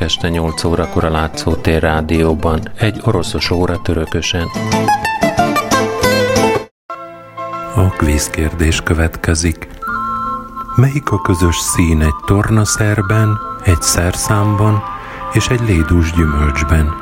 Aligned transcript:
Péntek 0.00 0.16
este 0.16 0.28
8 0.28 0.64
órakor 0.64 1.04
a 1.04 1.10
Látszótér 1.10 1.82
rádióban, 1.82 2.60
egy 2.76 3.00
oroszos 3.04 3.50
óra 3.50 3.82
törökösen. 3.82 4.46
A 7.74 7.88
kvízkérdés 7.88 8.80
következik. 8.80 9.68
Melyik 10.76 11.10
a 11.10 11.20
közös 11.20 11.56
szín 11.56 12.00
egy 12.00 12.14
tornaszerben, 12.26 13.38
egy 13.64 13.82
szerszámban 13.82 14.82
és 15.32 15.48
egy 15.48 15.60
lédús 15.60 16.12
gyümölcsben? 16.12 16.94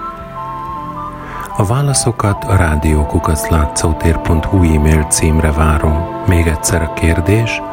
A 1.57 1.67
válaszokat 1.67 2.45
a 2.45 2.57
rádiókukaszlátszótér.hu 2.57 4.75
e-mail 4.75 5.03
címre 5.03 5.53
várom. 5.53 6.25
Még 6.27 6.47
egyszer 6.47 6.83
a 6.83 6.93
kérdés– 6.93 7.61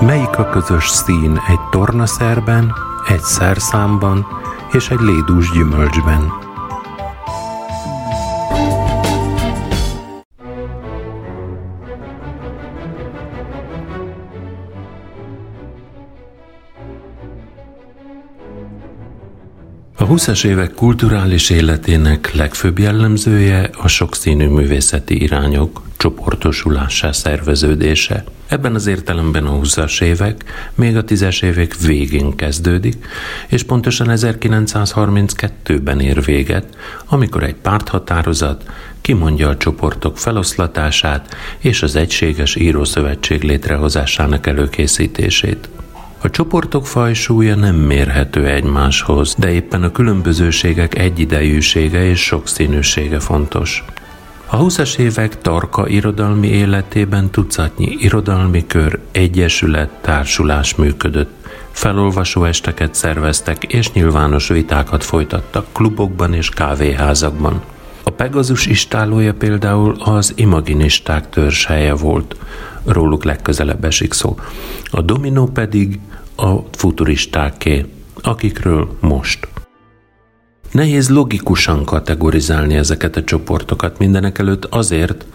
Melyik 0.00 0.38
a 0.38 0.48
közös 0.48 0.88
szín 0.88 1.40
egy 1.48 1.60
tornaszerben, 1.70 2.74
egy 3.08 3.22
szerszámban 3.22 4.26
és 4.72 4.90
egy 4.90 5.00
lédús 5.00 5.50
gyümölcsben? 5.50 6.47
20-as 20.18 20.44
évek 20.44 20.74
kulturális 20.74 21.50
életének 21.50 22.34
legfőbb 22.34 22.78
jellemzője 22.78 23.70
a 23.72 23.88
sokszínű 23.88 24.46
művészeti 24.46 25.22
irányok 25.22 25.82
csoportosulásá 25.96 27.12
szerveződése. 27.12 28.24
Ebben 28.46 28.74
az 28.74 28.86
értelemben 28.86 29.46
a 29.46 29.58
20-as 29.60 30.02
évek 30.02 30.44
még 30.74 30.96
a 30.96 31.04
10-es 31.04 31.42
évek 31.42 31.76
végén 31.76 32.36
kezdődik, 32.36 32.96
és 33.48 33.62
pontosan 33.62 34.06
1932-ben 34.10 36.00
ér 36.00 36.24
véget, 36.24 36.76
amikor 37.06 37.42
egy 37.42 37.56
párthatározat 37.56 38.64
kimondja 39.00 39.48
a 39.48 39.56
csoportok 39.56 40.18
feloszlatását 40.18 41.34
és 41.58 41.82
az 41.82 41.96
egységes 41.96 42.56
írószövetség 42.56 43.42
létrehozásának 43.42 44.46
előkészítését. 44.46 45.68
A 46.20 46.30
csoportok 46.30 46.86
fajsúlya 46.86 47.54
nem 47.54 47.74
mérhető 47.74 48.46
egymáshoz, 48.46 49.34
de 49.38 49.50
éppen 49.50 49.82
a 49.82 49.92
különbözőségek 49.92 50.98
egyidejűsége 50.98 52.04
és 52.04 52.20
sokszínűsége 52.20 53.20
fontos. 53.20 53.84
A 54.46 54.56
20-as 54.56 54.98
évek 54.98 55.40
tarka 55.40 55.88
irodalmi 55.88 56.48
életében 56.48 57.30
tucatnyi 57.30 57.96
irodalmi 58.00 58.66
kör, 58.66 58.98
egyesület, 59.12 59.90
társulás 60.00 60.74
működött. 60.74 61.30
Felolvasó 61.70 62.44
esteket 62.44 62.94
szerveztek 62.94 63.64
és 63.64 63.92
nyilvános 63.92 64.48
vitákat 64.48 65.04
folytattak 65.04 65.66
klubokban 65.72 66.34
és 66.34 66.48
kávéházakban. 66.48 67.62
A 68.08 68.10
Pegazus 68.10 68.66
istálója 68.66 69.34
például 69.34 69.96
az 69.98 70.32
imaginisták 70.36 71.28
törzshelye 71.28 71.94
volt, 71.94 72.36
róluk 72.84 73.24
legközelebb 73.24 73.84
esik 73.84 74.12
szó. 74.12 74.38
A 74.90 75.00
dominó 75.00 75.46
pedig 75.46 75.98
a 76.36 76.54
futuristáké, 76.72 77.86
akikről 78.22 78.96
most. 79.00 79.48
Nehéz 80.72 81.08
logikusan 81.08 81.84
kategorizálni 81.84 82.74
ezeket 82.74 83.16
a 83.16 83.24
csoportokat 83.24 83.98
mindenek 83.98 84.38
előtt 84.38 84.64
azért, 84.64 85.26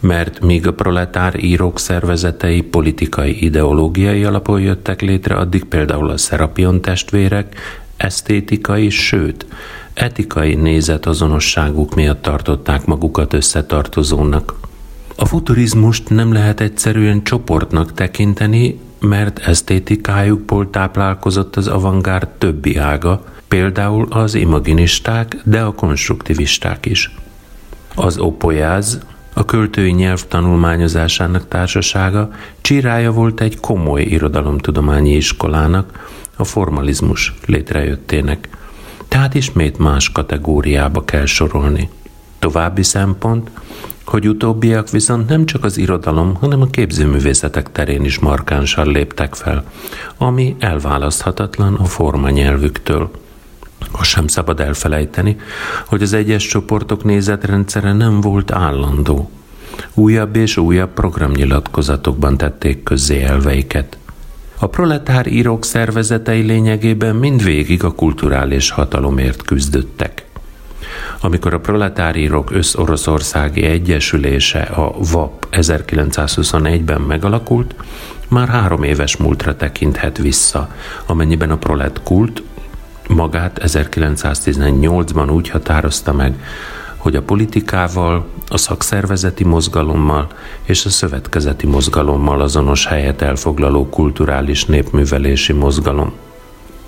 mert 0.00 0.40
míg 0.40 0.66
a 0.66 0.74
proletár 0.74 1.44
írók 1.44 1.78
szervezetei 1.78 2.62
politikai 2.62 3.44
ideológiai 3.44 4.24
alapon 4.24 4.60
jöttek 4.60 5.00
létre, 5.00 5.34
addig 5.34 5.64
például 5.64 6.10
a 6.10 6.16
Szerapion 6.16 6.80
testvérek 6.80 7.56
esztétikai, 7.96 8.88
sőt, 8.88 9.46
etikai 9.98 10.54
nézetazonosságuk 10.54 11.94
miatt 11.94 12.22
tartották 12.22 12.86
magukat 12.86 13.32
összetartozónak. 13.32 14.54
A 15.16 15.24
futurizmust 15.24 16.10
nem 16.10 16.32
lehet 16.32 16.60
egyszerűen 16.60 17.22
csoportnak 17.24 17.92
tekinteni, 17.92 18.78
mert 19.00 19.38
esztétikájukból 19.38 20.70
táplálkozott 20.70 21.56
az 21.56 21.66
avantgárd 21.66 22.28
többi 22.28 22.76
ága, 22.76 23.24
például 23.48 24.06
az 24.10 24.34
imaginisták, 24.34 25.36
de 25.44 25.60
a 25.60 25.72
konstruktivisták 25.72 26.86
is. 26.86 27.14
Az 27.94 28.18
opolyáz, 28.18 28.98
a 29.34 29.44
költői 29.44 29.90
nyelv 29.90 30.26
tanulmányozásának 30.26 31.48
társasága 31.48 32.30
csirája 32.60 33.12
volt 33.12 33.40
egy 33.40 33.60
komoly 33.60 34.02
irodalomtudományi 34.02 35.14
iskolának, 35.14 36.16
a 36.36 36.44
formalizmus 36.44 37.34
létrejöttének. 37.46 38.48
Tehát 39.08 39.34
ismét 39.34 39.78
más 39.78 40.12
kategóriába 40.12 41.04
kell 41.04 41.26
sorolni. 41.26 41.88
További 42.38 42.82
szempont, 42.82 43.50
hogy 44.04 44.28
utóbbiak 44.28 44.90
viszont 44.90 45.28
nem 45.28 45.46
csak 45.46 45.64
az 45.64 45.76
irodalom, 45.76 46.34
hanem 46.34 46.60
a 46.60 46.66
képzőművészetek 46.66 47.72
terén 47.72 48.04
is 48.04 48.18
markánsan 48.18 48.86
léptek 48.86 49.34
fel, 49.34 49.64
ami 50.16 50.56
elválaszthatatlan 50.58 51.74
a 51.74 51.84
formanyelvüktől. 51.84 53.10
Azt 53.90 54.10
sem 54.10 54.26
szabad 54.26 54.60
elfelejteni, 54.60 55.36
hogy 55.86 56.02
az 56.02 56.12
egyes 56.12 56.46
csoportok 56.46 57.04
nézetrendszere 57.04 57.92
nem 57.92 58.20
volt 58.20 58.52
állandó. 58.52 59.30
Újabb 59.94 60.36
és 60.36 60.56
újabb 60.56 60.90
programnyilatkozatokban 60.90 62.36
tették 62.36 62.82
közzé 62.82 63.22
elveiket. 63.22 63.98
A 64.60 64.66
proletár 64.66 65.26
írók 65.26 65.64
szervezetei 65.64 66.42
lényegében 66.42 67.16
mindvégig 67.16 67.84
a 67.84 67.94
kulturális 67.94 68.70
hatalomért 68.70 69.42
küzdöttek. 69.42 70.26
Amikor 71.20 71.54
a 71.54 71.60
proletárírok 71.60 72.50
össz-oroszországi 72.50 73.62
egyesülése, 73.62 74.60
a 74.60 74.94
VAP 75.12 75.46
1921-ben 75.52 77.00
megalakult, 77.00 77.74
már 78.28 78.48
három 78.48 78.82
éves 78.82 79.16
múltra 79.16 79.56
tekinthet 79.56 80.18
vissza, 80.18 80.74
amennyiben 81.06 81.50
a 81.50 81.58
prolet 81.58 82.00
kult 82.02 82.42
magát 83.08 83.60
1918-ban 83.64 85.32
úgy 85.32 85.48
határozta 85.48 86.12
meg, 86.12 86.34
hogy 86.98 87.16
a 87.16 87.22
politikával, 87.22 88.26
a 88.48 88.56
szakszervezeti 88.56 89.44
mozgalommal 89.44 90.26
és 90.64 90.84
a 90.84 90.90
szövetkezeti 90.90 91.66
mozgalommal 91.66 92.40
azonos 92.40 92.86
helyet 92.86 93.22
elfoglaló 93.22 93.88
kulturális 93.88 94.64
népművelési 94.64 95.52
mozgalom. 95.52 96.12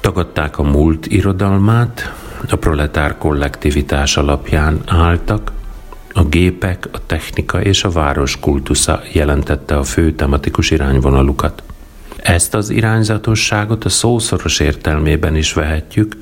Tagadták 0.01 0.59
a 0.59 0.63
múlt 0.63 1.07
irodalmát, 1.07 2.13
a 2.51 2.57
proletár 2.57 3.19
kollektivitás 3.19 4.17
alapján 4.17 4.81
álltak, 4.87 5.53
a 6.13 6.25
gépek, 6.25 6.89
a 6.93 7.07
technika 7.07 7.63
és 7.63 7.85
a 7.85 7.91
város 7.91 8.41
kultusza 8.41 9.01
jelentette 9.13 9.77
a 9.77 9.85
fő 9.85 10.13
tematikus 10.13 10.71
irányvonalukat. 10.71 11.63
Ezt 12.17 12.55
az 12.55 12.71
irányzatosságot 12.71 13.85
a 13.85 13.89
szószoros 13.89 14.61
értelmében 14.61 15.37
is 15.37 15.53
vehetjük, 15.53 16.17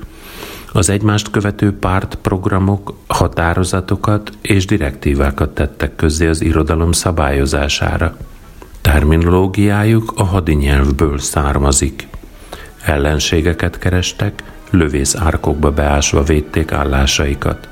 az 0.73 0.89
egymást 0.89 1.31
követő 1.31 1.73
pártprogramok 1.73 2.95
határozatokat 3.07 4.31
és 4.41 4.67
direktívákat 4.67 5.51
tettek 5.51 5.97
közzé 5.97 6.27
az 6.27 6.41
irodalom 6.41 6.93
szabályozására. 6.93 8.17
Terminológiájuk 8.81 10.13
a 10.17 10.25
hadinyelvből 10.25 11.19
származik. 11.19 12.09
Ellenségeket 12.85 13.79
kerestek, 13.79 14.43
lövész 14.71 15.15
árkokba 15.17 15.71
beásva 15.71 16.23
védték 16.23 16.73
állásaikat. 16.73 17.69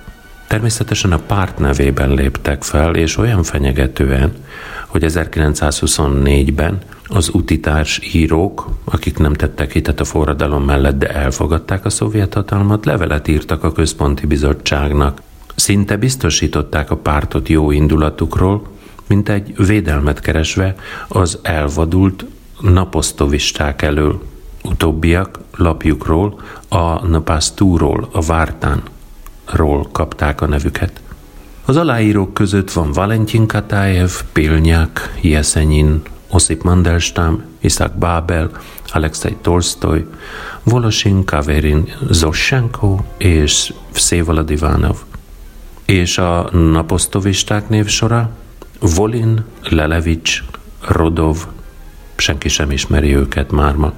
Természetesen 0.47 1.13
a 1.13 1.19
párt 1.19 1.59
nevében 1.59 2.11
léptek 2.11 2.63
fel, 2.63 2.95
és 2.95 3.17
olyan 3.17 3.43
fenyegetően, 3.43 4.33
hogy 4.87 5.05
1924-ben 5.07 6.79
az 7.09 7.31
utitárs 7.35 8.01
írók, 8.15 8.69
akik 8.85 9.19
nem 9.19 9.33
tettek 9.33 9.73
hitet 9.73 10.01
a 10.01 10.05
forradalom 10.05 10.65
mellett, 10.65 10.99
de 10.99 11.09
elfogadták 11.09 11.85
a 11.85 11.91
szovjet 11.91 12.35
hatalmat, 12.35 12.85
levelet 12.85 13.29
írtak 13.29 13.65
a 13.65 13.73
központi 13.73 14.27
bizottságnak. 14.27 15.23
Szinte 15.55 15.97
biztosították 15.97 16.91
a 16.91 16.97
pártot 16.97 17.49
jó 17.49 17.71
indulatukról, 17.71 18.67
mint 19.07 19.29
egy 19.29 19.67
védelmet 19.67 20.21
keresve 20.21 20.75
az 21.09 21.39
elvadult 21.43 22.25
naposztovisták 22.61 23.83
elől. 23.83 24.23
Utóbbiak 24.65 25.39
lapjukról, 25.57 26.41
a 26.69 27.07
Napastúról, 27.07 28.09
a 28.13 28.21
Vártánról 28.21 29.89
kapták 29.93 30.41
a 30.41 30.47
nevüket. 30.47 31.01
Az 31.65 31.77
aláírók 31.77 32.35
között 32.35 32.73
van 32.73 32.93
Valentin 32.93 33.47
Katájev, 33.47 34.11
Pilnyák, 34.33 35.19
Jeszenyin, 35.21 36.03
Osip 36.29 36.63
Mandelstam, 36.63 37.43
Isaac 37.61 37.93
Babel, 37.99 38.51
Alexei 38.93 39.37
Tolstoy, 39.41 40.07
Volosin, 40.63 41.25
Kaverin, 41.25 41.93
Zoshenko 42.11 42.99
és 43.17 43.73
Vszevolod 43.93 44.51
Ivanov. 44.51 44.97
És 45.85 46.19
a 46.19 46.51
naposztovisták 46.53 47.69
névsora 47.69 48.31
Volin, 48.81 49.45
Lelevics, 49.63 50.43
Rodov, 50.89 51.37
senki 52.17 52.49
sem 52.49 52.71
ismeri 52.71 53.17
őket 53.17 53.51
már 53.51 53.75
ma. 53.75 53.93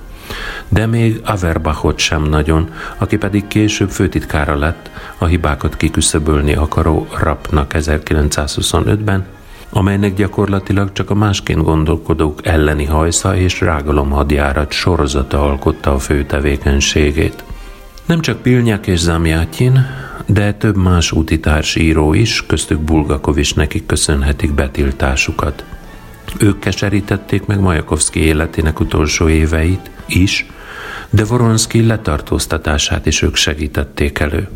de 0.68 0.86
még 0.86 1.20
Averbachot 1.24 1.98
sem 1.98 2.22
nagyon, 2.22 2.70
aki 2.98 3.16
pedig 3.16 3.46
később 3.46 3.90
főtitkára 3.90 4.56
lett 4.56 4.90
a 5.18 5.26
hibákat 5.26 5.76
kiküszöbölni 5.76 6.54
akaró 6.54 7.06
rapnak 7.18 7.72
1925-ben, 7.74 9.26
amelynek 9.70 10.14
gyakorlatilag 10.14 10.92
csak 10.92 11.10
a 11.10 11.14
másként 11.14 11.62
gondolkodók 11.62 12.46
elleni 12.46 12.84
hajsza 12.84 13.36
és 13.36 13.60
rágalomhadjárat 13.60 14.72
sorozata 14.72 15.42
alkotta 15.42 15.94
a 15.94 15.98
fő 15.98 16.24
tevékenységét. 16.24 17.44
Nem 18.06 18.20
csak 18.20 18.42
Pilnyák 18.42 18.86
és 18.86 18.98
Zamjátin, 18.98 19.86
de 20.26 20.52
több 20.52 20.76
más 20.76 21.12
útitárs 21.12 21.76
író 21.76 22.14
is, 22.14 22.46
köztük 22.46 22.80
Bulgakov 22.80 23.38
is 23.38 23.52
nekik 23.52 23.86
köszönhetik 23.86 24.52
betiltásukat. 24.52 25.64
Ők 26.38 26.58
keserítették 26.58 27.46
meg 27.46 27.60
Majakovszki 27.60 28.20
életének 28.20 28.80
utolsó 28.80 29.28
éveit 29.28 29.90
is, 30.06 30.46
de 31.10 31.24
Voronszki 31.24 31.86
letartóztatását 31.86 33.06
is 33.06 33.22
ők 33.22 33.34
segítették 33.34 34.18
elő. 34.18 34.48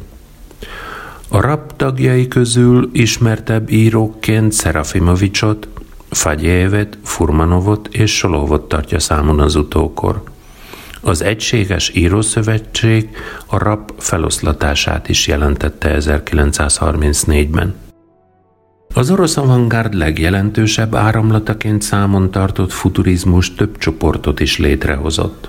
A 1.34 1.40
rap 1.40 1.76
tagjai 1.76 2.28
közül 2.28 2.90
ismertebb 2.92 3.70
írókként 3.70 4.52
Szerafimovicsot, 4.52 5.68
Fagyévet, 6.10 6.98
Furmanovot 7.02 7.88
és 7.90 8.16
Solovot 8.16 8.68
tartja 8.68 8.98
számon 8.98 9.40
az 9.40 9.54
utókor. 9.54 10.22
Az 11.00 11.22
Egységes 11.22 11.94
Írószövetség 11.94 13.08
a 13.46 13.58
rap 13.58 13.92
feloszlatását 13.98 15.08
is 15.08 15.26
jelentette 15.26 15.96
1934-ben. 15.98 17.74
Az 18.94 19.10
orosz 19.10 19.36
avantgárd 19.36 19.94
legjelentősebb 19.94 20.94
áramlataként 20.94 21.82
számon 21.82 22.30
tartott 22.30 22.72
futurizmus 22.72 23.54
több 23.54 23.78
csoportot 23.78 24.40
is 24.40 24.58
létrehozott. 24.58 25.48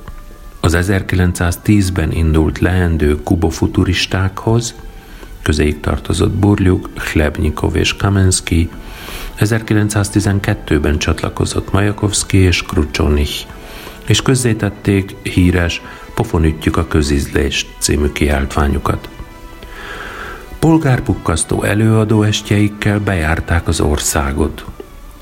Az 0.60 0.78
1910-ben 0.80 2.12
indult 2.12 2.60
leendő 2.60 3.24
kubofuturistákhoz, 3.24 4.76
közéig 5.44 5.80
tartozott 5.80 6.32
Burlyuk, 6.32 6.90
Chlebnikov 6.94 7.76
és 7.76 7.96
Kamensky, 7.96 8.70
1912-ben 9.40 10.98
csatlakozott 10.98 11.72
Majakovszki 11.72 12.38
és 12.38 12.64
Krucsonich, 12.64 13.46
és 14.08 14.22
közzétették 14.22 15.16
híres 15.24 15.82
Pofonütjük 16.16 16.78
a 16.78 16.88
közizlést 16.88 17.68
című 17.78 18.08
kiáltványukat. 18.08 19.10
Polgárpukkasztó 20.60 21.64
előadóestjeikkel 21.64 23.00
bejárták 23.00 23.68
az 23.68 23.82
országot. 23.82 24.66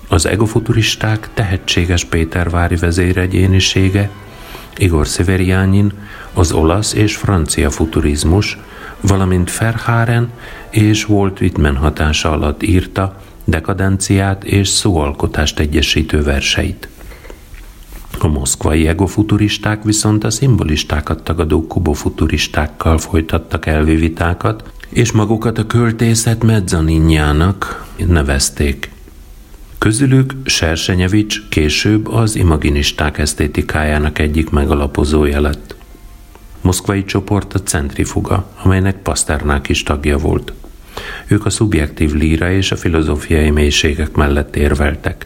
Az 0.07 0.25
egofuturisták 0.25 1.29
tehetséges 1.33 2.05
Pétervári 2.05 2.75
vezéregyénisége, 2.75 4.09
Igor 4.77 5.07
Szeveriánin, 5.07 5.91
az 6.33 6.51
olasz 6.51 6.93
és 6.93 7.15
francia 7.15 7.69
futurizmus, 7.69 8.57
valamint 9.01 9.57
Verhaeren 9.57 10.29
és 10.69 11.09
Walt 11.09 11.39
Whitman 11.39 11.75
hatása 11.75 12.31
alatt 12.31 12.63
írta 12.63 13.21
dekadenciát 13.43 14.43
és 14.43 14.67
szóalkotást 14.67 15.59
egyesítő 15.59 16.23
verseit. 16.23 16.87
A 18.19 18.27
moszkvai 18.27 18.87
egofuturisták 18.87 19.83
viszont 19.83 20.23
a 20.23 20.29
szimbolistákat 20.29 21.23
tagadó 21.23 21.67
kubofuturistákkal 21.67 22.97
folytattak 22.97 23.65
elvi 23.65 23.95
vitákat, 23.95 24.63
és 24.89 25.11
magukat 25.11 25.57
a 25.57 25.65
költészet 25.65 26.43
mezzaninjának 26.43 27.85
nevezték. 28.07 28.91
Közülük 29.77 30.33
Sersenyevics 30.45 31.47
később 31.49 32.07
az 32.07 32.35
imaginisták 32.35 33.17
esztétikájának 33.17 34.19
egyik 34.19 34.49
megalapozója 34.49 35.41
lett. 35.41 35.75
Moszkvai 36.61 37.05
csoport 37.05 37.53
a 37.53 37.61
centrifuga, 37.61 38.49
amelynek 38.63 39.01
Paszternák 39.01 39.69
is 39.69 39.83
tagja 39.83 40.17
volt. 40.17 40.53
Ők 41.27 41.45
a 41.45 41.49
szubjektív 41.49 42.13
líra 42.13 42.51
és 42.51 42.71
a 42.71 42.77
filozófiai 42.77 43.49
mélységek 43.49 44.15
mellett 44.15 44.55
érveltek. 44.55 45.25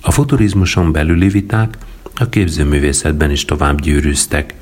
A 0.00 0.10
futurizmuson 0.10 0.92
belüli 0.92 1.28
viták 1.28 1.78
a 2.14 2.28
képzőművészetben 2.28 3.30
is 3.30 3.44
tovább 3.44 3.80
gyűrűztek, 3.80 4.54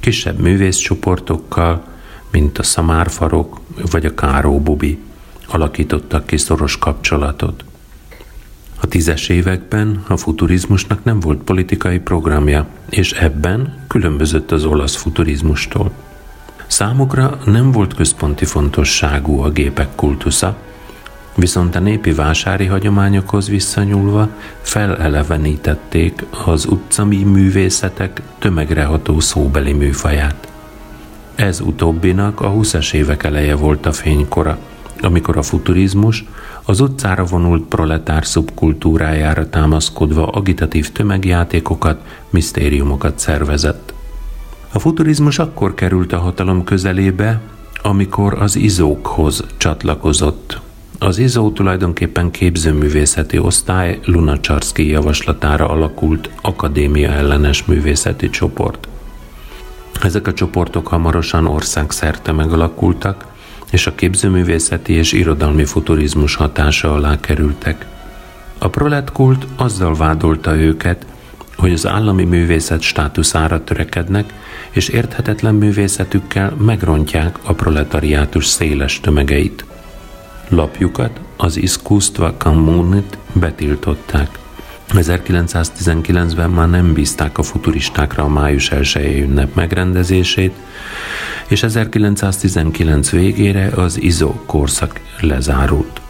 kisebb 0.00 0.38
művészcsoportokkal, 0.38 1.84
mint 2.30 2.58
a 2.58 2.62
szamárfarok 2.62 3.60
vagy 3.90 4.06
a 4.06 4.14
Káró 4.14 4.60
Bubi 4.60 4.98
alakítottak 5.46 6.26
ki 6.26 6.36
szoros 6.36 6.78
kapcsolatot. 6.78 7.64
A 8.82 8.86
tízes 8.86 9.28
években 9.28 10.02
a 10.08 10.16
futurizmusnak 10.16 11.04
nem 11.04 11.20
volt 11.20 11.42
politikai 11.42 11.98
programja, 11.98 12.66
és 12.90 13.12
ebben 13.12 13.74
különbözött 13.88 14.50
az 14.50 14.64
olasz 14.64 14.94
futurizmustól. 14.94 15.90
Számukra 16.66 17.38
nem 17.44 17.72
volt 17.72 17.94
központi 17.94 18.44
fontosságú 18.44 19.40
a 19.40 19.50
gépek 19.50 19.88
kultusza, 19.94 20.56
viszont 21.34 21.74
a 21.74 21.80
népi 21.80 22.12
vásári 22.12 22.66
hagyományokhoz 22.66 23.48
visszanyúlva 23.48 24.28
felelevenítették 24.62 26.24
az 26.44 26.66
utcami 26.66 27.22
művészetek 27.22 28.22
tömegreható 28.38 29.20
szóbeli 29.20 29.72
műfaját. 29.72 30.48
Ez 31.34 31.60
utóbbinak 31.60 32.40
a 32.40 32.50
20-es 32.50 32.92
évek 32.92 33.24
eleje 33.24 33.54
volt 33.54 33.86
a 33.86 33.92
fénykora, 33.92 34.58
amikor 35.00 35.36
a 35.36 35.42
futurizmus 35.42 36.24
az 36.64 36.80
utcára 36.80 37.24
vonult 37.24 37.62
proletár 37.62 38.26
szubkultúrájára 38.26 39.48
támaszkodva 39.48 40.26
agitatív 40.26 40.92
tömegjátékokat, 40.92 42.00
misztériumokat 42.30 43.18
szervezett. 43.18 43.94
A 44.72 44.78
futurizmus 44.78 45.38
akkor 45.38 45.74
került 45.74 46.12
a 46.12 46.18
hatalom 46.18 46.64
közelébe, 46.64 47.40
amikor 47.82 48.34
az 48.42 48.56
izókhoz 48.56 49.44
csatlakozott. 49.56 50.60
Az 50.98 51.18
izó 51.18 51.50
tulajdonképpen 51.50 52.30
képzőművészeti 52.30 53.38
osztály 53.38 54.00
Lunacsarszki 54.04 54.88
javaslatára 54.88 55.68
alakult 55.68 56.30
akadémia 56.40 57.10
ellenes 57.10 57.64
művészeti 57.64 58.30
csoport. 58.30 58.88
Ezek 60.02 60.26
a 60.26 60.32
csoportok 60.32 60.86
hamarosan 60.86 61.46
országszerte 61.46 62.32
megalakultak, 62.32 63.31
és 63.72 63.86
a 63.86 63.94
képzőművészeti 63.94 64.92
és 64.92 65.12
irodalmi 65.12 65.64
futurizmus 65.64 66.34
hatása 66.34 66.92
alá 66.92 67.20
kerültek. 67.20 67.86
A 68.58 68.68
proletkult 68.68 69.46
azzal 69.56 69.94
vádolta 69.94 70.56
őket, 70.56 71.06
hogy 71.56 71.72
az 71.72 71.86
állami 71.86 72.24
művészet 72.24 72.80
státuszára 72.80 73.64
törekednek, 73.64 74.34
és 74.70 74.88
érthetetlen 74.88 75.54
művészetükkel 75.54 76.50
megrontják 76.50 77.38
a 77.42 77.52
proletariátus 77.52 78.46
széles 78.46 79.00
tömegeit. 79.00 79.64
Lapjukat, 80.48 81.20
az 81.36 81.56
Iskustva 81.56 82.34
Kommunit 82.38 83.18
betiltották. 83.32 84.41
1919-ben 84.94 86.50
már 86.50 86.70
nem 86.70 86.92
bízták 86.92 87.38
a 87.38 87.42
futuristákra 87.42 88.22
a 88.24 88.28
május 88.28 88.70
1 88.70 89.18
ünnep 89.18 89.54
megrendezését, 89.54 90.52
és 91.48 91.62
1919 91.62 93.10
végére 93.10 93.66
az 93.66 94.00
ISO 94.00 94.32
korszak 94.46 95.00
lezárult. 95.20 96.00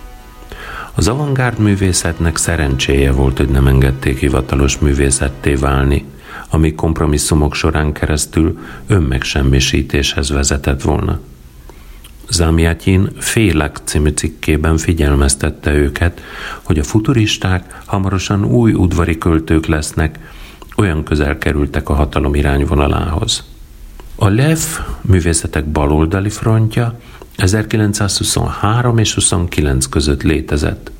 Az 0.94 1.08
avantgárd 1.08 1.58
művészetnek 1.58 2.36
szerencséje 2.36 3.12
volt, 3.12 3.38
hogy 3.38 3.48
nem 3.48 3.66
engedték 3.66 4.18
hivatalos 4.18 4.78
művészetté 4.78 5.54
válni, 5.54 6.04
ami 6.50 6.74
kompromisszumok 6.74 7.54
során 7.54 7.92
keresztül 7.92 8.58
önmegsemmisítéshez 8.86 10.30
vezetett 10.30 10.82
volna. 10.82 11.18
Zamjatyin 12.32 13.08
Félek 13.18 13.78
című 13.84 14.10
cikkében 14.10 14.76
figyelmeztette 14.76 15.74
őket, 15.74 16.20
hogy 16.62 16.78
a 16.78 16.82
futuristák 16.82 17.82
hamarosan 17.84 18.44
új 18.44 18.72
udvari 18.72 19.18
költők 19.18 19.66
lesznek, 19.66 20.18
olyan 20.76 21.04
közel 21.04 21.38
kerültek 21.38 21.88
a 21.88 21.94
hatalom 21.94 22.34
irányvonalához. 22.34 23.44
A 24.16 24.28
LEV 24.28 24.58
művészetek 25.00 25.66
baloldali 25.66 26.30
frontja 26.30 27.00
1923 27.36 28.98
és 28.98 29.14
29 29.14 29.86
között 29.86 30.22
létezett. 30.22 30.90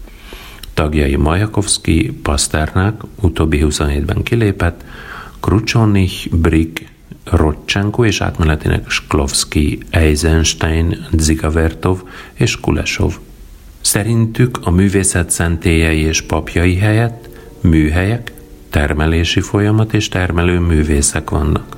Tagjai 0.75 1.17
Majakovszki, 1.17 2.19
Pasternák, 2.23 3.01
utóbbi 3.21 3.61
27-ben 3.63 4.23
kilépett, 4.23 4.85
Krucsonich, 5.41 6.35
Brick, 6.35 6.92
Rodcsenko 7.25 8.05
és 8.05 8.21
átmenetének 8.21 8.91
Sklovski, 8.91 9.79
Eisenstein, 9.91 11.07
Zigavertov 11.19 12.03
és 12.33 12.61
Kulesov. 12.61 13.19
Szerintük 13.81 14.59
a 14.63 14.71
művészet 14.71 15.31
szentélyei 15.31 16.01
és 16.01 16.21
papjai 16.23 16.77
helyett 16.77 17.29
műhelyek, 17.61 18.33
termelési 18.71 19.41
folyamat 19.41 19.95
és 19.95 20.09
termelő 20.09 20.59
művészek 20.59 21.31
vannak. 21.31 21.77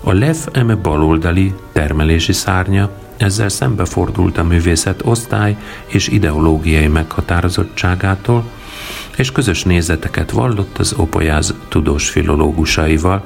A 0.00 0.12
Lev 0.12 0.36
eme 0.52 0.74
baloldali 0.74 1.54
termelési 1.72 2.32
szárnya 2.32 2.90
ezzel 3.16 3.48
szembefordult 3.48 4.38
a 4.38 4.44
művészet 4.44 5.00
osztály 5.04 5.56
és 5.86 6.08
ideológiai 6.08 6.86
meghatározottságától, 6.86 8.44
és 9.16 9.32
közös 9.32 9.62
nézeteket 9.62 10.30
vallott 10.30 10.78
az 10.78 10.94
Opolyáz 10.96 11.54
tudós 11.68 12.08
filológusaival, 12.08 13.24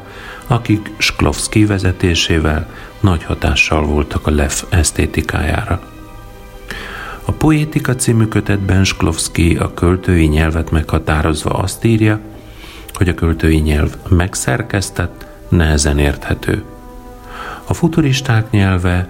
akik 0.50 0.90
Sklovski 0.96 1.64
vezetésével 1.64 2.68
nagy 3.00 3.24
hatással 3.24 3.86
voltak 3.86 4.26
a 4.26 4.30
Lev 4.30 4.52
esztétikájára. 4.68 5.80
A 7.24 7.32
Poétika 7.32 7.94
című 7.94 8.24
kötetben 8.24 8.84
Sklovski 8.84 9.56
a 9.56 9.74
költői 9.74 10.26
nyelvet 10.26 10.70
meghatározva 10.70 11.50
azt 11.50 11.84
írja, 11.84 12.20
hogy 12.94 13.08
a 13.08 13.14
költői 13.14 13.58
nyelv 13.58 13.96
megszerkesztett, 14.08 15.26
nehezen 15.48 15.98
érthető. 15.98 16.62
A 17.64 17.74
futuristák 17.74 18.50
nyelve 18.50 19.08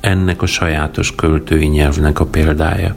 ennek 0.00 0.42
a 0.42 0.46
sajátos 0.46 1.14
költői 1.14 1.66
nyelvnek 1.66 2.20
a 2.20 2.26
példája. 2.26 2.94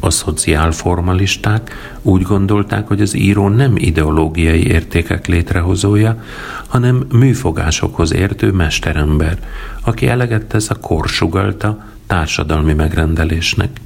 A 0.00 0.10
szociálformalisták 0.10 1.74
úgy 2.02 2.22
gondolták, 2.22 2.86
hogy 2.88 3.00
az 3.00 3.14
író 3.14 3.48
nem 3.48 3.76
ideológiai 3.76 4.66
értékek 4.66 5.26
létrehozója, 5.26 6.22
hanem 6.66 7.06
műfogásokhoz 7.12 8.12
értő 8.12 8.52
mesterember, 8.52 9.38
aki 9.84 10.06
eleget 10.06 10.44
tesz 10.44 10.70
a 10.70 10.74
korsugalta 10.74 11.84
társadalmi 12.06 12.72
megrendelésnek. 12.72 13.80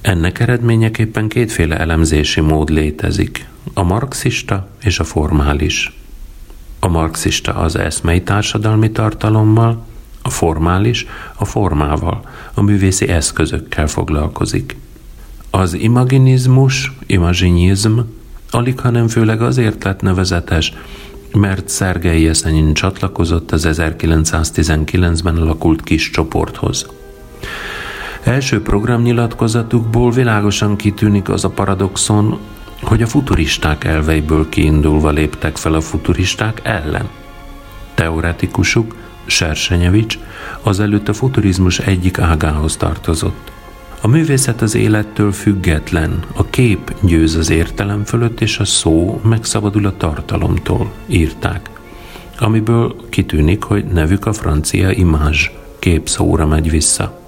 Ennek 0.00 0.38
eredményeképpen 0.40 1.28
kétféle 1.28 1.78
elemzési 1.78 2.40
mód 2.40 2.70
létezik, 2.70 3.46
a 3.74 3.82
marxista 3.82 4.68
és 4.82 4.98
a 4.98 5.04
formális. 5.04 5.98
A 6.78 6.88
marxista 6.88 7.54
az 7.54 7.76
eszmei 7.76 8.22
társadalmi 8.22 8.90
tartalommal, 8.90 9.84
a 10.22 10.30
formális 10.30 11.06
a 11.34 11.44
formával, 11.44 12.28
a 12.54 12.62
művészi 12.62 13.08
eszközökkel 13.08 13.86
foglalkozik. 13.86 14.76
Az 15.50 15.74
imaginizmus, 15.74 16.92
imaginizm 17.06 17.98
alig, 18.50 18.80
hanem 18.80 19.08
főleg 19.08 19.42
azért 19.42 19.84
lett 19.84 20.00
nevezetes, 20.00 20.72
mert 21.32 21.68
Szergei 21.68 22.22
Jeszenyin 22.22 22.74
csatlakozott 22.74 23.52
az 23.52 23.68
1919-ben 23.70 25.36
alakult 25.36 25.82
kis 25.82 26.10
csoporthoz. 26.10 26.86
Első 28.22 28.62
programnyilatkozatukból 28.62 30.10
világosan 30.10 30.76
kitűnik 30.76 31.28
az 31.28 31.44
a 31.44 31.48
paradoxon, 31.48 32.38
hogy 32.82 33.02
a 33.02 33.06
futuristák 33.06 33.84
elveiből 33.84 34.48
kiindulva 34.48 35.10
léptek 35.10 35.56
fel 35.56 35.74
a 35.74 35.80
futuristák 35.80 36.60
ellen. 36.62 37.08
Teoretikusuk, 37.94 38.94
Sersenyevics, 39.26 40.18
azelőtt 40.62 41.08
a 41.08 41.12
futurizmus 41.12 41.78
egyik 41.78 42.18
ágához 42.18 42.76
tartozott. 42.76 43.52
A 44.02 44.08
művészet 44.08 44.62
az 44.62 44.74
élettől 44.74 45.32
független, 45.32 46.24
a 46.34 46.44
kép 46.44 46.94
győz 47.02 47.34
az 47.34 47.50
értelem 47.50 48.04
fölött, 48.04 48.40
és 48.40 48.58
a 48.58 48.64
szó 48.64 49.20
megszabadul 49.24 49.86
a 49.86 49.96
tartalomtól, 49.96 50.92
írták. 51.06 51.70
Amiből 52.38 52.96
kitűnik, 53.08 53.62
hogy 53.62 53.84
nevük 53.84 54.26
a 54.26 54.32
francia 54.32 54.90
image, 54.90 55.38
képszóra 55.78 56.46
megy 56.46 56.70
vissza. 56.70 57.20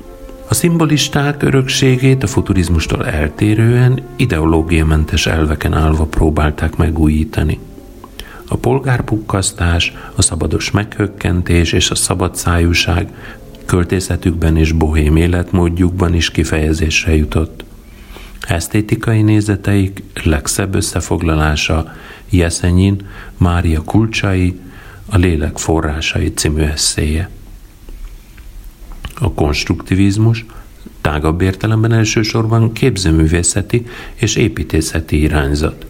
A 0.48 0.54
szimbolisták 0.54 1.42
örökségét 1.42 2.22
a 2.22 2.26
futurizmustól 2.26 3.06
eltérően 3.06 4.02
ideológiamentes 4.16 5.26
elveken 5.26 5.72
állva 5.72 6.04
próbálták 6.04 6.76
megújítani. 6.76 7.58
A 8.48 8.56
polgárpukkasztás, 8.56 9.92
a 10.14 10.22
szabados 10.22 10.70
meghökkentés 10.70 11.72
és 11.72 11.90
a 11.90 11.94
szabadszájúság 11.94 13.08
költészetükben 13.64 14.56
és 14.56 14.72
bohém 14.72 15.16
életmódjukban 15.16 16.14
is 16.14 16.30
kifejezésre 16.30 17.16
jutott. 17.16 17.64
Esztétikai 18.40 19.22
nézeteik 19.22 20.02
legszebb 20.24 20.74
összefoglalása 20.74 21.92
Jeszenyin 22.30 23.06
Mária 23.36 23.82
Kulcsai, 23.82 24.60
a 25.06 25.16
Lélek 25.16 25.58
forrásai 25.58 26.32
című 26.32 26.62
eszéje. 26.62 27.30
A 29.14 29.32
konstruktivizmus 29.32 30.44
tágabb 31.00 31.40
értelemben 31.40 31.92
elsősorban 31.92 32.72
képzőművészeti 32.72 33.86
és 34.14 34.36
építészeti 34.36 35.20
irányzat. 35.20 35.86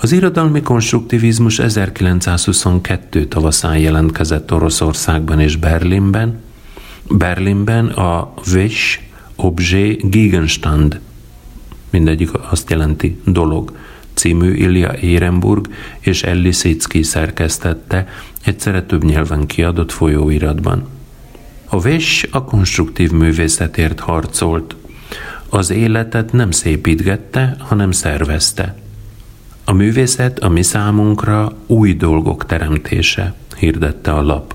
Az 0.00 0.12
irodalmi 0.12 0.62
konstruktivizmus 0.62 1.58
1922 1.58 3.26
tavaszán 3.26 3.78
jelentkezett 3.78 4.52
Oroszországban 4.52 5.40
és 5.40 5.56
Berlinben. 5.56 6.40
Berlinben 7.08 7.86
a 7.86 8.34
Wish 8.54 8.98
Objet 9.36 10.10
Gegenstand, 10.10 11.00
mindegyik 11.90 12.30
azt 12.50 12.70
jelenti 12.70 13.20
dolog, 13.24 13.72
című 14.14 14.52
Ilya 14.52 14.92
Ehrenburg 14.92 15.68
és 16.00 16.22
Elli 16.22 16.52
Szicki 16.52 17.02
szerkesztette, 17.02 18.08
egyszerre 18.44 18.82
több 18.82 19.04
nyelven 19.04 19.46
kiadott 19.46 19.92
folyóiratban. 19.92 20.88
A 21.66 21.76
Wish 21.76 22.28
a 22.30 22.44
konstruktív 22.44 23.10
művészetért 23.10 24.00
harcolt. 24.00 24.76
Az 25.48 25.70
életet 25.70 26.32
nem 26.32 26.50
szépítgette, 26.50 27.56
hanem 27.58 27.92
szervezte– 27.92 28.74
a 29.68 29.72
művészet 29.72 30.38
a 30.38 30.48
mi 30.48 30.62
számunkra 30.62 31.52
új 31.66 31.94
dolgok 31.94 32.46
teremtése, 32.46 33.34
hirdette 33.56 34.12
a 34.12 34.22
lap. 34.22 34.54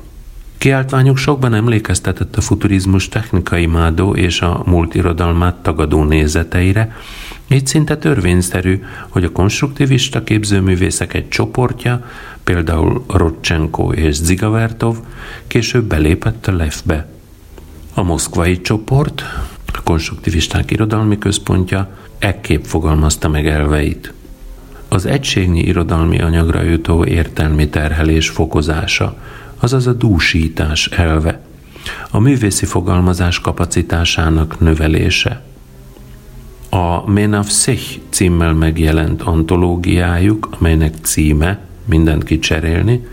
Kiáltványuk 0.57 1.17
sokban 1.17 1.53
emlékeztetett 1.53 2.35
a 2.35 2.41
futurizmus 2.41 3.09
technikai 3.09 3.65
mádó 3.65 4.15
és 4.15 4.41
a 4.41 4.63
multirodalmát 4.65 5.55
tagadó 5.55 6.03
nézeteire, 6.03 6.95
így 7.47 7.67
szinte 7.67 7.97
törvényszerű, 7.97 8.83
hogy 9.09 9.23
a 9.23 9.31
konstruktivista 9.31 10.23
képzőművészek 10.23 11.13
egy 11.13 11.27
csoportja, 11.27 12.05
például 12.43 13.03
Rodchenko 13.07 13.93
és 13.93 14.15
Zigavertov, 14.15 14.97
később 15.47 15.83
belépett 15.83 16.47
a 16.47 16.55
Lefbe. 16.55 17.07
A 17.93 18.03
moszkvai 18.03 18.61
csoport, 18.61 19.23
a 19.73 19.81
konstruktivisták 19.83 20.71
irodalmi 20.71 21.17
központja 21.17 21.97
ekképp 22.19 22.63
fogalmazta 22.63 23.29
meg 23.29 23.47
elveit– 23.47 24.13
az 24.93 25.05
egységnyi 25.05 25.59
irodalmi 25.59 26.21
anyagra 26.21 26.61
jutó 26.61 27.05
értelmi 27.05 27.69
terhelés 27.69 28.29
fokozása, 28.29 29.17
azaz 29.59 29.87
a 29.87 29.93
dúsítás 29.93 30.87
elve, 30.87 31.41
a 32.09 32.19
művészi 32.19 32.65
fogalmazás 32.65 33.39
kapacitásának 33.39 34.59
növelése. 34.59 35.41
A 36.69 37.09
Menav 37.09 37.47
Sich 37.47 37.99
címmel 38.09 38.53
megjelent 38.53 39.21
antológiájuk, 39.21 40.49
amelynek 40.59 40.93
címe, 41.01 41.59
mindent 41.85 42.23
kicserélni, 42.23 43.07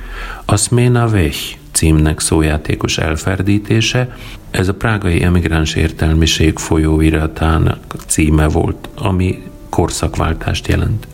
a 0.45 0.57
Smena 0.57 1.09
Vech 1.09 1.57
címnek 1.73 2.21
szójátékos 2.21 2.99
elferdítése, 2.99 4.17
ez 4.51 4.69
a 4.69 4.75
prágai 4.75 5.23
emigráns 5.23 5.75
értelmiség 5.75 6.57
folyóiratának 6.57 7.95
címe 8.07 8.49
volt, 8.49 8.89
ami 8.95 9.43
korszakváltást 9.69 10.69
jelent. 10.69 11.07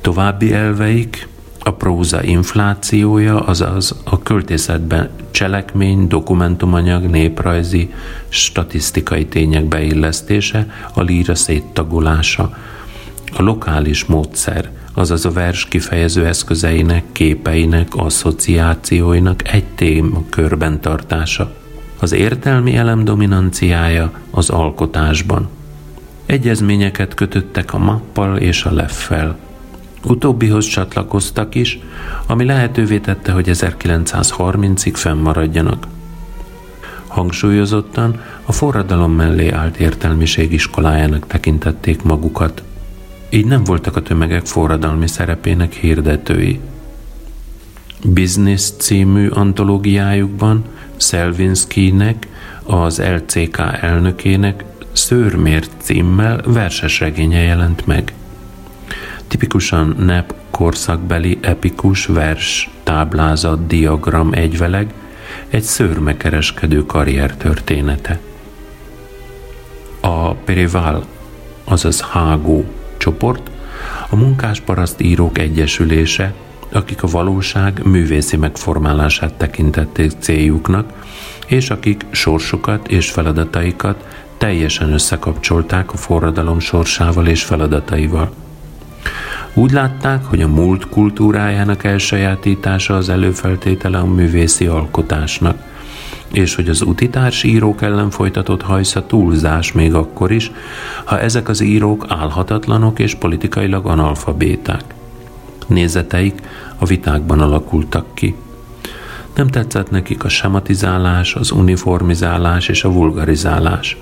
További 0.00 0.52
elveik 0.52 1.28
a 1.62 1.70
próza 1.70 2.22
inflációja, 2.22 3.40
azaz 3.40 4.00
a 4.04 4.22
költészetben 4.22 5.10
cselekmény, 5.30 6.08
dokumentumanyag, 6.08 7.04
néprajzi, 7.04 7.92
statisztikai 8.28 9.26
tények 9.26 9.64
beillesztése, 9.64 10.66
a 10.94 11.02
líra 11.02 11.34
széttagolása, 11.34 12.56
a 13.36 13.42
lokális 13.42 14.04
módszer, 14.04 14.70
azaz 14.94 15.24
a 15.24 15.30
vers 15.30 15.64
kifejező 15.64 16.26
eszközeinek, 16.26 17.04
képeinek, 17.12 17.88
asszociációinak 17.96 19.52
egy 19.52 19.64
témakörben 19.64 20.80
tartása. 20.80 21.52
Az 22.00 22.12
értelmi 22.12 22.76
elem 22.76 23.04
dominanciája 23.04 24.12
az 24.30 24.50
alkotásban. 24.50 25.48
Egyezményeket 26.26 27.14
kötöttek 27.14 27.74
a 27.74 27.78
mappal 27.78 28.36
és 28.36 28.64
a 28.64 28.72
leffel. 28.72 29.38
Utóbbihoz 30.04 30.66
csatlakoztak 30.66 31.54
is, 31.54 31.78
ami 32.26 32.44
lehetővé 32.44 32.98
tette, 32.98 33.32
hogy 33.32 33.48
1930-ig 33.52 34.92
fennmaradjanak. 34.94 35.86
Hangsúlyozottan 37.06 38.20
a 38.44 38.52
forradalom 38.52 39.12
mellé 39.12 39.50
állt 39.50 39.76
értelmiség 39.76 40.52
iskolájának 40.52 41.26
tekintették 41.26 42.02
magukat. 42.02 42.62
Így 43.30 43.46
nem 43.46 43.64
voltak 43.64 43.96
a 43.96 44.02
tömegek 44.02 44.46
forradalmi 44.46 45.08
szerepének 45.08 45.72
hirdetői. 45.72 46.60
Business 48.04 48.70
című 48.78 49.28
antológiájukban 49.28 50.64
Szelvinszkinek, 50.96 52.28
az 52.62 53.02
LCK 53.02 53.58
elnökének 53.80 54.64
Szőrmért 54.92 55.70
címmel 55.78 56.40
verses 56.46 57.00
regénye 57.00 57.40
jelent 57.40 57.86
meg 57.86 58.12
tipikusan 59.30 59.94
nep 59.98 60.34
korszakbeli 60.50 61.38
epikus 61.40 62.06
vers, 62.06 62.70
táblázat, 62.82 63.66
diagram 63.66 64.32
egyveleg, 64.32 64.92
egy 65.48 65.62
szőrmekereskedő 65.62 66.86
karrier 66.86 67.36
története. 67.36 68.18
A 70.00 70.34
Perival 70.34 71.04
azaz 71.64 72.00
Hágó 72.00 72.64
csoport, 72.96 73.50
a 74.08 74.16
munkásparaszt 74.16 75.00
írók 75.00 75.38
egyesülése, 75.38 76.34
akik 76.72 77.02
a 77.02 77.08
valóság 77.08 77.80
művészi 77.84 78.36
megformálását 78.36 79.34
tekintették 79.34 80.12
céljuknak, 80.18 80.92
és 81.46 81.70
akik 81.70 82.06
sorsukat 82.10 82.88
és 82.88 83.10
feladataikat 83.10 84.26
teljesen 84.38 84.92
összekapcsolták 84.92 85.92
a 85.92 85.96
forradalom 85.96 86.60
sorsával 86.60 87.26
és 87.26 87.44
feladataival. 87.44 88.32
Úgy 89.54 89.72
látták, 89.72 90.24
hogy 90.24 90.42
a 90.42 90.48
múlt 90.48 90.88
kultúrájának 90.88 91.84
elsajátítása 91.84 92.96
az 92.96 93.08
előfeltétele 93.08 93.98
a 93.98 94.06
művészi 94.06 94.66
alkotásnak, 94.66 95.62
és 96.32 96.54
hogy 96.54 96.68
az 96.68 96.82
utitárs 96.82 97.42
írók 97.42 97.82
ellen 97.82 98.10
folytatott 98.10 98.62
hajsza 98.62 99.06
túlzás 99.06 99.72
még 99.72 99.94
akkor 99.94 100.30
is, 100.30 100.50
ha 101.04 101.20
ezek 101.20 101.48
az 101.48 101.60
írók 101.60 102.04
álhatatlanok 102.08 102.98
és 102.98 103.14
politikailag 103.14 103.86
analfabéták. 103.86 104.84
Nézeteik 105.66 106.40
a 106.78 106.84
vitákban 106.84 107.40
alakultak 107.40 108.14
ki. 108.14 108.34
Nem 109.34 109.46
tetszett 109.46 109.90
nekik 109.90 110.24
a 110.24 110.28
sematizálás, 110.28 111.34
az 111.34 111.50
uniformizálás 111.50 112.68
és 112.68 112.84
a 112.84 112.92
vulgarizálás. 112.92 113.96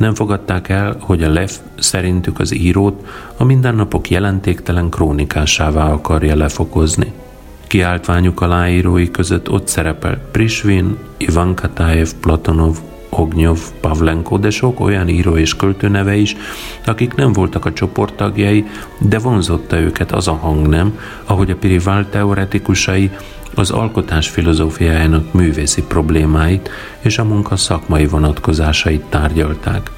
Nem 0.00 0.14
fogadták 0.14 0.68
el, 0.68 0.96
hogy 1.00 1.22
a 1.22 1.30
Lev 1.30 1.50
szerintük 1.78 2.38
az 2.38 2.54
írót 2.54 3.06
a 3.36 3.44
mindennapok 3.44 4.10
jelentéktelen 4.10 4.88
krónikásává 4.88 5.92
akarja 5.92 6.36
lefokozni. 6.36 7.12
Kiáltványuk 7.66 8.40
aláírói 8.40 9.10
között 9.10 9.50
ott 9.50 9.68
szerepel 9.68 10.18
Prisvin, 10.32 10.96
Ivan 11.16 11.54
Kataev, 11.54 12.08
Platonov, 12.20 12.76
Ognyov, 13.08 13.58
Pavlenko, 13.80 14.38
de 14.38 14.50
sok 14.50 14.80
olyan 14.80 15.08
író 15.08 15.36
és 15.36 15.56
költő 15.56 15.88
neve 15.88 16.16
is, 16.16 16.36
akik 16.86 17.14
nem 17.14 17.32
voltak 17.32 17.64
a 17.64 17.72
csoport 17.72 18.14
tagjai, 18.14 18.64
de 18.98 19.18
vonzotta 19.18 19.78
őket 19.78 20.12
az 20.12 20.28
a 20.28 20.34
hangnem, 20.34 20.98
ahogy 21.24 21.50
a 21.50 21.56
Pirivál 21.56 22.08
teoretikusai 22.10 23.10
az 23.54 23.70
alkotás 23.70 24.28
filozófiájának 24.28 25.32
művészi 25.32 25.82
problémáit 25.82 26.70
és 27.00 27.18
a 27.18 27.24
munka 27.24 27.56
szakmai 27.56 28.06
vonatkozásait 28.06 29.04
tárgyalták. 29.08 29.90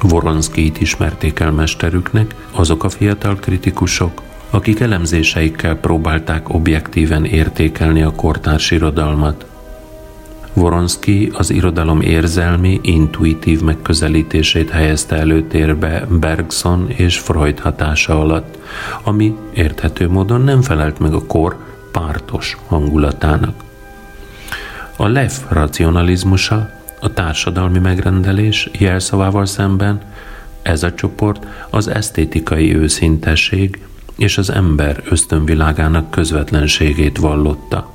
Voronszkijt 0.00 0.80
ismerték 0.80 1.40
el 1.40 1.50
mesterüknek 1.50 2.34
azok 2.50 2.84
a 2.84 2.88
fiatal 2.88 3.34
kritikusok, 3.34 4.22
akik 4.50 4.80
elemzéseikkel 4.80 5.76
próbálták 5.76 6.48
objektíven 6.48 7.24
értékelni 7.24 8.02
a 8.02 8.10
kortárs 8.10 8.70
irodalmat. 8.70 9.44
Voronski 10.52 11.30
az 11.34 11.50
irodalom 11.50 12.00
érzelmi, 12.00 12.80
intuitív 12.82 13.60
megközelítését 13.60 14.70
helyezte 14.70 15.16
előtérbe 15.16 16.06
Bergson 16.10 16.88
és 16.88 17.18
Freud 17.18 17.58
hatása 17.58 18.20
alatt, 18.20 18.58
ami 19.02 19.36
érthető 19.54 20.08
módon 20.08 20.40
nem 20.40 20.62
felelt 20.62 20.98
meg 20.98 21.12
a 21.12 21.24
kor 21.26 21.56
pártos 21.92 22.56
hangulatának. 22.66 23.62
A 24.96 25.06
Lev 25.06 25.32
racionalizmusa, 25.48 26.70
a 27.00 27.12
társadalmi 27.12 27.78
megrendelés 27.78 28.70
jelszavával 28.78 29.46
szemben 29.46 30.00
ez 30.62 30.82
a 30.82 30.94
csoport 30.94 31.46
az 31.70 31.88
esztétikai 31.88 32.76
őszintesség 32.76 33.80
és 34.16 34.38
az 34.38 34.50
ember 34.50 35.02
ösztönvilágának 35.08 36.10
közvetlenségét 36.10 37.18
vallotta. 37.18 37.92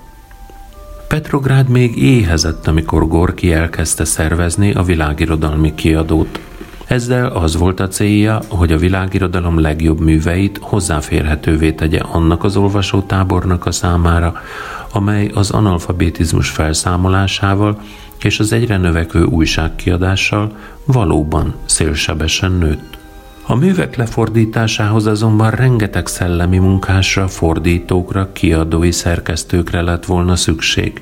Petrográd 1.08 1.70
még 1.70 1.98
éhezett, 1.98 2.68
amikor 2.68 3.08
Gorki 3.08 3.54
elkezdte 3.54 4.06
szervezni 4.06 4.74
a 4.74 4.84
világirodalmi 4.84 5.76
kiadót. 5.76 6.40
Ezzel 6.88 7.26
az 7.28 7.56
volt 7.56 7.80
a 7.80 7.88
célja, 7.88 8.40
hogy 8.50 8.72
a 8.72 8.78
világirodalom 8.78 9.60
legjobb 9.60 10.00
műveit 10.00 10.60
hozzáférhetővé 10.62 11.72
tegye 11.72 12.00
annak 12.00 12.44
az 12.44 12.58
olvasótábornak 12.58 13.66
a 13.66 13.72
számára, 13.72 14.42
amely 14.92 15.32
az 15.34 15.52
analfabetizmus 15.52 16.50
felszámolásával 16.50 17.82
és 18.24 18.40
az 18.40 18.52
egyre 18.52 18.78
növekvő 18.78 19.24
újságkiadással 19.24 20.52
valóban 20.86 21.54
szélsebesen 21.66 22.52
nőtt. 22.52 22.98
A 23.48 23.56
művek 23.56 23.96
lefordításához 23.96 25.06
azonban 25.06 25.52
rengeteg 25.52 26.08
szellemi 26.08 26.58
munkásra, 26.58 27.28
fordítókra, 27.28 28.32
kiadói 28.32 28.92
szerkesztőkre 28.92 29.82
lett 29.82 30.06
volna 30.06 30.36
szükség. 30.36 31.02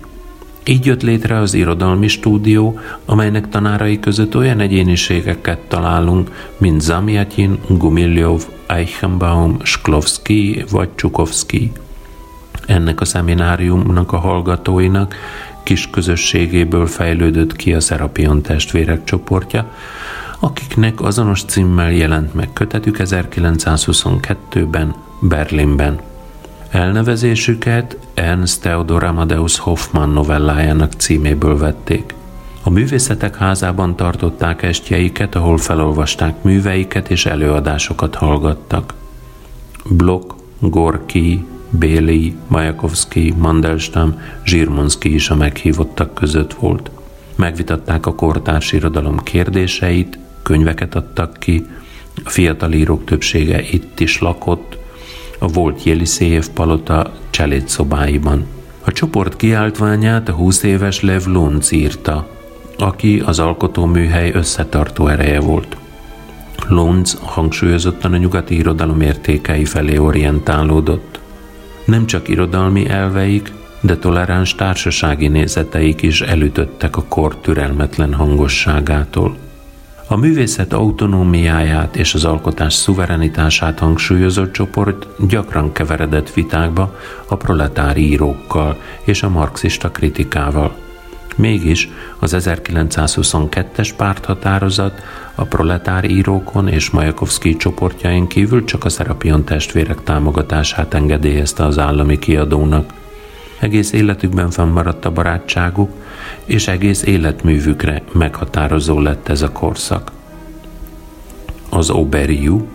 Így 0.65 0.85
jött 0.85 1.01
létre 1.01 1.37
az 1.37 1.53
irodalmi 1.53 2.07
stúdió, 2.07 2.79
amelynek 3.05 3.49
tanárai 3.49 3.99
között 3.99 4.35
olyan 4.35 4.59
egyéniségeket 4.59 5.59
találunk, 5.59 6.31
mint 6.57 6.81
Zamyatin, 6.81 7.59
Gumilyov, 7.67 8.43
Eichenbaum, 8.65 9.57
Sklovsky 9.63 10.63
vagy 10.71 10.89
Csukovsky. 10.95 11.71
Ennek 12.65 13.01
a 13.01 13.05
szemináriumnak 13.05 14.11
a 14.11 14.17
hallgatóinak 14.17 15.15
kis 15.63 15.89
közösségéből 15.89 16.87
fejlődött 16.87 17.55
ki 17.55 17.73
a 17.73 17.79
Szerapion 17.79 18.41
testvérek 18.41 19.03
csoportja, 19.03 19.71
akiknek 20.39 21.01
azonos 21.01 21.43
címmel 21.43 21.91
jelent 21.91 22.33
meg 22.33 22.49
kötetük 22.53 22.97
1922-ben 22.99 24.95
Berlinben. 25.19 25.99
Elnevezésüket 26.73 27.97
Ernst 28.13 28.61
Theodor 28.61 29.03
Amadeus 29.03 29.57
Hoffmann 29.57 30.13
novellájának 30.13 30.91
címéből 30.91 31.57
vették. 31.57 32.13
A 32.63 32.69
művészetek 32.69 33.35
házában 33.35 33.95
tartották 33.95 34.61
estjeiket, 34.61 35.35
ahol 35.35 35.57
felolvasták 35.57 36.43
műveiket 36.43 37.09
és 37.09 37.25
előadásokat 37.25 38.15
hallgattak. 38.15 38.93
Blok, 39.89 40.35
Gorki, 40.59 41.45
Béli, 41.69 42.35
Majakovszki, 42.47 43.33
Mandelstam, 43.37 44.21
Zsirmonszki 44.45 45.13
is 45.13 45.29
a 45.29 45.35
meghívottak 45.35 46.13
között 46.13 46.53
volt. 46.53 46.91
Megvitatták 47.35 48.05
a 48.05 48.15
kortárs 48.15 48.71
irodalom 48.71 49.17
kérdéseit, 49.17 50.17
könyveket 50.43 50.95
adtak 50.95 51.37
ki, 51.39 51.65
a 52.23 52.29
fiatal 52.29 52.71
írók 52.71 53.05
többsége 53.05 53.61
itt 53.61 53.99
is 53.99 54.19
lakott, 54.19 54.81
a 55.43 55.47
volt 55.47 55.83
Jeliszéjev 55.83 56.45
palota 56.53 57.11
cseléd 57.29 57.67
szobáiban. 57.67 58.45
A 58.85 58.91
csoport 58.91 59.35
kiáltványát 59.35 60.29
a 60.29 60.31
20 60.31 60.63
éves 60.63 61.01
Lev 61.01 61.25
Lunc 61.25 61.71
írta, 61.71 62.29
aki 62.77 63.21
az 63.25 63.39
alkotóműhely 63.39 64.31
összetartó 64.33 65.07
ereje 65.07 65.39
volt. 65.39 65.77
Lunc 66.67 67.13
hangsúlyozottan 67.21 68.13
a 68.13 68.17
nyugati 68.17 68.55
irodalom 68.55 69.01
értékei 69.01 69.65
felé 69.65 69.97
orientálódott. 69.97 71.19
Nem 71.85 72.05
csak 72.05 72.27
irodalmi 72.27 72.89
elveik, 72.89 73.51
de 73.81 73.97
toleráns 73.97 74.55
társasági 74.55 75.27
nézeteik 75.27 76.01
is 76.01 76.21
elütöttek 76.21 76.97
a 76.97 77.03
kor 77.07 77.37
türelmetlen 77.37 78.13
hangosságától. 78.13 79.37
A 80.13 80.15
művészet 80.15 80.73
autonómiáját 80.73 81.95
és 81.95 82.13
az 82.13 82.25
alkotás 82.25 82.73
szuverenitását 82.73 83.79
hangsúlyozott 83.79 84.51
csoport 84.51 85.07
gyakran 85.27 85.71
keveredett 85.71 86.33
vitákba 86.33 86.99
a 87.27 87.35
proletári 87.35 88.09
írókkal 88.09 88.77
és 89.03 89.23
a 89.23 89.29
marxista 89.29 89.91
kritikával. 89.91 90.75
Mégis 91.35 91.89
az 92.19 92.35
1922-es 92.37 93.89
párthatározat 93.97 95.01
a 95.35 95.43
proletár 95.43 96.09
írókon 96.09 96.67
és 96.67 96.89
Majakovszki 96.89 97.55
csoportjain 97.55 98.27
kívül 98.27 98.63
csak 98.63 98.85
a 98.85 98.89
Szerapion 98.89 99.43
testvérek 99.43 100.03
támogatását 100.03 100.93
engedélyezte 100.93 101.65
az 101.65 101.79
állami 101.79 102.19
kiadónak. 102.19 103.02
Egész 103.63 103.91
életükben 103.91 104.49
fennmaradt 104.49 105.05
a 105.05 105.11
barátságuk, 105.11 105.91
és 106.45 106.67
egész 106.67 107.03
életművükre 107.03 108.01
meghatározó 108.11 108.99
lett 108.99 109.27
ez 109.27 109.41
a 109.41 109.51
korszak. 109.51 110.11
Az 111.69 111.89
Oberiu, 111.89 112.67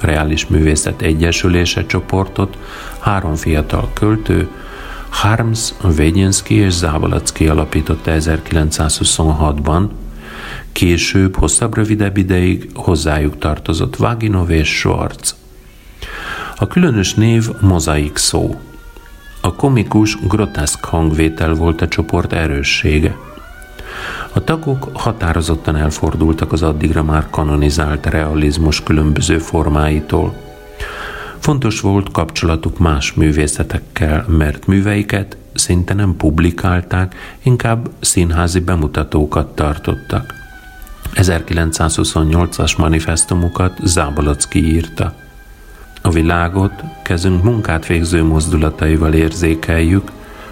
Reális 0.00 0.46
Művészet 0.46 1.02
Egyesülése 1.02 1.86
csoportot 1.86 2.58
három 3.00 3.34
fiatal 3.34 3.90
költő, 3.94 4.48
Harms, 5.08 5.72
Vegyenszki 5.82 6.54
és 6.54 6.72
Závalacki 6.72 7.48
alapította 7.48 8.10
1926-ban, 8.14 9.88
később, 10.72 11.36
hosszabb, 11.36 11.74
rövidebb 11.74 12.16
ideig 12.16 12.70
hozzájuk 12.74 13.38
tartozott 13.38 13.96
Vaginov 13.96 14.50
és 14.50 14.68
Schwarz. 14.68 15.36
A 16.56 16.66
különös 16.66 17.14
név 17.14 17.48
mozaik 17.60 18.16
szó. 18.16 18.56
A 19.46 19.54
komikus, 19.54 20.18
groteszk 20.28 20.84
hangvétel 20.84 21.54
volt 21.54 21.80
a 21.80 21.88
csoport 21.88 22.32
erőssége. 22.32 23.16
A 24.32 24.44
tagok 24.44 24.90
határozottan 24.92 25.76
elfordultak 25.76 26.52
az 26.52 26.62
addigra 26.62 27.02
már 27.02 27.26
kanonizált 27.30 28.06
realizmus 28.06 28.82
különböző 28.82 29.38
formáitól. 29.38 30.34
Fontos 31.38 31.80
volt 31.80 32.10
kapcsolatuk 32.10 32.78
más 32.78 33.14
művészetekkel, 33.14 34.24
mert 34.28 34.66
műveiket 34.66 35.36
szinte 35.54 35.94
nem 35.94 36.16
publikálták, 36.16 37.14
inkább 37.42 37.90
színházi 38.00 38.60
bemutatókat 38.60 39.54
tartottak. 39.54 40.34
1928-as 41.14 42.78
manifestumokat 42.78 43.78
Zábolocki 43.82 44.74
írta. 44.74 45.14
A 46.06 46.10
világot 46.10 46.72
kezünk 47.02 47.42
munkát 47.42 47.86
végző 47.86 48.24
mozdulataival 48.24 49.12
érzékeljük, 49.12 50.10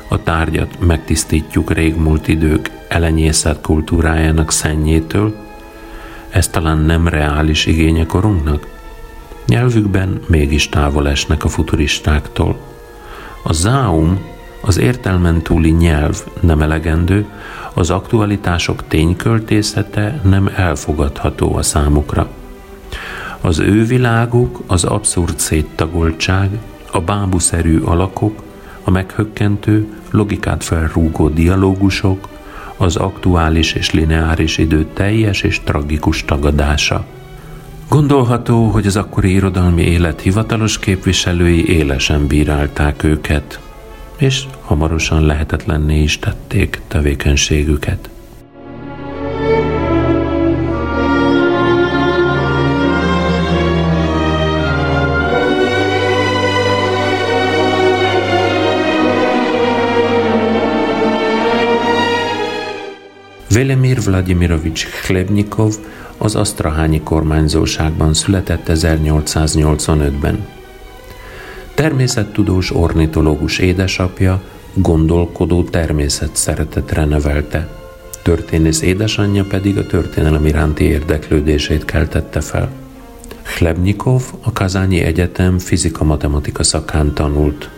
a 0.09 0.23
tárgyat 0.23 0.87
megtisztítjuk 0.87 1.73
régmúlt 1.73 2.29
idők 2.29 2.71
elenyészet 2.89 3.61
kultúrájának 3.61 4.51
szennyétől, 4.51 5.35
ez 6.31 6.49
talán 6.49 6.79
nem 6.79 7.09
reális 7.09 7.67
igénye 7.67 8.07
korunknak? 8.07 8.67
Nyelvükben 9.47 10.21
mégis 10.27 10.69
távol 10.69 11.09
esnek 11.09 11.45
a 11.45 11.49
futuristáktól. 11.49 12.59
A 13.43 13.53
záum, 13.53 14.21
az 14.61 14.79
értelmen 14.79 15.43
túli 15.43 15.71
nyelv 15.71 16.23
nem 16.41 16.63
elegendő, 16.63 17.27
az 17.75 17.91
aktualitások 17.91 18.89
tényköltészete 18.89 20.21
nem 20.25 20.51
elfogadható 20.57 21.57
a 21.57 21.63
számukra. 21.63 22.29
Az 23.45 23.59
ő 23.59 23.85
világuk 23.85 24.63
az 24.67 24.85
abszurd 24.85 25.39
széttagoltság, 25.39 26.51
a 26.93 27.01
bábuszerű 27.01 27.81
alakok, 27.81 28.43
a 28.85 28.91
meghökkentő, 28.91 29.87
logikát 30.11 30.65
felrúgó 30.65 31.29
dialógusok, 31.29 32.29
az 32.77 32.97
aktuális 32.97 33.73
és 33.73 33.91
lineáris 33.91 34.59
idő 34.59 34.87
teljes 34.93 35.43
és 35.43 35.61
tragikus 35.65 36.25
tagadása. 36.25 37.07
Gondolható, 37.89 38.67
hogy 38.69 38.87
az 38.87 38.97
akkori 38.97 39.33
irodalmi 39.33 39.83
élet 39.83 40.21
hivatalos 40.21 40.79
képviselői 40.79 41.69
élesen 41.69 42.27
bírálták 42.27 43.03
őket, 43.03 43.61
és 44.17 44.45
hamarosan 44.61 45.27
lehetetlenné 45.27 46.03
is 46.03 46.19
tették 46.19 46.81
tevékenységüket. 46.89 48.09
Velemir 63.55 64.03
Vladimirovics 64.03 64.87
Chlebnikov 64.87 65.75
az 66.19 66.35
Asztrahányi 66.35 67.01
kormányzóságban 67.03 68.15
született 68.15 68.67
1885-ben. 68.69 70.47
Természettudós 71.75 72.75
ornitológus 72.75 73.59
édesapja 73.59 74.43
gondolkodó 74.73 75.65
természet 75.65 76.37
szeretetre 76.37 77.05
nevelte. 77.05 77.69
Történész 78.23 78.83
édesanyja 78.83 79.45
pedig 79.45 79.79
a 79.79 79.87
történelem 79.87 80.47
iránti 80.47 80.85
érdeklődését 80.85 81.85
keltette 81.85 82.41
fel. 82.41 82.71
Chlebnikov 83.43 84.23
a 84.43 84.53
Kazányi 84.53 85.01
Egyetem 85.01 85.59
fizika-matematika 85.59 86.63
szakán 86.63 87.13
tanult. 87.13 87.71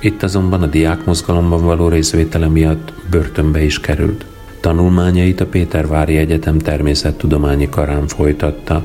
Itt 0.00 0.22
azonban 0.22 0.62
a 0.62 0.66
diákmozgalomban 0.66 1.64
való 1.64 1.88
részvétele 1.88 2.48
miatt 2.48 2.92
börtönbe 3.10 3.62
is 3.62 3.80
került. 3.80 4.24
Tanulmányait 4.62 5.40
a 5.40 5.46
Pétervári 5.46 6.16
Egyetem 6.16 6.58
természettudományi 6.58 7.68
karán 7.68 8.06
folytatta. 8.06 8.84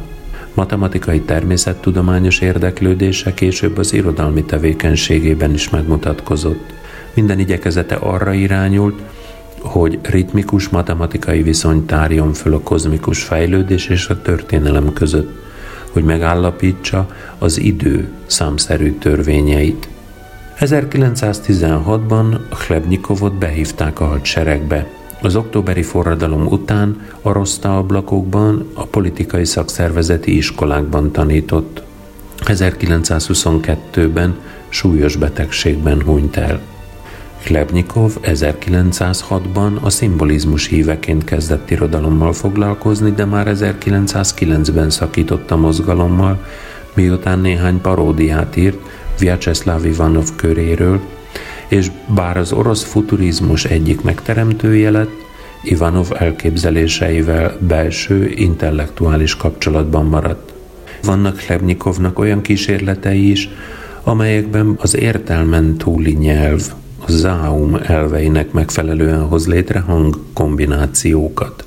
Matematikai 0.53 1.19
természettudományos 1.21 2.39
érdeklődése 2.39 3.33
később 3.33 3.77
az 3.77 3.93
irodalmi 3.93 4.43
tevékenységében 4.43 5.53
is 5.53 5.69
megmutatkozott. 5.69 6.73
Minden 7.13 7.39
igyekezete 7.39 7.95
arra 7.95 8.33
irányult, 8.33 9.01
hogy 9.59 9.99
ritmikus 10.01 10.69
matematikai 10.69 11.43
viszony 11.43 11.85
tárjon 11.85 12.33
föl 12.33 12.53
a 12.53 12.59
kozmikus 12.59 13.23
fejlődés 13.23 13.87
és 13.87 14.07
a 14.07 14.21
történelem 14.21 14.93
között, 14.93 15.29
hogy 15.91 16.03
megállapítsa 16.03 17.07
az 17.37 17.59
idő 17.59 18.07
számszerű 18.25 18.97
törvényeit. 18.97 19.87
1916-ban 20.59 22.37
Chlebnikovot 22.49 23.33
behívták 23.33 23.99
a 23.99 24.05
hadseregbe, 24.05 24.96
az 25.21 25.35
októberi 25.35 25.83
forradalom 25.83 26.45
után 26.45 27.07
a 27.21 27.31
Roszta 27.31 27.77
ablakokban 27.77 28.67
a 28.73 28.85
politikai 28.85 29.45
szakszervezeti 29.45 30.35
iskolákban 30.37 31.11
tanított. 31.11 31.81
1922-ben 32.45 34.35
súlyos 34.69 35.15
betegségben 35.15 36.01
hunyt 36.01 36.37
el. 36.37 36.59
Klebnikov 37.43 38.11
1906-ban 38.23 39.81
a 39.81 39.89
szimbolizmus 39.89 40.67
híveként 40.67 41.23
kezdett 41.23 41.69
irodalommal 41.69 42.33
foglalkozni, 42.33 43.11
de 43.11 43.25
már 43.25 43.47
1909-ben 43.55 44.89
szakított 44.89 45.51
a 45.51 45.57
mozgalommal, 45.57 46.45
miután 46.93 47.39
néhány 47.39 47.81
paródiát 47.81 48.55
írt 48.55 48.77
Vyacheslav 49.19 49.85
Ivanov 49.85 50.27
köréről, 50.35 50.99
és 51.67 51.91
bár 52.15 52.37
az 52.37 52.51
orosz 52.51 52.83
futurizmus 52.83 53.65
egyik 53.65 54.01
megteremtője 54.01 54.91
lett, 54.91 55.25
Ivanov 55.63 56.11
elképzeléseivel 56.17 57.57
belső, 57.59 58.29
intellektuális 58.35 59.35
kapcsolatban 59.35 60.05
maradt. 60.05 60.53
Vannak 61.03 61.39
Hlebnikovnak 61.39 62.19
olyan 62.19 62.41
kísérletei 62.41 63.31
is, 63.31 63.49
amelyekben 64.03 64.75
az 64.81 64.97
értelmen 64.97 65.77
túli 65.77 66.11
nyelv, 66.11 66.61
a 67.05 67.11
záum 67.11 67.75
elveinek 67.83 68.51
megfelelően 68.51 69.27
hoz 69.27 69.47
létre 69.47 69.79
hang 69.79 70.19
kombinációkat. 70.33 71.65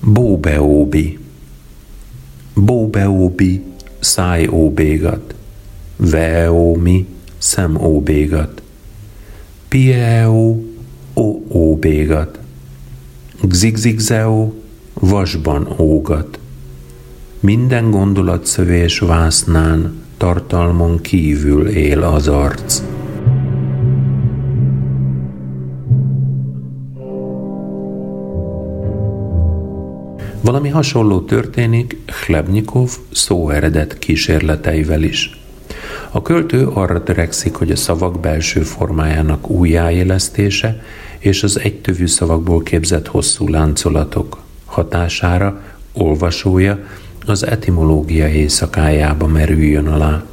Bóbeóbi 0.00 1.18
Bóbeóbi 2.54 3.62
szájóbégat, 4.00 5.34
Veómi 5.96 7.06
szemóbégat, 7.38 8.62
Pieo 9.68 10.56
óbégat, 11.48 12.38
Gzigzigzeo 13.42 14.52
vasban 14.94 15.74
ógat. 15.78 16.38
Minden 17.40 17.90
gondolatszövés 17.90 18.98
vásznán 18.98 20.02
tartalmon 20.16 21.00
kívül 21.00 21.68
él 21.68 22.02
az 22.02 22.28
arc. 22.28 22.82
Valami 30.44 30.68
hasonló 30.68 31.20
történik 31.20 31.96
Chlebnikov 32.06 32.90
eredet 33.50 33.98
kísérleteivel 33.98 35.02
is. 35.02 35.40
A 36.10 36.22
költő 36.22 36.66
arra 36.66 37.02
törekszik, 37.02 37.54
hogy 37.54 37.70
a 37.70 37.76
szavak 37.76 38.20
belső 38.20 38.60
formájának 38.60 39.50
újjáélesztése 39.50 40.82
és 41.18 41.42
az 41.42 41.60
egytövű 41.60 42.06
szavakból 42.06 42.62
képzett 42.62 43.06
hosszú 43.06 43.48
láncolatok 43.48 44.38
hatására 44.64 45.60
olvasója 45.92 46.78
az 47.26 47.46
etimológia 47.46 48.28
éjszakájába 48.28 49.26
merüljön 49.26 49.86
alá. 49.86 50.24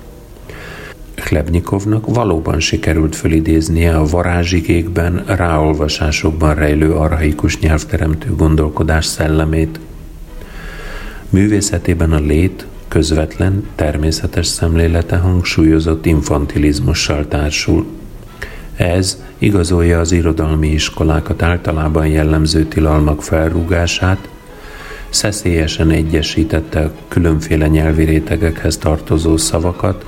Chlebnikovnak 1.16 2.14
valóban 2.14 2.60
sikerült 2.60 3.16
fölidéznie 3.16 3.96
a 3.96 4.06
varázsigékben, 4.06 5.24
ráolvasásokban 5.26 6.56
rejlő 6.56 6.94
arhaikus 6.94 7.60
nyelvteremtő 7.60 8.36
gondolkodás 8.36 9.06
szellemét– 9.06 9.80
Művészetében 11.32 12.12
a 12.12 12.20
lét 12.20 12.66
közvetlen, 12.88 13.68
természetes 13.76 14.48
szemlélete 14.48 15.18
hangsúlyozott 15.18 16.06
infantilizmussal 16.06 17.28
társul. 17.28 17.86
Ez 18.76 19.24
igazolja 19.38 20.00
az 20.00 20.12
irodalmi 20.12 20.68
iskolákat 20.68 21.42
általában 21.42 22.08
jellemző 22.08 22.64
tilalmak 22.64 23.24
felrúgását, 23.24 24.30
szeszélyesen 25.10 25.90
egyesítette 25.90 26.92
különféle 27.08 27.68
nyelvi 27.68 28.04
rétegekhez 28.04 28.78
tartozó 28.78 29.38
szavakat, 29.38 30.06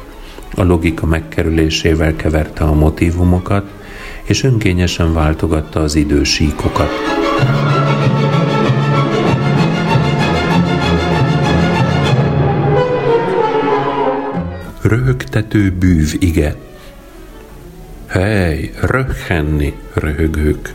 a 0.56 0.64
logika 0.64 1.06
megkerülésével 1.06 2.16
keverte 2.16 2.64
a 2.64 2.74
motivumokat, 2.74 3.66
és 4.24 4.44
önkényesen 4.44 5.14
váltogatta 5.14 5.80
az 5.80 5.96
idősíkokat. 5.96 6.90
Röhögtető 14.94 15.72
bűv 15.72 16.14
ige. 16.20 16.56
Hely, 18.08 18.72
röhhenni, 18.82 19.74
röhögők, 19.94 20.74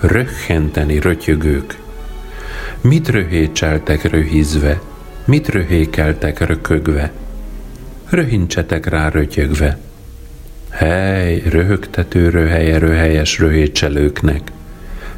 röhhenteni, 0.00 0.98
rötyögők. 0.98 1.78
Mit 2.80 3.08
röhécseltek 3.08 4.10
röhizve, 4.10 4.80
mit 5.24 5.48
röhékeltek 5.48 6.46
rökögve? 6.46 7.12
Röhincsetek 8.08 8.86
rá 8.86 9.08
rötyögve. 9.08 9.78
Hely, 10.70 11.42
röhögtető 11.48 12.28
röhelye 12.28 12.78
röhelyes 12.78 13.38
röhécselőknek. 13.38 14.52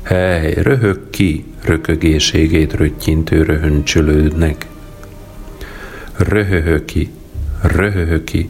Hely, 0.03 0.53
röhög 0.53 1.11
ki, 1.11 1.44
rökögéségét 1.64 2.72
röttyintő 2.72 3.42
röhöncsölődnek. 3.42 4.66
Röhöhöki, 6.16 7.11
röhöhöki, 7.62 8.49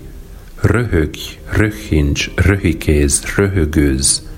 röhögj, 0.61 1.39
röhincs, 1.53 2.31
röhikéz, 2.35 3.23
röhögőz. 3.37 4.29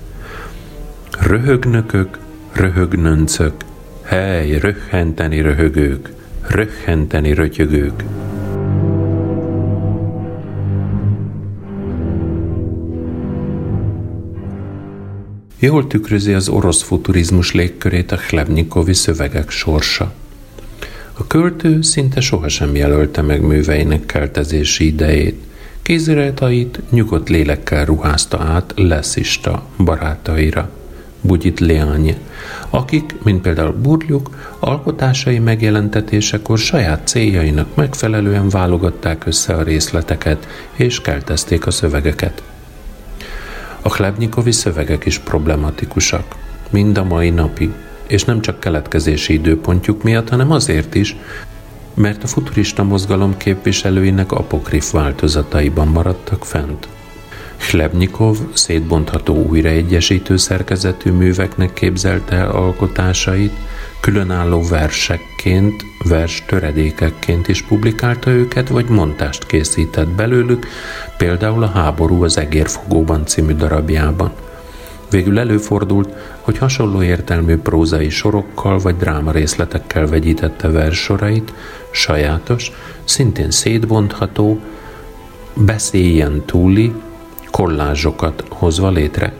Röhögnökök, 1.20 2.18
röhögnöncök, 2.52 3.54
hely, 4.02 4.58
röhhenteni 4.58 5.40
röhögők, 5.40 6.12
röhhenteni 6.48 7.34
rötyögők. 7.34 8.04
Jól 15.58 15.86
tükrözi 15.86 16.32
az 16.32 16.48
orosz 16.48 16.82
futurizmus 16.82 17.52
légkörét 17.52 18.12
a 18.12 18.16
Chlebnikovi 18.16 18.94
szövegek 18.94 19.50
sorsa. 19.50 20.12
A 21.14 21.26
költő 21.26 21.82
szinte 21.82 22.20
sohasem 22.20 22.76
jelölte 22.76 23.22
meg 23.22 23.42
műveinek 23.42 24.06
keltezési 24.06 24.86
idejét, 24.86 25.42
kéziratait 25.82 26.80
nyugodt 26.90 27.28
lélekkel 27.28 27.84
ruházta 27.84 28.38
át 28.38 28.72
Leszista 28.76 29.62
barátaira, 29.78 30.70
Bugyit 31.20 31.60
Leány, 31.60 32.16
akik, 32.70 33.14
mint 33.22 33.42
például 33.42 33.72
Burlyuk, 33.72 34.54
alkotásai 34.58 35.38
megjelentetésekor 35.38 36.58
saját 36.58 37.06
céljainak 37.06 37.74
megfelelően 37.74 38.48
válogatták 38.48 39.26
össze 39.26 39.54
a 39.54 39.62
részleteket 39.62 40.46
és 40.74 41.00
keltezték 41.00 41.66
a 41.66 41.70
szövegeket. 41.70 42.42
A 43.82 43.88
Chlebnikovi 43.88 44.52
szövegek 44.52 45.04
is 45.04 45.18
problematikusak, 45.18 46.36
mind 46.70 46.98
a 46.98 47.04
mai 47.04 47.30
napig, 47.30 47.70
és 48.06 48.24
nem 48.24 48.40
csak 48.40 48.60
keletkezési 48.60 49.32
időpontjuk 49.32 50.02
miatt, 50.02 50.28
hanem 50.28 50.50
azért 50.50 50.94
is, 50.94 51.16
mert 51.94 52.22
a 52.22 52.26
futurista 52.26 52.82
mozgalom 52.82 53.36
képviselőinek 53.36 54.32
apokrif 54.32 54.90
változataiban 54.90 55.88
maradtak 55.88 56.44
fent. 56.44 56.88
Chlebnikov 57.56 58.36
szétbontható 58.52 59.34
újraegyesítő 59.34 60.36
szerkezetű 60.36 61.10
műveknek 61.10 61.72
képzelte 61.72 62.36
el 62.36 62.50
alkotásait, 62.50 63.52
különálló 64.00 64.62
versekként, 64.68 65.84
vers 66.08 66.44
töredékekként 66.46 67.48
is 67.48 67.62
publikálta 67.62 68.30
őket, 68.30 68.68
vagy 68.68 68.88
montást 68.88 69.46
készített 69.46 70.08
belőlük, 70.08 70.66
például 71.16 71.62
a 71.62 71.70
Háború 71.70 72.24
az 72.24 72.38
Egérfogóban 72.38 73.26
című 73.26 73.54
darabjában. 73.54 74.32
Végül 75.10 75.38
előfordult, 75.38 76.08
hogy 76.42 76.58
hasonló 76.58 77.02
értelmű 77.02 77.56
prózai 77.56 78.08
sorokkal 78.08 78.78
vagy 78.78 78.96
dráma 78.96 79.30
részletekkel 79.30 80.06
vegyítette 80.06 80.68
versorait, 80.68 81.52
sajátos, 81.90 82.72
szintén 83.04 83.50
szétbontható, 83.50 84.60
beszéljen 85.54 86.42
túli, 86.46 86.92
kollázsokat 87.50 88.44
hozva 88.48 88.90
létre. 88.90 89.32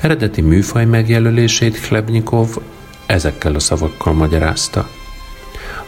Eredeti 0.00 0.40
műfaj 0.40 0.84
megjelölését 0.84 1.80
Klebnikov 1.80 2.56
ezekkel 3.06 3.54
a 3.54 3.58
szavakkal 3.58 4.12
magyarázta. 4.12 4.88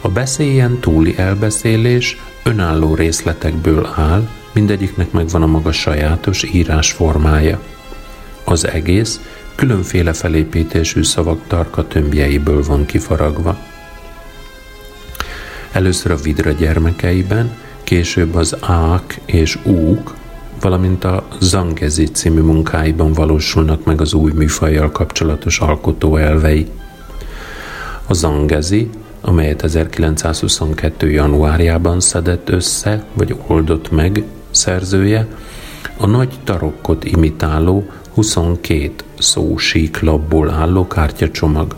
A 0.01 0.09
beszéljen 0.09 0.79
túli 0.79 1.17
elbeszélés 1.17 2.17
önálló 2.43 2.95
részletekből 2.95 3.89
áll, 3.95 4.29
mindegyiknek 4.53 5.11
megvan 5.11 5.41
a 5.41 5.47
maga 5.47 5.71
sajátos 5.71 6.43
írás 6.43 6.91
formája. 6.91 7.59
Az 8.43 8.67
egész 8.67 9.19
különféle 9.55 10.13
felépítésű 10.13 11.03
szavak 11.03 11.39
tarka 11.47 11.87
tömbjeiből 11.87 12.63
van 12.63 12.85
kifaragva. 12.85 13.57
Először 15.71 16.11
a 16.11 16.15
vidra 16.15 16.51
gyermekeiben, 16.51 17.51
később 17.83 18.35
az 18.35 18.55
ák 18.61 19.21
és 19.25 19.59
úk, 19.65 20.13
valamint 20.61 21.03
a 21.03 21.27
Zangezi 21.39 22.05
című 22.05 22.41
munkáiban 22.41 23.13
valósulnak 23.13 23.85
meg 23.85 24.01
az 24.01 24.13
új 24.13 24.31
műfajjal 24.31 24.91
kapcsolatos 24.91 25.59
alkotó 25.59 26.17
elvei. 26.17 26.67
A 28.07 28.13
Zangezi, 28.13 28.89
amelyet 29.21 29.63
1922. 29.63 31.11
januárjában 31.11 31.99
szedett 31.99 32.49
össze, 32.49 33.03
vagy 33.13 33.35
oldott 33.47 33.91
meg 33.91 34.23
szerzője, 34.51 35.27
a 35.97 36.05
nagy 36.05 36.39
tarokkot 36.43 37.03
imitáló 37.05 37.85
22 38.13 38.91
szó 39.19 39.57
síklapból 39.57 40.49
álló 40.49 40.87
kártyacsomag. 40.87 41.75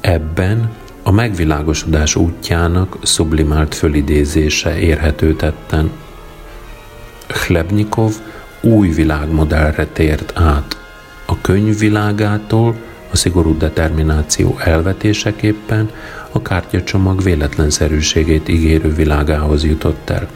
Ebben 0.00 0.70
a 1.02 1.10
megvilágosodás 1.10 2.16
útjának 2.16 2.96
sublimált 3.02 3.74
fölidézése 3.74 4.78
érhető 4.78 5.34
tetten. 5.34 5.90
Chlebnikov 7.26 8.12
új 8.60 8.88
világmodellre 8.88 9.86
tért 9.86 10.32
át. 10.38 10.78
A 11.26 11.40
könyvvilágától 11.40 12.74
a 13.10 13.16
szigorú 13.16 13.56
determináció 13.56 14.58
elvetéseképpen 14.58 15.90
a 16.32 16.42
kártyacsomag 16.42 17.22
véletlenszerűségét 17.22 18.48
ígérő 18.48 18.94
világához 18.94 19.64
jutott 19.64 20.10
el. 20.10 20.28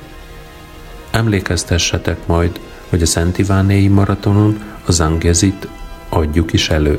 Emlékeztessetek 1.11 2.27
majd, 2.27 2.61
hogy 2.95 3.03
a 3.03 3.07
Szent 3.07 3.39
Ivánéi 3.39 3.89
maratonon 3.89 4.61
a 4.87 4.93
Zangezit 4.93 5.69
adjuk 6.09 6.53
is 6.53 6.69
elő. 6.71 6.99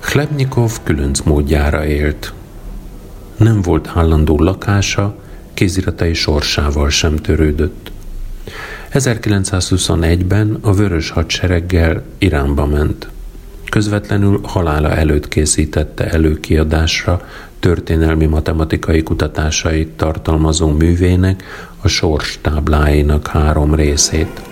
Chlebnikov 0.00 0.72
különc 0.82 1.20
módjára 1.20 1.86
élt. 1.86 2.32
Nem 3.36 3.62
volt 3.62 3.90
állandó 3.94 4.38
lakása, 4.38 5.16
kéziratai 5.54 6.14
sorsával 6.14 6.90
sem 6.90 7.16
törődött. 7.16 7.90
1921-ben 8.92 10.58
a 10.60 10.72
Vörös 10.72 11.10
Hadsereggel 11.10 12.02
Iránba 12.18 12.66
ment. 12.66 13.08
Közvetlenül 13.70 14.40
halála 14.42 14.90
előtt 14.90 15.28
készítette 15.28 16.10
előkiadásra 16.10 17.28
történelmi 17.58 18.26
matematikai 18.26 19.02
kutatásait 19.02 19.88
tartalmazó 19.88 20.68
művének 20.68 21.44
a 21.80 21.88
sors 21.88 22.38
tábláinak 22.42 23.26
három 23.26 23.74
részét. 23.74 24.46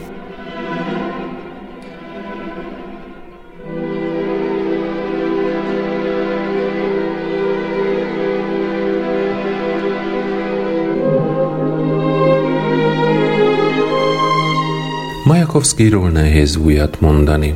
Majakovszkiról 15.56 16.10
nehéz 16.10 16.56
újat 16.56 17.00
mondani. 17.00 17.54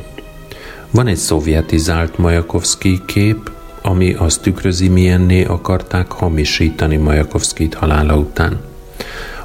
Van 0.91 1.07
egy 1.07 1.17
szovjetizált 1.17 2.17
Majakovszki 2.17 3.01
kép, 3.05 3.51
ami 3.81 4.13
azt 4.13 4.41
tükrözi, 4.41 4.87
milyenné 4.87 5.43
akarták 5.43 6.11
hamisítani 6.11 6.97
Majakovszkit 6.97 7.73
halála 7.73 8.17
után. 8.17 8.59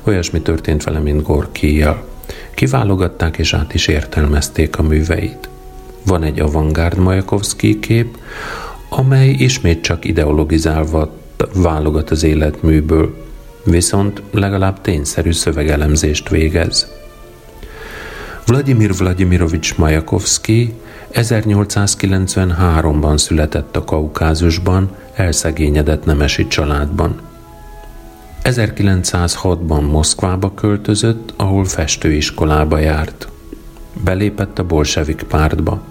Olyasmi 0.04 0.40
történt 0.40 0.84
vele, 0.84 0.98
mint 0.98 1.22
Gorkijjal. 1.22 2.04
Kiválogatták 2.54 3.38
és 3.38 3.54
át 3.54 3.74
is 3.74 3.86
értelmezték 3.86 4.78
a 4.78 4.82
műveit. 4.82 5.48
Van 6.06 6.22
egy 6.22 6.40
avantgárd 6.40 6.98
Majakovszki 6.98 7.78
kép, 7.78 8.18
amely 8.88 9.28
ismét 9.28 9.80
csak 9.80 10.04
ideologizálva 10.04 11.14
válogat 11.54 12.10
az 12.10 12.22
életműből, 12.22 13.24
viszont 13.64 14.22
legalább 14.30 14.80
tényszerű 14.80 15.32
szövegelemzést 15.32 16.28
végez. 16.28 16.95
Vladimir 18.46 18.94
Vladimirovics 18.94 19.76
Majakovszki 19.76 20.74
1893-ban 21.12 23.16
született 23.16 23.76
a 23.76 23.84
Kaukázusban, 23.84 24.90
elszegényedett 25.14 26.04
nemesi 26.04 26.46
családban. 26.46 27.20
1906-ban 28.42 29.90
Moszkvába 29.90 30.54
költözött, 30.54 31.32
ahol 31.36 31.64
festőiskolába 31.64 32.78
járt. 32.78 33.28
Belépett 34.04 34.58
a 34.58 34.64
bolsevik 34.64 35.22
pártba. 35.22 35.82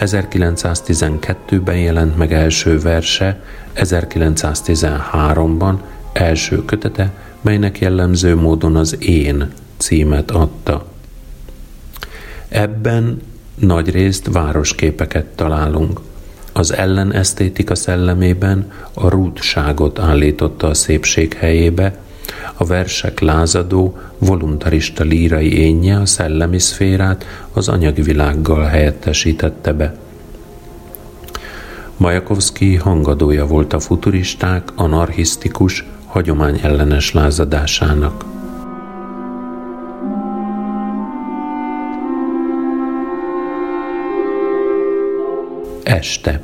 1912-ben 0.00 1.78
jelent 1.78 2.16
meg 2.16 2.32
első 2.32 2.78
verse, 2.78 3.42
1913-ban 3.76 5.74
első 6.12 6.64
kötete, 6.64 7.12
melynek 7.40 7.78
jellemző 7.78 8.36
módon 8.36 8.76
az 8.76 8.96
Én 9.00 9.52
címet 9.76 10.30
adta. 10.30 10.91
Ebben 12.52 13.20
nagy 13.54 13.90
részt 13.90 14.28
városképeket 14.32 15.24
találunk. 15.24 16.00
Az 16.52 16.72
ellen 16.72 17.12
esztétika 17.12 17.74
szellemében 17.74 18.70
a 18.94 19.08
rúdságot 19.08 19.98
állította 19.98 20.66
a 20.66 20.74
szépség 20.74 21.32
helyébe, 21.34 21.98
a 22.54 22.64
versek 22.64 23.20
lázadó, 23.20 23.98
voluntarista 24.18 25.04
lírai 25.04 25.58
énje 25.58 25.98
a 25.98 26.06
szellemi 26.06 26.58
szférát 26.58 27.24
az 27.52 27.68
anyagi 27.68 28.02
világgal 28.02 28.64
helyettesítette 28.64 29.72
be. 29.72 29.96
Majakovszki 31.96 32.76
hangadója 32.76 33.46
volt 33.46 33.72
a 33.72 33.80
futuristák 33.80 34.68
anarchisztikus, 34.74 35.84
hagyományellenes 36.06 37.12
lázadásának. 37.12 38.24
Este 45.92 46.42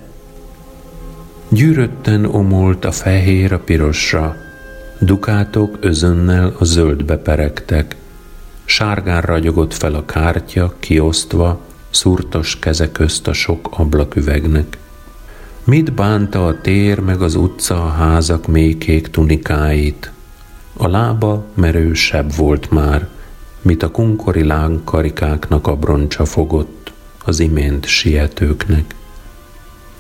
Gyűrötten 1.48 2.24
omolt 2.24 2.84
a 2.84 2.92
fehér 2.92 3.52
a 3.52 3.58
pirosra, 3.58 4.36
dukátok 4.98 5.78
özönnel 5.80 6.54
a 6.58 6.64
zöldbe 6.64 7.16
peregtek. 7.16 7.96
Sárgán 8.64 9.20
ragyogott 9.20 9.74
fel 9.74 9.94
a 9.94 10.04
kártya, 10.04 10.74
kiosztva, 10.78 11.60
szurtos 11.90 12.58
keze 12.58 12.92
közt 12.92 13.28
a 13.28 13.32
sok 13.32 13.68
ablaküvegnek. 13.70 14.78
Mit 15.64 15.92
bánta 15.92 16.46
a 16.46 16.60
tér 16.60 17.00
meg 17.00 17.22
az 17.22 17.34
utca 17.34 17.84
a 17.84 17.88
házak 17.88 18.46
mékék 18.46 19.08
tunikáit? 19.08 20.12
A 20.76 20.88
lába 20.88 21.44
merősebb 21.54 22.34
volt 22.36 22.70
már, 22.70 23.08
mit 23.62 23.82
a 23.82 23.90
kunkori 23.90 24.44
lángkarikáknak 24.44 25.66
a 25.66 25.76
broncsa 25.76 26.24
fogott, 26.24 26.92
az 27.24 27.40
imént 27.40 27.86
sietőknek. 27.86 28.96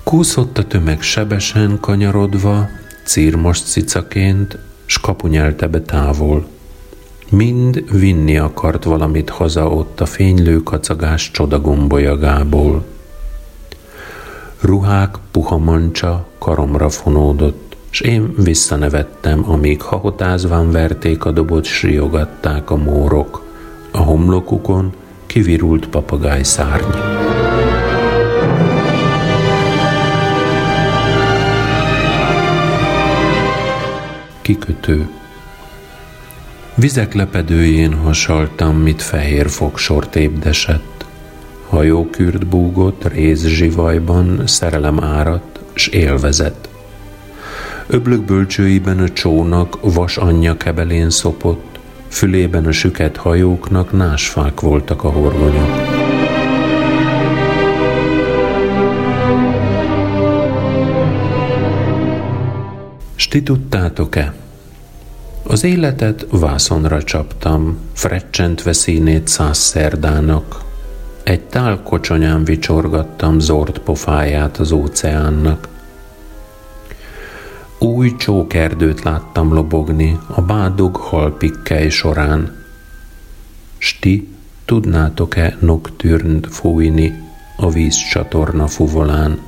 Kúszott 0.08 0.58
a 0.58 0.66
tömeg 0.66 1.02
sebesen 1.02 1.78
kanyarodva, 1.80 2.68
círmos 3.04 3.60
cicaként, 3.60 4.58
s 4.86 4.98
kapunyelte 4.98 5.66
be 5.66 5.80
távol. 5.80 6.46
Mind 7.30 7.84
vinni 7.90 8.38
akart 8.38 8.84
valamit 8.84 9.28
haza 9.30 9.68
ott 9.68 10.00
a 10.00 10.06
fénylő 10.06 10.62
kacagás 10.62 11.30
csodagombolyagából. 11.30 12.84
Ruhák 14.60 15.16
puha 15.30 15.58
mancsa 15.58 16.26
karomra 16.38 16.88
fonódott, 16.88 17.76
s 17.90 18.00
én 18.00 18.34
visszanevettem, 18.36 19.50
amíg 19.50 19.82
hahotázván 19.82 20.70
verték 20.70 21.24
a 21.24 21.30
dobot, 21.30 21.64
s 21.64 21.82
riogatták 21.82 22.70
a 22.70 22.76
mórok. 22.76 23.42
A 23.90 23.98
homlokukon 23.98 24.92
kivirult 25.26 25.88
papagáj 25.88 26.42
szárny. 26.42 27.07
Kikötő. 34.48 35.08
Vizek 36.74 37.14
lepedőjén 37.14 37.94
hasaltam, 37.94 38.76
mit 38.76 39.02
fehér 39.02 39.50
fogsort 39.50 40.16
ébdesett. 40.16 41.04
Hajókürt 41.68 42.46
búgott, 42.46 43.08
réz 43.08 43.46
zsivajban, 43.46 44.46
szerelem 44.46 45.04
árat, 45.04 45.60
s 45.72 45.86
élvezet. 45.86 46.68
Öblök 47.86 48.24
bölcsőiben 48.24 48.98
a 48.98 49.08
csónak 49.08 49.78
vas 49.80 50.16
anyja 50.16 50.56
kebelén 50.56 51.10
szopott, 51.10 51.78
fülében 52.08 52.66
a 52.66 52.72
süket 52.72 53.16
hajóknak 53.16 53.92
násfák 53.92 54.60
voltak 54.60 55.04
a 55.04 55.10
horgonyok. 55.10 55.87
S 63.28 63.30
ti 63.30 63.42
tudtátok-e? 63.42 64.34
Az 65.42 65.64
életet 65.64 66.26
vászonra 66.30 67.02
csaptam, 67.02 67.78
frecsentve 67.92 68.72
színét 68.72 69.28
száz 69.28 69.58
szerdának. 69.58 70.64
Egy 71.22 71.40
tál 71.40 71.82
kocsonyán 71.82 72.44
vicsorgattam 72.44 73.38
zord 73.38 73.78
pofáját 73.78 74.56
az 74.56 74.72
óceánnak. 74.72 75.68
Új 77.78 78.16
csókerdőt 78.16 79.02
láttam 79.02 79.52
lobogni 79.52 80.18
a 80.26 80.40
bádog 80.40 80.96
halpikkely 80.96 81.88
során. 81.88 82.64
S 83.78 83.98
ti 83.98 84.28
tudnátok-e 84.64 85.56
noktürnt 85.60 86.46
fújni 86.46 87.22
a 87.56 87.70
vízcsatorna 87.70 88.66
fuvolán? 88.66 89.38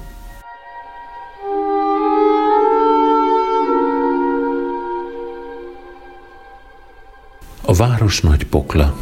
A 7.70 7.74
város 7.74 8.20
nagy 8.20 8.46
pokla. 8.46 8.96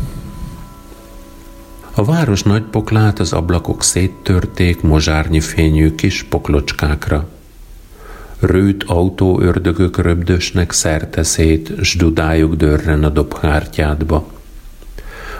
A 1.94 2.04
város 2.04 2.42
nagy 2.42 2.62
poklát 2.62 3.18
az 3.18 3.32
ablakok 3.32 3.82
széttörték 3.82 4.80
mozsárnyi 4.80 5.40
fényű 5.40 5.94
kis 5.94 6.22
poklocskákra. 6.22 7.28
Rőt 8.38 8.82
autóördögök 8.82 9.98
röbdösnek 9.98 10.72
szerte 10.72 11.22
szét, 11.22 11.84
s 11.84 11.96
dudájuk 11.96 12.54
dörren 12.54 13.04
a 13.04 13.08
dobhártyádba. 13.08 14.26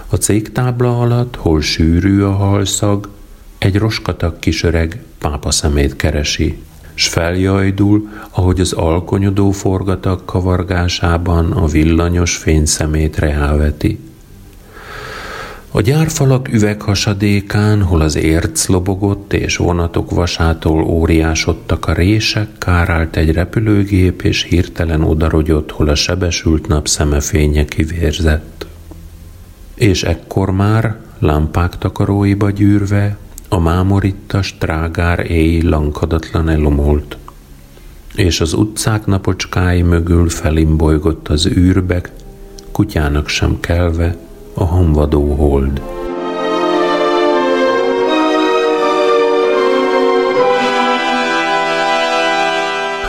A 0.09 0.17
cégtábla 0.17 1.01
alatt, 1.01 1.37
hol 1.37 1.61
sűrű 1.61 2.23
a 2.23 2.33
halszag, 2.33 3.09
egy 3.59 3.77
roskatak 3.77 4.41
kisöreg 4.41 5.03
pápa 5.19 5.51
szemét 5.51 5.97
keresi 5.97 6.63
s 6.99 7.09
feljajdul, 7.09 8.09
ahogy 8.31 8.61
az 8.61 8.73
alkonyodó 8.73 9.51
forgatak 9.51 10.27
kavargásában 10.27 11.53
a 11.53 11.67
villanyos 11.67 12.37
fényszemét 12.37 13.19
reáveti. 13.19 13.99
A 15.71 15.81
gyárfalak 15.81 16.53
üveghasadékán, 16.53 17.83
hol 17.83 18.01
az 18.01 18.17
érc 18.17 18.67
lobogott 18.67 19.33
és 19.33 19.57
vonatok 19.57 20.11
vasától 20.11 20.83
óriásodtak 20.83 21.87
a 21.87 21.93
rések, 21.93 22.49
kárált 22.59 23.17
egy 23.17 23.33
repülőgép, 23.33 24.23
és 24.23 24.43
hirtelen 24.43 25.03
odarogyott, 25.03 25.71
hol 25.71 25.89
a 25.89 25.95
sebesült 25.95 26.67
nap 26.67 26.89
szemefénye 26.89 27.65
kivérzett. 27.65 28.67
És 29.75 30.03
ekkor 30.03 30.51
már, 30.51 30.97
lámpák 31.19 31.79
takaróiba 31.79 32.51
gyűrve, 32.51 33.17
a 33.49 33.59
mámorittas 33.59 34.57
trágár 34.59 35.31
éj 35.31 35.63
lankadatlan 35.63 36.49
elomolt, 36.49 37.17
és 38.15 38.41
az 38.41 38.53
utcák 38.53 39.07
napocskái 39.07 39.83
mögül 39.83 40.29
felimbolygott 40.29 41.29
az 41.29 41.47
űrbek, 41.47 42.13
kutyának 42.73 43.29
sem 43.29 43.61
kelve 43.61 44.17
a 44.55 44.65
honvadó 44.65 45.35
hold. 45.35 45.83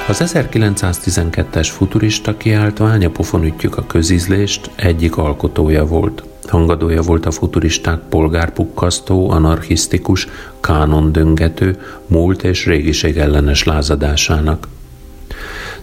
Az 0.07 0.21
1912-es 0.25 1.67
futurista 1.71 2.37
kiáltvány 2.37 3.05
a 3.05 3.09
pofonütjük 3.09 3.77
a 3.77 3.85
közízlést 3.85 4.71
egyik 4.75 5.17
alkotója 5.17 5.85
volt. 5.85 6.23
Hangadója 6.49 7.01
volt 7.01 7.25
a 7.25 7.31
futuristák 7.31 7.99
polgárpukkasztó, 8.09 9.29
anarchisztikus, 9.29 10.27
kánon 10.59 11.11
döngető, 11.11 11.79
múlt 12.07 12.43
és 12.43 12.65
régiség 12.65 13.17
ellenes 13.17 13.63
lázadásának. 13.63 14.67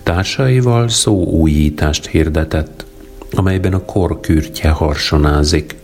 Társaival 0.03 0.89
szó 0.89 1.25
újítást 1.25 2.07
hirdetett, 2.07 2.85
amelyben 3.33 3.73
a 3.75 3.85
kor 3.85 4.21
kürtje 4.21 4.71
harsonázik. 4.71 5.75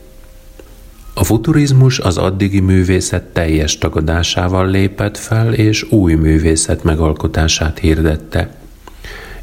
A 1.14 1.24
futurizmus 1.24 1.98
az 1.98 2.16
addigi 2.16 2.60
művészet 2.60 3.24
teljes 3.24 3.78
tagadásával 3.78 4.70
lépett 4.70 5.16
fel, 5.16 5.52
és 5.52 5.82
új 5.90 6.14
művészet 6.14 6.82
megalkotását 6.84 7.78
hirdette. 7.78 8.54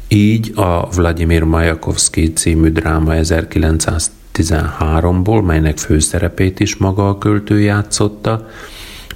Így 0.08 0.52
a 0.54 0.88
Vladimir 0.94 1.42
Majakovsky 1.42 2.32
című 2.32 2.68
dráma 2.68 3.14
1900 3.14 4.10
13-ból, 4.40 5.44
melynek 5.44 5.78
főszerepét 5.78 6.60
is 6.60 6.76
maga 6.76 7.08
a 7.08 7.18
költő 7.18 7.60
játszotta, 7.60 8.48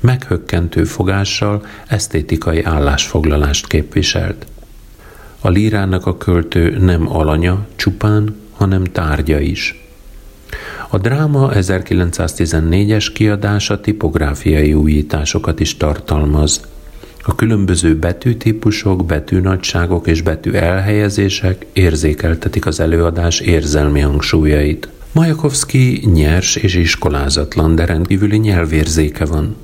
meghökkentő 0.01 0.85
fogással 0.85 1.67
esztétikai 1.87 2.63
állásfoglalást 2.63 3.67
képviselt. 3.67 4.47
A 5.41 5.49
lírának 5.49 6.07
a 6.07 6.17
költő 6.17 6.79
nem 6.79 7.17
alanya 7.17 7.67
csupán, 7.77 8.37
hanem 8.53 8.85
tárgya 8.85 9.41
is. 9.41 9.85
A 10.89 10.99
dráma 10.99 11.51
1914-es 11.55 13.07
kiadása 13.15 13.81
tipográfiai 13.81 14.75
újításokat 14.75 15.61
is 15.61 15.77
tartalmaz. 15.77 16.61
A 17.23 17.35
különböző 17.35 17.97
betűtípusok, 17.97 19.05
betűnagyságok 19.07 20.07
és 20.07 20.23
betű 20.23 20.53
elhelyezések 20.53 21.67
érzékeltetik 21.73 22.67
az 22.67 22.81
előadás 22.81 23.41
érzelmi 23.41 24.01
hangsúlyait. 24.01 24.89
Majakovszki 25.15 26.03
nyers 26.13 26.57
és 26.57 26.75
iskolázatlan, 26.75 27.75
de 27.75 27.85
rendkívüli 27.85 28.37
nyelvérzéke 28.37 29.25
van. 29.25 29.57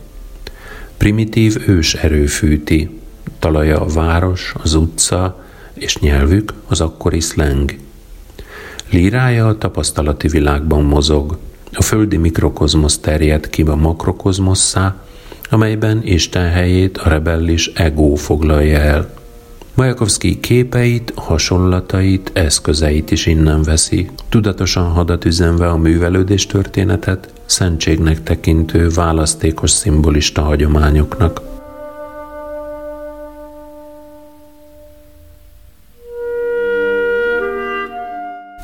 Primitív 0.96 1.56
ős 1.66 1.94
erő 1.94 2.26
fűti, 2.26 3.00
talaja 3.38 3.80
a 3.80 3.86
város, 3.86 4.54
az 4.62 4.74
utca, 4.74 5.44
és 5.74 5.96
nyelvük 5.96 6.52
az 6.68 6.80
akkori 6.80 7.20
szleng. 7.20 7.78
Lírája 8.90 9.46
a 9.46 9.58
tapasztalati 9.58 10.28
világban 10.28 10.84
mozog. 10.84 11.38
A 11.72 11.82
földi 11.82 12.16
mikrokozmosz 12.16 12.98
terjed 12.98 13.50
ki 13.50 13.62
a 13.62 13.74
makrokozmosszá, 13.74 15.02
amelyben 15.50 16.00
Isten 16.04 16.50
helyét 16.50 16.98
a 16.98 17.08
rebellis 17.08 17.66
ego 17.66 18.14
foglalja 18.14 18.78
el. 18.78 19.19
Majakovszki 19.80 20.40
képeit, 20.40 21.12
hasonlatait, 21.16 22.30
eszközeit 22.34 23.10
is 23.10 23.26
innen 23.26 23.62
veszi, 23.62 24.10
tudatosan 24.28 24.90
hadat 24.90 25.24
üzenve 25.24 25.68
a 25.68 25.76
művelődés 25.76 26.46
történetet, 26.46 27.32
szentségnek 27.44 28.22
tekintő 28.22 28.88
választékos 28.88 29.70
szimbolista 29.70 30.42
hagyományoknak. 30.42 31.40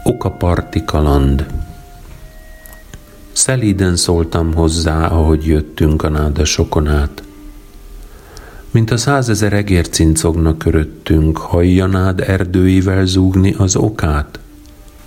Okaparti 0.04 0.84
kaland 0.84 1.46
Szelíden 3.32 3.96
szóltam 3.96 4.54
hozzá, 4.54 5.06
ahogy 5.06 5.46
jöttünk 5.46 6.02
a 6.02 6.08
nádasokon 6.08 6.86
át. 6.86 7.25
Mint 8.70 8.90
a 8.90 8.96
százezer 8.96 9.52
egér 9.52 9.88
cincogna 9.88 10.56
köröttünk, 10.56 11.38
hajjanád 11.38 12.20
erdőivel 12.20 13.06
zúgni 13.06 13.54
az 13.58 13.76
okát? 13.76 14.38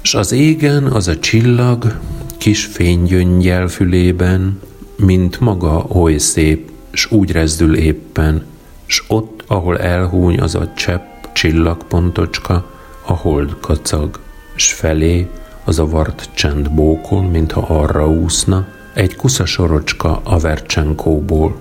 S 0.02 0.14
az 0.14 0.32
égen 0.32 0.84
az 0.84 1.08
a 1.08 1.20
csillag, 1.20 2.00
kis 2.38 2.66
fénygyöngyel 2.66 3.68
fülében, 3.68 4.60
mint 4.96 5.40
maga 5.40 5.86
oly 5.88 6.18
szép, 6.18 6.72
s 6.92 7.12
úgy 7.12 7.32
rezdül 7.32 7.76
éppen, 7.76 8.44
s 8.86 9.04
ott, 9.08 9.44
ahol 9.48 9.80
elhúny 9.80 10.40
az 10.40 10.56
a 10.56 10.74
csepp 10.76 11.24
csillagpontocska, 11.34 12.72
a 13.06 13.14
hold 13.14 13.56
kacag, 13.60 14.20
s 14.56 14.74
felé 14.74 15.28
az 15.64 15.80
a 15.80 15.86
vart 15.86 16.30
csend 16.34 16.72
bókol, 16.72 17.22
mintha 17.22 17.62
arra 17.62 18.10
úszna, 18.10 18.68
egy 18.94 19.16
kusza 19.16 19.46
sorocska 19.46 20.22
a 20.24 20.38
vercsenkóból. 20.38 21.58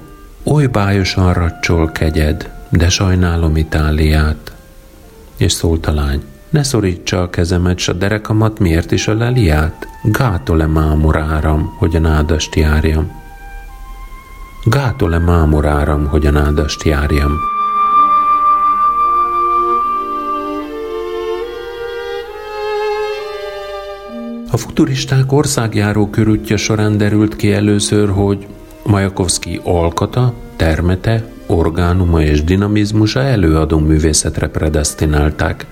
Oly 0.50 0.66
bájosan 0.66 1.32
racsol 1.32 1.92
kegyed, 1.92 2.50
de 2.68 2.88
sajnálom 2.88 3.56
Itáliát. 3.56 4.52
És 5.36 5.52
szólt 5.52 5.86
a 5.86 5.92
lány, 5.92 6.22
ne 6.50 6.62
szorítsa 6.62 7.22
a 7.22 7.30
kezemet, 7.30 7.78
s 7.78 7.88
a 7.88 7.92
derekamat, 7.92 8.58
miért 8.58 8.90
is 8.92 9.08
a 9.08 9.14
leliát? 9.14 9.86
Gátole 10.02 10.66
mámoráram, 10.66 11.74
hogy 11.78 11.96
a 11.96 11.98
nádast 11.98 12.54
járjam. 12.54 13.10
Gátole 14.64 15.18
mámoráram, 15.18 16.06
hogy 16.06 16.26
a 16.26 16.30
nádast 16.30 16.84
járjam. 16.84 17.32
A 24.50 24.56
futuristák 24.56 25.32
országjáró 25.32 26.10
körútja 26.10 26.56
során 26.56 26.96
derült 26.96 27.36
ki 27.36 27.52
először, 27.52 28.10
hogy 28.10 28.46
Majakovszki 28.84 29.60
alkata, 29.64 30.34
termete, 30.56 31.24
orgánuma 31.46 32.22
és 32.22 32.44
dinamizmusa 32.44 33.22
előadó 33.22 33.78
művészetre 33.78 34.48
predestinálták. 34.48 35.66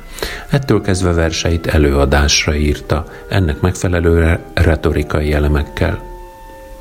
Ettől 0.50 0.80
kezdve 0.80 1.12
verseit 1.12 1.66
előadásra 1.66 2.54
írta, 2.54 3.04
ennek 3.28 3.60
megfelelő 3.60 4.38
retorikai 4.54 5.32
elemekkel. 5.32 6.02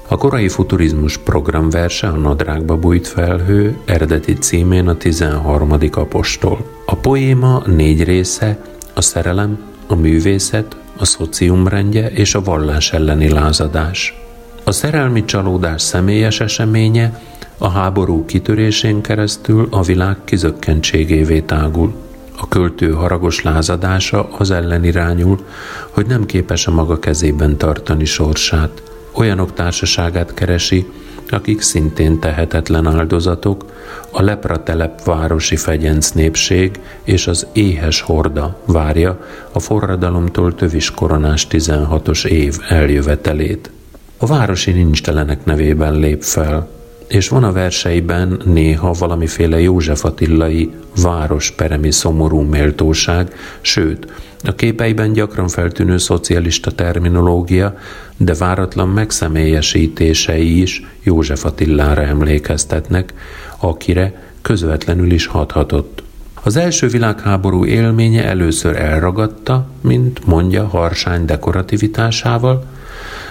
A 0.08 0.18
korai 0.18 0.48
futurizmus 0.50 1.18
programverse 1.18 2.08
a 2.08 2.12
nadrágba 2.12 2.78
bújt 2.78 3.08
felhő 3.08 3.78
eredeti 3.86 4.34
címén 4.34 4.88
a 4.88 4.98
13. 4.98 5.72
apostol. 5.92 6.66
A 6.86 6.96
poéma 6.96 7.64
négy 7.66 8.04
része, 8.04 8.58
a 8.94 9.02
szerelem, 9.02 9.60
a 9.88 9.96
művészet, 9.96 10.76
a 10.98 11.06
szociumrendje 11.06 12.10
és 12.10 12.36
a 12.36 12.42
vallás 12.42 12.92
elleni 12.92 13.30
lázadás. 13.30 14.25
A 14.68 14.72
szerelmi 14.72 15.26
csalódás 15.26 15.82
személyes 15.82 16.40
eseménye 16.40 17.22
a 17.58 17.70
háború 17.70 18.26
kitörésén 18.26 19.02
keresztül 19.02 19.68
a 19.72 19.82
világ 19.82 20.18
kizökkentségévé 20.24 21.40
tágul. 21.40 21.94
A 22.38 22.48
költő 22.48 22.92
haragos 22.92 23.42
lázadása 23.42 24.30
az 24.38 24.52
ellen 24.52 24.84
irányul, 24.84 25.46
hogy 25.90 26.06
nem 26.06 26.26
képes 26.26 26.68
a 26.68 26.72
maga 26.72 27.00
kezében 27.00 27.58
tartani 27.58 28.06
sorsát. 28.06 28.82
Olyanok 29.14 29.54
társaságát 29.54 30.34
keresi, 30.34 30.86
akik 31.30 31.62
szintén 31.62 32.20
tehetetlen 32.20 32.88
áldozatok, 32.88 33.66
a 34.12 34.22
lepratelep 34.22 35.04
városi 35.04 35.56
fegyenc 35.56 36.10
népség 36.10 36.80
és 37.04 37.28
az 37.28 37.48
éhes 37.54 38.02
horda 38.02 38.60
várja 38.66 39.26
a 39.52 39.60
forradalomtól 39.60 40.56
tövis 40.56 40.92
koronás 40.92 41.48
16-os 41.52 42.26
év 42.26 42.58
eljövetelét. 42.70 43.70
A 44.18 44.26
városi 44.26 44.72
nincstelenek 44.72 45.46
nevében 45.46 46.00
lép 46.00 46.24
fel, 46.24 46.70
és 47.08 47.28
van 47.28 47.44
a 47.44 47.52
verseiben 47.52 48.42
néha 48.46 48.92
valamiféle 48.92 49.60
József 49.60 50.06
Attillai 50.06 50.74
városperemi 51.02 51.92
szomorú 51.92 52.40
méltóság, 52.40 53.36
sőt, 53.62 54.08
a 54.44 54.56
képeiben 54.56 55.14
gyakran 55.14 55.48
feltűnő 55.48 55.98
szocialista 55.98 56.72
terminológia, 56.72 57.78
de 58.18 58.34
váratlan 58.34 58.90
megszemélyesítései 58.90 60.62
is 60.62 60.84
József 61.04 61.46
Attilára 61.46 62.02
emlékeztetnek, 62.02 63.14
akire 63.58 64.24
közvetlenül 64.42 65.12
is 65.12 65.26
hathatott. 65.26 66.04
Az 66.44 66.56
első 66.56 66.88
világháború 66.88 67.66
élménye 67.66 68.24
először 68.24 68.76
elragadta, 68.76 69.68
mint 69.82 70.26
mondja 70.26 70.68
harsány 70.68 71.26
dekorativitásával, 71.26 72.64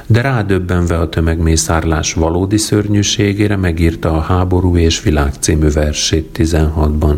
de 0.06 0.20
rádöbbenve 0.20 0.98
a 0.98 1.08
tömegmészárlás 1.08 2.12
valódi 2.12 2.56
szörnyűségére 2.56 3.56
megírta 3.56 4.12
a 4.12 4.20
Háború 4.20 4.76
és 4.76 5.02
Világ 5.02 5.32
című 5.40 5.70
versét 5.70 6.38
16-ban. 6.38 7.16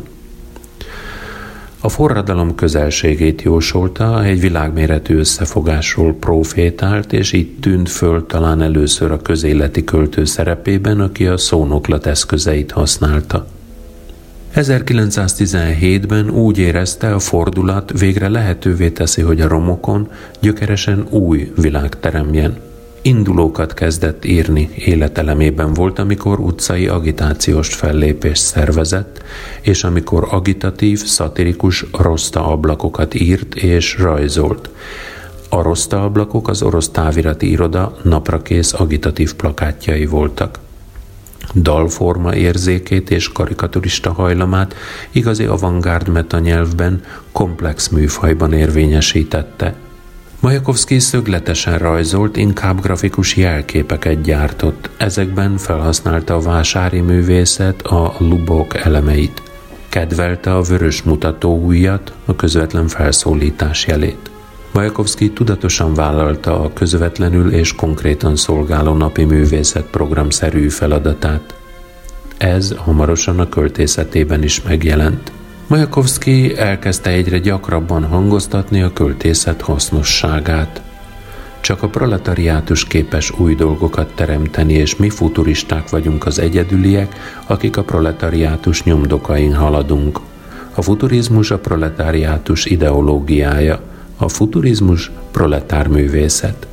A 1.80 1.88
forradalom 1.88 2.54
közelségét 2.54 3.42
jósolta, 3.42 4.24
egy 4.24 4.40
világméretű 4.40 5.16
összefogásról 5.16 6.14
profétált, 6.14 7.12
és 7.12 7.32
így 7.32 7.58
tűnt 7.60 7.88
föl 7.88 8.26
talán 8.26 8.62
először 8.62 9.10
a 9.10 9.22
közéleti 9.22 9.84
költő 9.84 10.24
szerepében, 10.24 11.00
aki 11.00 11.26
a 11.26 11.36
szónoklat 11.36 12.06
eszközeit 12.06 12.70
használta. 12.70 13.46
1917-ben 14.54 16.30
úgy 16.30 16.58
érezte, 16.58 17.14
a 17.14 17.18
fordulat 17.18 17.98
végre 17.98 18.28
lehetővé 18.28 18.90
teszi, 18.90 19.22
hogy 19.22 19.40
a 19.40 19.48
romokon 19.48 20.10
gyökeresen 20.40 21.06
új 21.10 21.52
világ 21.56 22.00
teremjen 22.00 22.56
indulókat 23.06 23.74
kezdett 23.74 24.24
írni 24.24 24.70
életelemében 24.74 25.72
volt, 25.72 25.98
amikor 25.98 26.38
utcai 26.38 26.88
agitációs 26.88 27.74
fellépést 27.74 28.42
szervezett, 28.42 29.22
és 29.60 29.84
amikor 29.84 30.26
agitatív, 30.30 31.04
szatirikus 31.04 31.84
roszta 31.92 32.46
ablakokat 32.46 33.14
írt 33.14 33.54
és 33.54 33.98
rajzolt. 33.98 34.70
A 35.48 35.62
roszta 35.62 36.02
ablakok 36.02 36.48
az 36.48 36.62
orosz 36.62 36.88
távirati 36.88 37.50
iroda 37.50 37.96
naprakész 38.02 38.72
agitatív 38.72 39.34
plakátjai 39.34 40.06
voltak. 40.06 40.58
Dalforma 41.54 42.34
érzékét 42.34 43.10
és 43.10 43.32
karikaturista 43.32 44.12
hajlamát 44.12 44.74
igazi 45.10 45.44
avantgárd 45.44 46.08
metanyelvben, 46.08 47.02
komplex 47.32 47.88
műfajban 47.88 48.52
érvényesítette– 48.52 49.74
Majakovszki 50.46 50.98
szögletesen 50.98 51.78
rajzolt, 51.78 52.36
inkább 52.36 52.80
grafikus 52.80 53.36
jelképeket 53.36 54.20
gyártott. 54.20 54.90
Ezekben 54.96 55.56
felhasználta 55.56 56.34
a 56.34 56.40
vásári 56.40 57.00
művészet 57.00 57.82
a 57.82 58.14
lubok 58.18 58.76
elemeit. 58.76 59.42
Kedvelte 59.88 60.54
a 60.54 60.62
vörös 60.62 61.02
mutatóujjat, 61.02 62.12
a 62.24 62.36
közvetlen 62.36 62.88
felszólítás 62.88 63.86
jelét. 63.86 64.30
Majakovszki 64.72 65.30
tudatosan 65.30 65.94
vállalta 65.94 66.60
a 66.60 66.72
közvetlenül 66.72 67.52
és 67.52 67.74
konkrétan 67.74 68.36
szolgáló 68.36 68.94
napi 68.94 69.24
művészet 69.24 69.84
programszerű 69.84 70.68
feladatát. 70.68 71.54
Ez 72.36 72.74
hamarosan 72.76 73.40
a 73.40 73.48
költészetében 73.48 74.42
is 74.42 74.62
megjelent. 74.62 75.32
Majakovszki 75.68 76.56
elkezdte 76.56 77.10
egyre 77.10 77.38
gyakrabban 77.38 78.04
hangoztatni 78.04 78.82
a 78.82 78.92
költészet 78.92 79.60
hasznosságát. 79.60 80.82
Csak 81.60 81.82
a 81.82 81.88
proletariátus 81.88 82.84
képes 82.84 83.38
új 83.38 83.54
dolgokat 83.54 84.12
teremteni, 84.14 84.72
és 84.72 84.96
mi 84.96 85.10
futuristák 85.10 85.90
vagyunk 85.90 86.26
az 86.26 86.38
egyedüliek, 86.38 87.14
akik 87.46 87.76
a 87.76 87.82
proletariátus 87.82 88.82
nyomdokain 88.82 89.54
haladunk. 89.54 90.20
A 90.74 90.82
futurizmus 90.82 91.50
a 91.50 91.58
proletariátus 91.58 92.64
ideológiája, 92.64 93.80
a 94.16 94.28
futurizmus 94.28 95.10
proletár 95.30 95.88
művészet. 95.88 96.66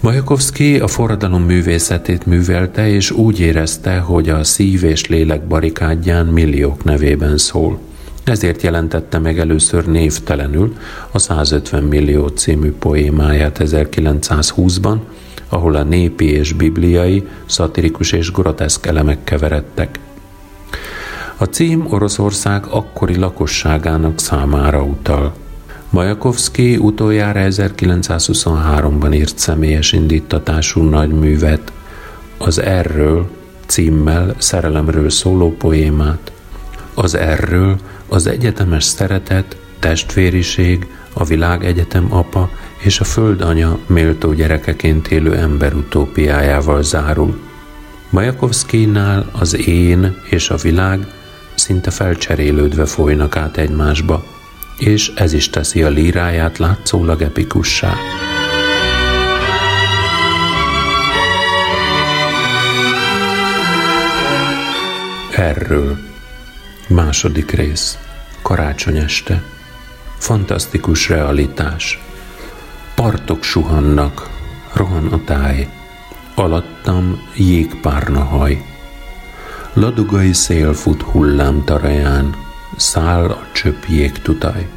Majakovszki 0.00 0.78
a 0.78 0.86
forradalom 0.86 1.42
művészetét 1.42 2.26
művelte, 2.26 2.88
és 2.88 3.10
úgy 3.10 3.40
érezte, 3.40 3.98
hogy 3.98 4.28
a 4.28 4.44
szív 4.44 4.84
és 4.84 5.06
lélek 5.06 5.46
barikádján 5.46 6.26
milliók 6.26 6.84
nevében 6.84 7.38
szól. 7.38 7.89
Ezért 8.24 8.62
jelentette 8.62 9.18
meg 9.18 9.38
először 9.38 9.86
névtelenül 9.86 10.76
a 11.10 11.18
150 11.18 11.82
millió 11.82 12.26
című 12.26 12.72
poémáját 12.72 13.60
1920-ban, 13.64 14.96
ahol 15.48 15.74
a 15.74 15.82
népi 15.82 16.30
és 16.30 16.52
bibliai, 16.52 17.26
szatirikus 17.46 18.12
és 18.12 18.32
groteszk 18.32 18.86
elemek 18.86 19.24
keveredtek. 19.24 19.98
A 21.36 21.44
cím 21.44 21.86
Oroszország 21.90 22.66
akkori 22.66 23.16
lakosságának 23.16 24.18
számára 24.18 24.82
utal. 24.82 25.34
Majakovszki 25.90 26.76
utoljára 26.76 27.40
1923-ban 27.48 29.14
írt 29.14 29.38
személyes 29.38 29.92
indítatású 29.92 30.82
nagyművet, 30.82 31.72
az 32.38 32.60
Erről 32.60 33.28
címmel 33.66 34.34
szerelemről 34.38 35.10
szóló 35.10 35.56
poémát. 35.56 36.32
Az 36.94 37.14
Erről 37.14 37.78
az 38.08 38.26
egyetemes 38.26 38.84
szeretet, 38.84 39.56
testvériség, 39.78 40.86
a 41.12 41.24
világegyetem 41.24 42.06
apa 42.14 42.50
és 42.78 43.00
a 43.00 43.04
föld 43.04 43.40
anya 43.40 43.78
méltó 43.86 44.32
gyerekeként 44.32 45.08
élő 45.08 45.36
ember 45.36 45.74
utópiájával 45.74 46.82
zárul. 46.82 47.38
Majakovszkinál 48.10 49.30
az 49.32 49.66
én 49.66 50.16
és 50.30 50.50
a 50.50 50.56
világ 50.56 51.06
szinte 51.54 51.90
felcserélődve 51.90 52.86
folynak 52.86 53.36
át 53.36 53.56
egymásba, 53.56 54.24
és 54.78 55.12
ez 55.14 55.32
is 55.32 55.50
teszi 55.50 55.82
a 55.82 55.88
líráját 55.88 56.58
látszólag 56.58 57.22
epikussá. 57.22 57.94
Erről. 65.36 66.09
Második 66.94 67.50
rész. 67.50 67.98
Karácsony 68.42 68.96
este. 68.96 69.42
Fantasztikus 70.18 71.08
realitás. 71.08 72.02
Partok 72.94 73.42
suhannak, 73.42 74.30
rohan 74.72 75.06
a 75.06 75.24
táj. 75.24 75.68
Alattam 76.34 77.28
jégpárna 77.36 78.24
haj. 78.24 78.64
Ladugai 79.72 80.32
szél 80.32 80.72
fut 80.72 81.02
hullám 81.02 81.64
taraján, 81.64 82.34
száll 82.76 83.24
a 83.24 83.46
csöpp 83.52 83.82
jégtutaj. 83.88 84.68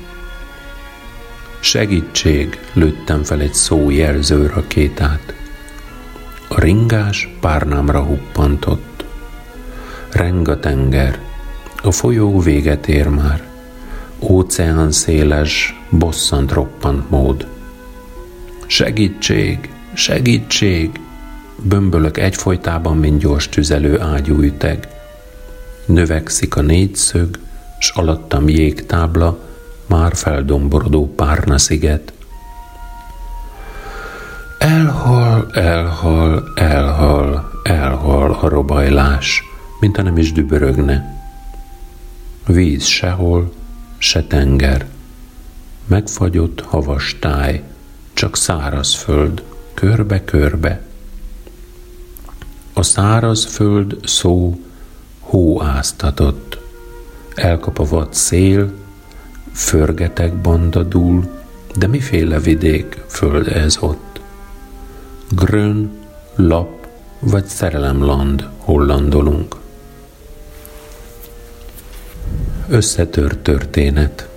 Segítség, 1.60 2.60
lőttem 2.74 3.24
fel 3.24 3.42
egy 3.42 3.54
szó 3.54 3.90
jelző 3.90 4.48
rakétát. 4.48 5.34
A 6.48 6.60
ringás 6.60 7.30
párnámra 7.40 8.04
huppantott. 8.04 9.06
Reng 10.12 10.48
a 10.48 10.60
tenger, 10.60 11.20
a 11.86 11.92
folyó 11.92 12.40
véget 12.40 12.88
ér 12.88 13.08
már. 13.08 13.44
Óceán 14.20 14.92
széles, 14.92 15.82
bosszant 15.90 16.52
roppant 16.52 17.10
mód. 17.10 17.48
Segítség, 18.68 19.70
segítség! 19.94 21.00
Bömbölök 21.62 22.18
egyfolytában, 22.18 22.98
mint 22.98 23.20
gyors 23.20 23.50
tüzelő 23.50 24.00
ágyú 24.00 24.42
üteg. 24.42 24.88
Növekszik 25.86 26.56
a 26.56 26.62
négyszög, 26.62 27.40
s 27.80 27.90
alattam 27.90 28.50
jégtábla, 28.50 29.40
már 29.86 30.16
feldomborodó 30.16 31.14
párna 31.16 31.58
sziget. 31.58 32.14
Elhal, 34.58 35.48
elhal, 35.54 36.44
elhal, 36.56 37.52
elhal 37.64 38.32
a 38.42 38.48
robajlás, 38.48 39.44
mint 39.80 39.96
ha 39.96 40.02
nem 40.02 40.18
is 40.18 40.32
dübörögne. 40.32 41.23
Víz 42.46 42.84
sehol, 42.84 43.52
se 43.98 44.24
tenger, 44.24 44.86
megfagyott 45.86 46.62
havas 46.62 47.18
táj, 47.20 47.64
csak 48.14 48.38
száraz 48.38 48.94
föld, 48.94 49.44
körbe-körbe. 49.74 50.82
A 52.74 52.84
száraz 52.84 53.46
föld 53.46 53.98
szó 54.04 54.60
hó 55.20 55.62
áztatott, 55.62 56.60
elkap 57.36 57.80
a 57.80 57.84
vad 57.84 58.14
szél, 58.14 58.74
förgetek 59.52 60.42
banda 60.42 60.84
dúl, 60.84 61.42
de 61.76 61.88
miféle 61.88 62.40
vidék, 62.40 63.04
föld 63.08 63.48
ez 63.48 63.78
ott? 63.80 64.22
Grön, 65.30 65.92
lap 66.36 66.88
vagy 67.20 67.46
szerelemland 67.46 68.50
hollandolunk. 68.58 69.63
Összetört 72.74 73.40
történet. 73.40 74.30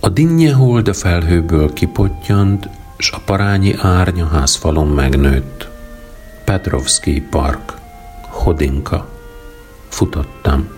A 0.00 0.08
dinnye 0.08 0.52
hold 0.52 0.88
a 0.88 0.94
felhőből 0.94 1.72
kipottyant, 1.72 2.68
s 2.98 3.10
a 3.10 3.22
parányi 3.24 3.74
árnya 3.78 4.26
házfalon 4.26 4.88
megnőtt. 4.88 5.68
Petrovski 6.44 7.22
park, 7.30 7.72
Hodinka. 8.28 9.08
Futottam. 9.88 10.68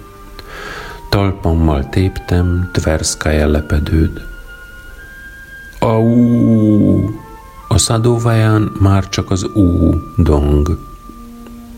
Talpammal 1.10 1.88
téptem 1.88 2.70
Tverszkaja 2.72 3.46
lepedőd. 3.48 4.20
Au! 5.78 7.04
A 7.68 7.78
szadóváján 7.78 8.72
már 8.80 9.08
csak 9.08 9.30
az 9.30 9.44
ú 9.44 9.94
dong. 10.16 10.78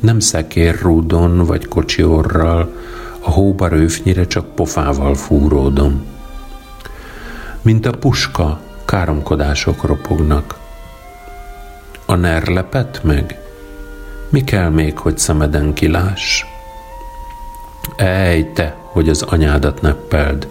Nem 0.01 0.21
szekér 0.21 0.79
rúdon 0.81 1.45
vagy 1.45 1.69
kocsiorral, 1.69 2.73
a 3.21 3.31
hóba 3.31 3.69
rőfnyire 3.69 4.27
csak 4.27 4.55
pofával 4.55 5.15
fúródom. 5.15 6.07
Mint 7.63 7.87
a 7.87 7.91
puska, 7.91 8.61
káromkodások 8.85 9.85
ropognak. 9.85 10.59
A 12.07 12.15
ner 12.15 12.47
lepett 12.47 13.03
meg? 13.05 13.41
Mi 14.29 14.45
kell 14.45 14.69
még, 14.69 14.99
hogy 14.99 15.19
szemeden 15.19 15.73
kiláss? 15.73 16.45
Ej, 17.97 18.53
te, 18.53 18.77
hogy 18.83 19.09
az 19.09 19.23
anyádat 19.23 19.81
neppeld, 19.81 20.49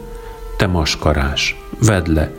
te 0.57 0.67
maskarás, 0.67 1.63
vedd 1.85 2.13
le, 2.13 2.31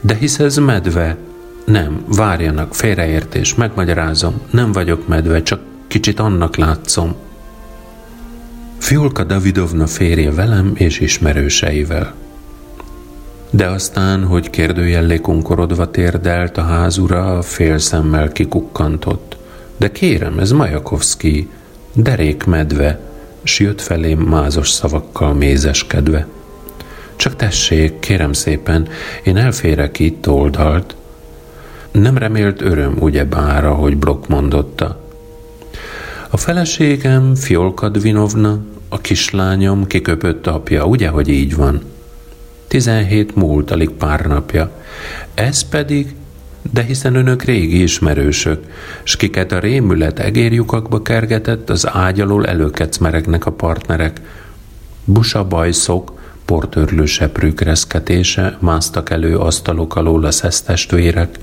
de 0.00 0.14
hisz 0.14 0.38
ez 0.38 0.56
medve. 0.56 1.16
Nem, 1.64 2.04
várjanak, 2.06 2.74
félreértés, 2.74 3.54
megmagyarázom, 3.54 4.40
nem 4.50 4.72
vagyok 4.72 5.08
medve, 5.08 5.42
csak 5.42 5.60
kicsit 5.86 6.20
annak 6.20 6.56
látszom. 6.56 7.16
Fiolka 8.78 9.24
Davidovna 9.24 9.86
férje 9.86 10.32
velem 10.32 10.72
és 10.74 11.00
ismerőseivel. 11.00 12.14
De 13.50 13.66
aztán, 13.66 14.24
hogy 14.24 14.50
kérdőjellé 14.50 15.16
konkorodva 15.16 15.90
térdelt 15.90 16.56
a 16.58 16.62
házura, 16.62 17.36
a 17.36 17.42
fél 17.42 17.78
szemmel 17.78 18.32
kikukkantott. 18.32 19.36
De 19.76 19.90
kérem, 19.92 20.38
ez 20.38 20.50
Majakovszki, 20.50 21.48
derék 21.92 22.44
medve, 22.44 23.00
s 23.42 23.60
jött 23.60 23.80
felém 23.80 24.18
mázos 24.18 24.68
szavakkal 24.68 25.34
mézeskedve. 25.34 26.26
Csak 27.16 27.36
tessék, 27.36 27.98
kérem 27.98 28.32
szépen, 28.32 28.88
én 29.22 29.36
elférek 29.36 29.98
itt 29.98 30.28
oldalt. 30.28 30.96
Nem 31.90 32.18
remélt 32.18 32.62
öröm, 32.62 32.96
ugye 33.00 33.24
bára, 33.24 33.74
hogy 33.74 33.96
Blok 33.96 34.28
mondotta. 34.28 35.07
A 36.30 36.36
feleségem, 36.36 37.34
Fiolka 37.34 37.88
Dvinovna, 37.88 38.58
a 38.88 38.98
kislányom 38.98 39.86
kiköpött 39.86 40.46
apja, 40.46 40.84
ugye, 40.84 41.08
hogy 41.08 41.28
így 41.28 41.56
van? 41.56 41.80
Tizenhét 42.66 43.34
múlt 43.34 43.70
alig 43.70 43.90
pár 43.90 44.26
napja. 44.26 44.70
Ez 45.34 45.62
pedig, 45.62 46.14
de 46.72 46.82
hiszen 46.82 47.14
önök 47.14 47.42
régi 47.42 47.82
ismerősök, 47.82 48.64
s 49.02 49.16
kiket 49.16 49.52
a 49.52 49.58
rémület 49.58 50.18
egérjukakba 50.18 51.02
kergetett, 51.02 51.70
az 51.70 51.88
ágy 51.88 52.20
alól 52.20 52.46
előkecmeregnek 52.46 53.46
a 53.46 53.52
partnerek. 53.52 54.20
Busa 55.04 55.44
bajszok, 55.44 56.12
portörlő 56.44 57.06
seprők 57.06 57.60
reszketése, 57.60 58.56
másztak 58.60 59.10
elő 59.10 59.38
asztalok 59.38 59.96
alól 59.96 60.24
a 60.24 60.30
szesztestvérek, 60.30 61.38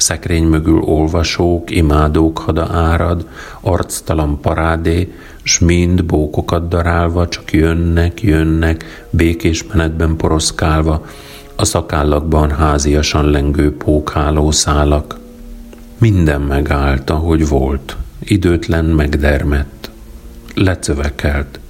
szekrény 0.00 0.44
mögül 0.44 0.80
olvasók, 0.80 1.70
imádók 1.70 2.38
hada 2.38 2.68
árad, 2.72 3.26
arctalan 3.60 4.40
parádé, 4.40 5.12
s 5.42 5.58
mind 5.58 6.04
bókokat 6.04 6.68
darálva 6.68 7.28
csak 7.28 7.52
jönnek, 7.52 8.22
jönnek, 8.22 9.06
békés 9.10 9.64
menetben 9.64 10.16
poroszkálva, 10.16 11.06
a 11.56 11.64
szakállakban 11.64 12.50
háziasan 12.50 13.30
lengő 13.30 13.76
pókháló 13.76 14.50
szálak. 14.50 15.18
Minden 15.98 16.40
megállt, 16.40 17.10
ahogy 17.10 17.48
volt, 17.48 17.96
időtlen 18.20 18.84
megdermett, 18.84 19.90
lecövekelt, 20.54 21.60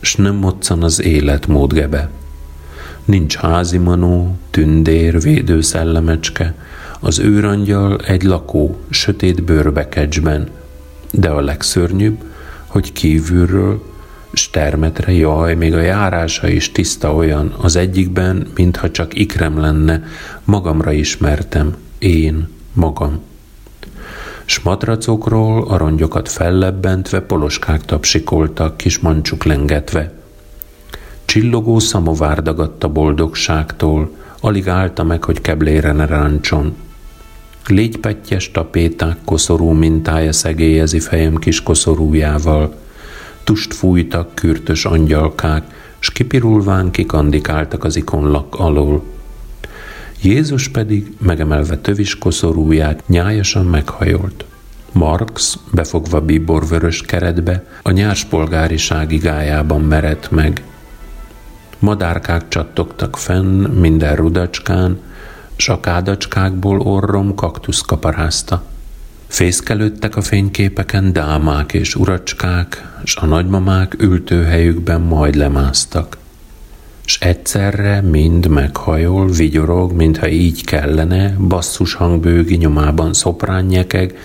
s 0.00 0.14
nem 0.16 0.34
moccan 0.34 0.82
az 0.82 1.02
életmód 1.02 1.72
gebe. 1.72 2.10
Nincs 3.04 3.36
házimanó, 3.36 4.36
tündér, 4.50 5.20
védőszellemecske, 5.20 6.54
az 7.00 7.18
őrangyal 7.18 7.98
egy 7.98 8.22
lakó, 8.22 8.80
sötét 8.90 9.42
bőrbekecsben, 9.42 10.48
de 11.10 11.28
a 11.28 11.40
legszörnyűbb, 11.40 12.22
hogy 12.66 12.92
kívülről 12.92 13.82
s 14.32 14.50
termetre, 14.50 15.12
jaj, 15.12 15.54
még 15.54 15.74
a 15.74 15.80
járása 15.80 16.48
is 16.48 16.72
tiszta 16.72 17.14
olyan, 17.14 17.54
az 17.60 17.76
egyikben, 17.76 18.46
mintha 18.54 18.90
csak 18.90 19.18
ikrem 19.18 19.58
lenne, 19.58 20.04
magamra 20.44 20.92
ismertem, 20.92 21.76
én, 21.98 22.48
magam. 22.72 23.20
S 24.44 24.60
matracokról 24.60 25.68
a 25.68 25.76
rongyokat 25.76 26.28
fellebbentve 26.28 27.20
poloskák 27.20 27.84
tapsikoltak, 27.84 28.76
kis 28.76 28.98
mancsuk 28.98 29.44
lengetve. 29.44 30.12
Csillogó 31.24 31.78
szamovár 31.78 32.42
dagadta 32.42 32.88
boldogságtól, 32.88 34.10
alig 34.40 34.68
állta 34.68 35.04
meg, 35.04 35.24
hogy 35.24 35.40
keblére 35.40 35.92
ne 35.92 36.06
ráncson. 36.06 36.76
Légypettyes 37.66 38.50
tapéták 38.50 39.16
koszorú 39.24 39.70
mintája 39.70 40.32
szegélyezi 40.32 41.00
fejem 41.00 41.36
kis 41.36 41.62
koszorújával. 41.62 42.74
Tust 43.44 43.74
fújtak 43.74 44.34
kürtös 44.34 44.84
angyalkák, 44.84 45.64
s 45.98 46.10
kipirulván 46.10 46.90
kikandikáltak 46.90 47.84
az 47.84 47.96
ikonlak 47.96 48.54
alól. 48.58 49.02
Jézus 50.22 50.68
pedig, 50.68 51.12
megemelve 51.18 51.76
tövis 51.76 52.18
koszorúját, 52.18 53.02
nyájasan 53.06 53.66
meghajolt. 53.66 54.44
Marx, 54.92 55.58
befogva 55.72 56.20
bíborvörös 56.20 57.02
keretbe, 57.02 57.64
a 57.82 57.90
nyárspolgáriság 57.90 59.12
igájában 59.12 59.80
merett 59.80 60.30
meg. 60.30 60.62
Madárkák 61.78 62.48
csattogtak 62.48 63.16
fenn 63.16 63.70
minden 63.70 64.16
rudacskán, 64.16 64.98
s 65.60 65.68
a 65.68 65.80
kádacskákból 65.80 66.80
orrom 66.80 67.34
kaktusz 67.34 67.80
kaparázta. 67.80 68.62
Fészkelődtek 69.26 70.16
a 70.16 70.22
fényképeken 70.22 71.12
dámák 71.12 71.72
és 71.72 71.94
uracskák, 71.94 73.00
s 73.04 73.16
a 73.16 73.26
nagymamák 73.26 73.96
ültőhelyükben 73.98 75.00
majd 75.00 75.34
lemásztak. 75.34 76.18
S 77.04 77.18
egyszerre 77.20 78.00
mind 78.00 78.46
meghajol, 78.46 79.30
vigyorog, 79.30 79.92
mintha 79.92 80.28
így 80.28 80.64
kellene, 80.64 81.34
basszus 81.38 81.94
hangbőgi 81.94 82.56
nyomában 82.56 83.12
szoprán 83.12 83.64
nyekeg, 83.64 84.18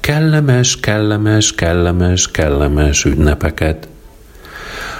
kellemes, 0.00 0.80
kellemes, 0.80 1.54
kellemes, 1.54 2.30
kellemes 2.30 3.04
ünnepeket. 3.04 3.88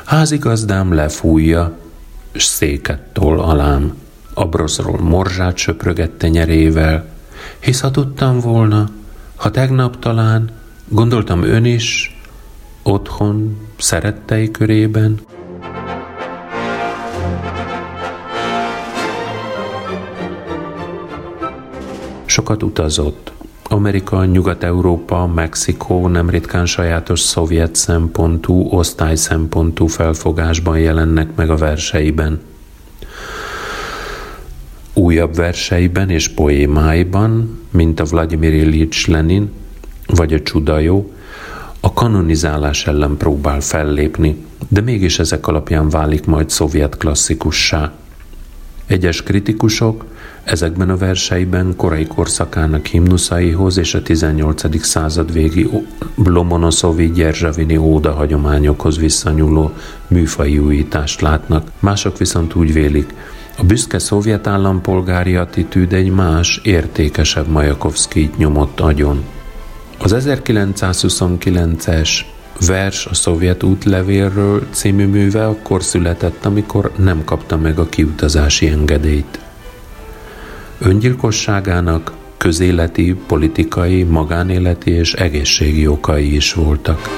Házigazdám 0.04 0.94
lefújja, 0.94 1.76
s 2.32 2.44
széket 2.44 3.00
tol 3.12 3.40
alám 3.40 4.02
a 4.34 4.44
broszról 4.44 5.00
morzsát 5.00 5.56
söprögett 5.56 6.18
tenyerével, 6.18 7.06
hisz 7.58 7.80
ha 7.80 7.90
tudtam 7.90 8.40
volna, 8.40 8.88
ha 9.36 9.50
tegnap 9.50 9.98
talán, 9.98 10.50
gondoltam 10.88 11.42
ön 11.42 11.64
is, 11.64 12.18
otthon, 12.82 13.56
szerettei 13.78 14.50
körében, 14.50 15.20
Sokat 22.26 22.62
utazott. 22.62 23.32
Amerika, 23.62 24.24
Nyugat-Európa, 24.24 25.26
Mexikó 25.26 26.08
nem 26.08 26.30
ritkán 26.30 26.66
sajátos 26.66 27.20
szovjet 27.20 27.74
szempontú, 27.74 28.68
osztály 28.70 29.16
szempontú 29.16 29.86
felfogásban 29.86 30.78
jelennek 30.78 31.34
meg 31.34 31.50
a 31.50 31.56
verseiben 31.56 32.40
újabb 34.94 35.34
verseiben 35.34 36.10
és 36.10 36.28
poémáiban, 36.28 37.60
mint 37.70 38.00
a 38.00 38.04
Vladimir 38.04 38.52
Ilyich 38.52 39.08
Lenin 39.08 39.50
vagy 40.06 40.32
a 40.32 40.42
Csudajó, 40.42 41.12
a 41.80 41.92
kanonizálás 41.92 42.86
ellen 42.86 43.16
próbál 43.16 43.60
fellépni, 43.60 44.36
de 44.68 44.80
mégis 44.80 45.18
ezek 45.18 45.46
alapján 45.46 45.88
válik 45.88 46.26
majd 46.26 46.50
szovjet 46.50 46.96
klasszikussá. 46.96 47.92
Egyes 48.86 49.22
kritikusok 49.22 50.04
ezekben 50.44 50.90
a 50.90 50.96
verseiben 50.96 51.74
korai 51.76 52.06
korszakának 52.06 52.86
himnuszaihoz 52.86 53.78
és 53.78 53.94
a 53.94 54.02
18. 54.02 54.84
század 54.84 55.32
végi 55.32 55.70
Lomonoszovi 56.24 57.10
Gyerzsavini 57.10 57.76
óda 57.76 58.12
hagyományokhoz 58.12 58.98
visszanyúló 58.98 59.72
műfai 60.06 60.58
újítást 60.58 61.20
látnak. 61.20 61.70
Mások 61.80 62.18
viszont 62.18 62.54
úgy 62.54 62.72
vélik, 62.72 63.14
a 63.56 63.62
büszke 63.62 63.98
szovjet 63.98 64.46
állampolgári 64.46 65.36
attitűd 65.36 65.92
egy 65.92 66.10
más, 66.10 66.60
értékesebb 66.62 67.48
Majakovszkijt 67.48 68.36
nyomott 68.36 68.80
agyon. 68.80 69.24
Az 69.98 70.16
1929-es 70.18 72.08
vers 72.66 73.06
a 73.06 73.14
szovjet 73.14 73.62
útlevélről 73.62 74.66
című 74.70 75.06
műve 75.06 75.46
akkor 75.46 75.82
született, 75.82 76.44
amikor 76.44 76.92
nem 76.96 77.24
kapta 77.24 77.56
meg 77.56 77.78
a 77.78 77.88
kiutazási 77.88 78.68
engedélyt. 78.68 79.38
Öngyilkosságának 80.78 82.12
közéleti, 82.36 83.16
politikai, 83.26 84.02
magánéleti 84.02 84.90
és 84.90 85.12
egészségi 85.12 85.86
okai 85.86 86.34
is 86.34 86.52
voltak. 86.52 87.08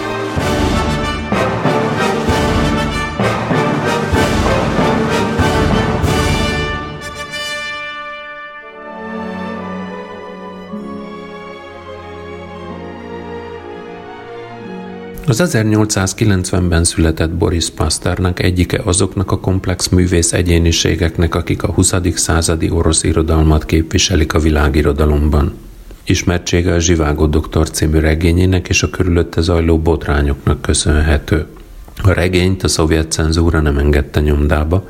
Az 15.28 15.42
1890-ben 15.44 16.84
született 16.84 17.30
Boris 17.30 17.70
Pasternak 17.70 18.42
egyike 18.42 18.80
azoknak 18.84 19.30
a 19.30 19.40
komplex 19.40 19.88
művész 19.88 20.32
egyéniségeknek, 20.32 21.34
akik 21.34 21.62
a 21.62 21.72
20. 21.72 21.94
századi 22.14 22.70
orosz 22.70 23.02
irodalmat 23.02 23.64
képviselik 23.64 24.34
a 24.34 24.38
világirodalomban. 24.38 25.54
Ismertsége 26.04 26.74
a 26.74 26.78
Zsivágó 26.78 27.26
doktor 27.26 27.70
című 27.70 27.98
regényének 27.98 28.68
és 28.68 28.82
a 28.82 28.90
körülötte 28.90 29.40
zajló 29.40 29.78
botrányoknak 29.78 30.62
köszönhető. 30.62 31.46
A 32.02 32.12
regényt 32.12 32.62
a 32.62 32.68
szovjet 32.68 33.12
cenzúra 33.12 33.60
nem 33.60 33.78
engedte 33.78 34.20
nyomdába, 34.20 34.88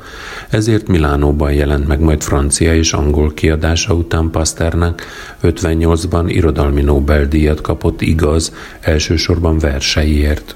ezért 0.49 0.87
Milánóban 0.87 1.53
jelent 1.53 1.87
meg 1.87 1.99
majd 1.99 2.21
francia 2.21 2.75
és 2.75 2.93
angol 2.93 3.33
kiadása 3.33 3.93
után 3.93 4.29
Pasternak 4.29 5.01
58-ban 5.43 6.25
irodalmi 6.27 6.81
Nobel-díjat 6.81 7.61
kapott 7.61 8.01
igaz, 8.01 8.53
elsősorban 8.79 9.59
verseiért. 9.59 10.55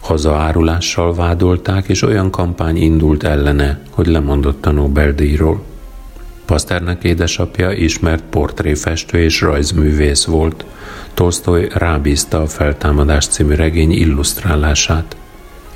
Hazaárulással 0.00 1.14
vádolták, 1.14 1.88
és 1.88 2.02
olyan 2.02 2.30
kampány 2.30 2.76
indult 2.76 3.22
ellene, 3.22 3.80
hogy 3.90 4.06
lemondott 4.06 4.66
a 4.66 4.70
Nobel-díjról. 4.70 5.62
Pasternak 6.44 7.04
édesapja 7.04 7.72
ismert 7.72 8.24
portréfestő 8.30 9.18
és 9.18 9.40
rajzművész 9.40 10.24
volt. 10.24 10.64
Tolstoy 11.14 11.68
rábízta 11.74 12.42
a 12.42 12.46
Feltámadás 12.46 13.26
című 13.26 13.54
regény 13.54 13.92
illusztrálását. 13.92 15.16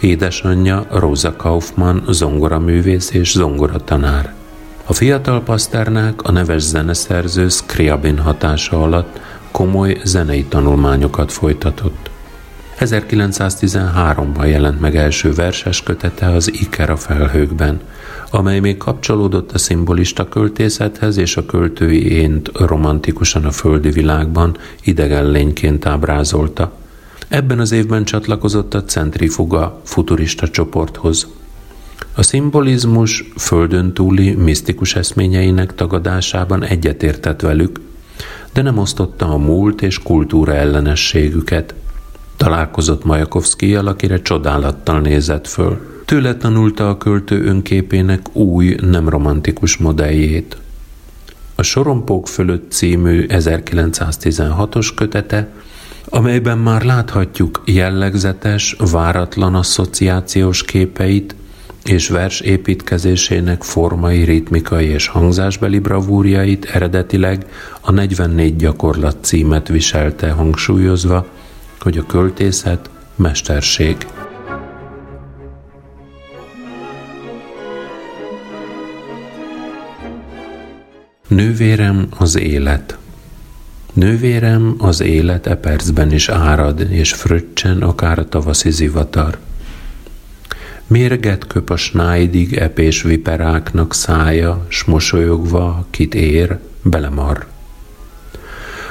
Édesanyja 0.05 0.86
Rosa 0.90 1.36
Kaufmann 1.36 2.11
zongoraművész 2.11 3.11
és 3.11 3.32
zongoratanár. 3.32 4.34
A 4.86 4.92
fiatal 4.92 5.42
Paszternák 5.42 6.22
a 6.22 6.32
neves 6.32 6.62
zeneszerző 6.62 7.48
Scriabin 7.48 8.18
hatása 8.18 8.82
alatt 8.82 9.20
komoly 9.50 10.00
zenei 10.02 10.44
tanulmányokat 10.44 11.32
folytatott. 11.32 12.11
1913-ban 12.78 14.48
jelent 14.48 14.80
meg 14.80 14.96
első 14.96 15.32
verses 15.32 15.82
kötete 15.82 16.26
az 16.26 16.52
Iker 16.52 16.90
a 16.90 16.96
felhőkben, 16.96 17.80
amely 18.30 18.61
még 18.61 18.76
kapcsolódott 18.76 19.52
a 19.52 19.59
szimbolista 19.59 20.28
költészethez 20.28 21.16
és 21.16 21.36
a 21.36 21.46
költői 21.46 22.11
ént 22.12 22.50
romantikusan 22.59 23.44
a 23.44 23.50
földi 23.50 23.90
világban 23.90 24.57
idegen 24.82 25.30
lényként 25.30 25.86
ábrázolta– 25.86 26.72
Ebben 27.28 27.58
az 27.58 27.72
évben 27.72 28.04
csatlakozott 28.04 28.74
a 28.74 28.84
Centrifuga 28.84 29.80
futurista 29.84 30.48
csoporthoz. 30.48 31.26
A 32.14 32.22
szimbolizmus 32.22 33.24
földön 33.36 33.92
túli 33.92 34.34
misztikus 34.34 34.94
eszményeinek 34.94 35.74
tagadásában 35.74 36.62
egyetértett 36.62 37.40
velük, 37.40 37.80
de 38.52 38.62
nem 38.62 38.78
osztotta 38.78 39.28
a 39.28 39.36
múlt 39.36 39.82
és 39.82 39.98
kultúra 39.98 40.54
ellenességüket. 40.54 41.74
Találkozott 42.36 43.04
Majakovszkijjal, 43.04 43.86
akire 43.86 44.22
csodálattal 44.22 45.00
nézett 45.00 45.46
föl. 45.46 45.92
Tőle 46.04 46.36
tanulta 46.36 46.88
a 46.88 46.98
költő 46.98 47.44
önképének 47.44 48.36
új, 48.36 48.76
nem 48.80 49.08
romantikus 49.08 49.76
modelljét. 49.76 50.56
A 51.54 51.62
Sorompók 51.62 52.28
fölött 52.28 52.70
című 52.70 53.26
1916-os 53.28 54.88
kötete 54.96 55.48
amelyben 56.14 56.58
már 56.58 56.82
láthatjuk 56.82 57.62
jellegzetes, 57.64 58.76
váratlan 58.92 59.54
asszociációs 59.54 60.64
képeit 60.64 61.34
és 61.84 62.08
vers 62.08 62.40
építkezésének 62.40 63.62
formai, 63.62 64.22
ritmikai 64.22 64.86
és 64.86 65.06
hangzásbeli 65.06 65.78
bravúrjait 65.78 66.64
eredetileg 66.64 67.46
a 67.80 67.90
44 67.90 68.56
gyakorlat 68.56 69.16
címet 69.20 69.68
viselte 69.68 70.30
hangsúlyozva, 70.30 71.26
hogy 71.80 71.98
a 71.98 72.06
költészet 72.06 72.90
mesterség. 73.16 73.96
Nővérem 81.28 82.06
az 82.18 82.38
élet– 82.38 82.98
Nővérem 83.95 84.74
az 84.78 85.01
élet 85.01 85.47
e 85.47 85.57
percben 85.57 86.12
is 86.12 86.28
árad, 86.28 86.80
és 86.90 87.12
fröccsen 87.12 87.82
akár 87.82 88.18
a 88.18 88.28
tavaszi 88.28 88.70
zivatar. 88.70 89.38
Mérget 90.86 91.47
köp 91.47 91.70
a 91.70 91.76
snájdig 91.76 92.55
epés 92.55 93.03
viperáknak 93.03 93.95
szája, 93.95 94.64
s 94.68 94.84
mosolyogva, 94.84 95.86
kit 95.90 96.14
ér, 96.14 96.59
belemar. 96.82 97.47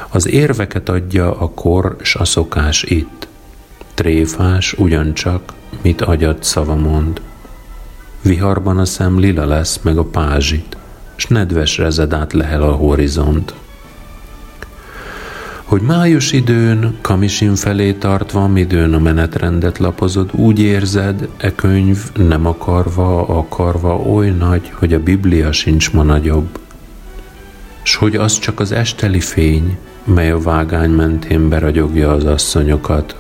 Az 0.10 0.28
érveket 0.28 0.90
adja 0.90 1.40
a 1.40 1.50
kor 1.50 1.96
s 2.02 2.16
a 2.16 2.26
szokás 2.26 2.84
itt. 2.84 3.28
Tréfás 3.94 4.74
ugyancsak, 4.74 5.54
mit 5.82 6.02
agyad 6.02 6.44
szava 6.44 6.76
mond. 6.76 7.22
Viharban 8.22 8.78
a 8.78 8.86
szem 8.86 9.20
lila 9.20 9.46
lesz, 9.46 9.80
meg 9.82 9.98
a 9.98 10.04
pázsit, 10.04 10.78
s 11.16 11.26
nedves 11.26 11.78
rezedát 11.78 12.34
lehel 12.34 12.62
a 12.62 12.72
horizont 12.72 13.54
hogy 15.64 15.82
május 15.82 16.32
időn, 16.32 16.98
kamisin 17.02 17.56
felé 17.56 17.94
tartva, 17.94 18.48
midőn 18.48 18.94
a 18.94 19.00
menetrendet 19.00 19.78
lapozod, 19.78 20.30
úgy 20.34 20.60
érzed, 20.60 21.28
e 21.38 21.56
könyv 21.56 21.98
nem 22.16 22.46
akarva, 22.46 23.28
akarva 23.28 23.96
oly 23.96 24.30
nagy, 24.30 24.72
hogy 24.74 24.94
a 24.94 25.04
Biblia 25.04 25.52
sincs 25.52 25.92
ma 25.92 26.04
nagyobb. 26.04 26.60
S 27.84 27.96
hogy 27.96 28.16
az 28.16 28.40
csak 28.40 28.60
az 28.60 28.72
esteli 28.72 29.20
fény, 29.20 29.78
mely 30.04 30.32
a 30.32 30.40
vágány 30.40 30.90
mentén 30.90 31.50
beragyogja 31.50 32.12
az 32.12 32.26
asszonyokat. 32.26 33.16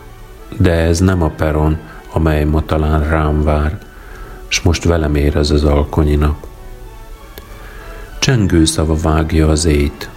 De 0.58 0.72
ez 0.72 1.00
nem 1.00 1.24
a 1.24 1.30
peron, 1.30 1.78
amely 2.14 2.44
ma 2.44 2.66
talán 2.66 3.10
rám 3.10 3.44
vár, 3.44 3.80
s 4.48 4.62
most 4.62 4.84
velem 4.84 5.16
ér 5.16 5.36
ez 5.36 5.52
az 5.52 5.64
alkonyi 5.64 6.16
nap. 6.16 6.48
Csengő 8.20 8.66
szava 8.66 8.96
vágja 8.96 9.48
az 9.50 9.66
ét, 9.66 10.10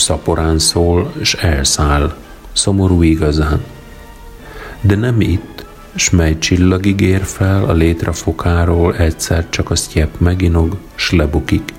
szaporán 0.00 0.58
szól, 0.58 1.12
és 1.20 1.34
elszáll, 1.34 2.14
szomorú 2.52 3.02
igazán. 3.02 3.64
De 4.80 4.96
nem 4.96 5.20
itt, 5.20 5.64
s 5.94 6.10
mely 6.10 6.38
csillagig 6.38 7.00
ér 7.00 7.22
fel 7.24 7.64
a 7.64 7.72
létrafokáról, 7.72 8.96
egyszer 8.96 9.48
csak 9.48 9.70
a 9.70 9.76
sztyepp 9.76 10.14
meginog, 10.18 10.76
s 10.94 11.10
lebukik. 11.10 11.72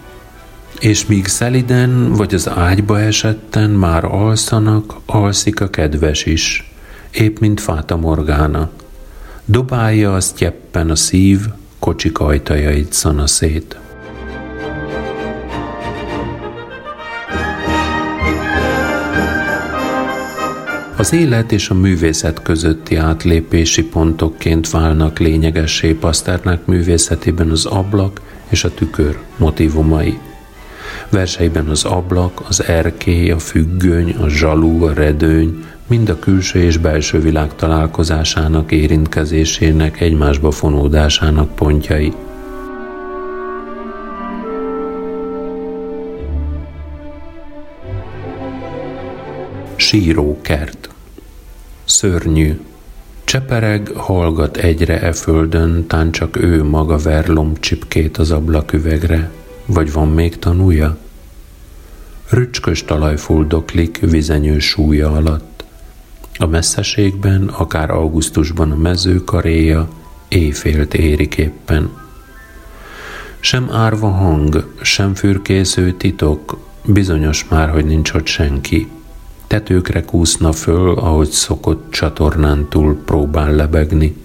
És 0.80 1.06
míg 1.06 1.28
szeliden 1.28 2.14
vagy 2.14 2.34
az 2.34 2.50
ágyba 2.50 3.00
esetten 3.00 3.70
már 3.70 4.06
alszanak, 4.06 4.96
alszik 5.06 5.62
a 5.62 5.70
kedves 5.70 6.26
is, 6.26 6.74
épp 7.12 7.40
mint 7.40 7.62
Fáta 7.62 7.98
Morgána. 7.98 8.70
Dobálja 9.46 10.16
a 10.16 10.20
sztyeppen 10.20 10.90
a 10.90 10.96
szív, 10.96 11.40
kocsik 11.80 12.20
ajtajait 12.20 12.94
szanaszét. 12.94 13.81
Az 21.02 21.14
élet 21.14 21.52
és 21.52 21.70
a 21.70 21.74
művészet 21.74 22.42
közötti 22.42 22.96
átlépési 22.96 23.84
pontokként 23.84 24.70
válnak 24.70 25.20
lényegessé 25.20 25.94
Paszternák 25.94 26.66
művészetében 26.66 27.50
az 27.50 27.66
ablak 27.66 28.22
és 28.50 28.64
a 28.64 28.74
tükör 28.74 29.18
motivumai. 29.38 30.20
Verseiben 31.10 31.68
az 31.68 31.84
ablak, 31.84 32.44
az 32.48 32.64
erkély, 32.64 33.32
a 33.32 33.40
függöny, 33.40 34.12
a 34.12 34.30
zsalú, 34.30 34.84
a 34.84 34.94
redőny, 34.94 35.64
mind 35.88 36.10
a 36.10 36.20
külső 36.20 36.64
és 36.64 36.78
belső 36.78 37.20
világ 37.20 37.56
találkozásának, 37.56 38.72
érintkezésének, 38.72 40.02
egymásba 40.02 40.52
fonódásának 40.52 41.56
pontjai. 41.56 42.14
Sírókert 49.76 50.91
Szörnyű. 51.92 52.60
Csepereg, 53.24 53.92
hallgat 53.96 54.58
egyre 54.58 55.02
e 55.02 55.14
földön, 55.14 55.88
tán 55.88 56.12
csak 56.12 56.36
ő 56.42 56.64
maga 56.64 56.98
ver 56.98 57.28
lombcsipkét 57.28 58.18
az 58.18 58.32
ablaküvegre. 58.32 59.32
Vagy 59.66 59.92
van 59.92 60.08
még 60.08 60.40
tanúja? 60.40 60.98
Rücskös 62.30 62.84
talaj 62.84 63.18
fuldoklik 63.18 64.00
vizenyő 64.00 64.60
súlya 64.60 65.12
alatt. 65.12 65.64
A 66.38 66.46
messzeségben, 66.46 67.48
akár 67.48 67.90
augusztusban 67.90 68.72
a 68.72 68.76
mező 68.76 69.24
karéja, 69.24 69.90
éjfélt 70.28 70.94
érik 70.94 71.38
éppen. 71.38 71.90
Sem 73.40 73.70
árva 73.72 74.10
hang, 74.10 74.74
sem 74.82 75.16
fürkésző 75.16 75.92
titok, 75.92 76.58
bizonyos 76.86 77.48
már, 77.50 77.70
hogy 77.70 77.86
nincs 77.86 78.14
ott 78.14 78.28
senki 78.28 78.88
tetőkre 79.52 80.02
kúszna 80.06 80.52
föl, 80.52 80.90
ahogy 80.90 81.30
szokott 81.30 81.92
csatornán 81.92 82.68
túl 82.70 83.02
próbál 83.06 83.56
lebegni. 83.56 84.16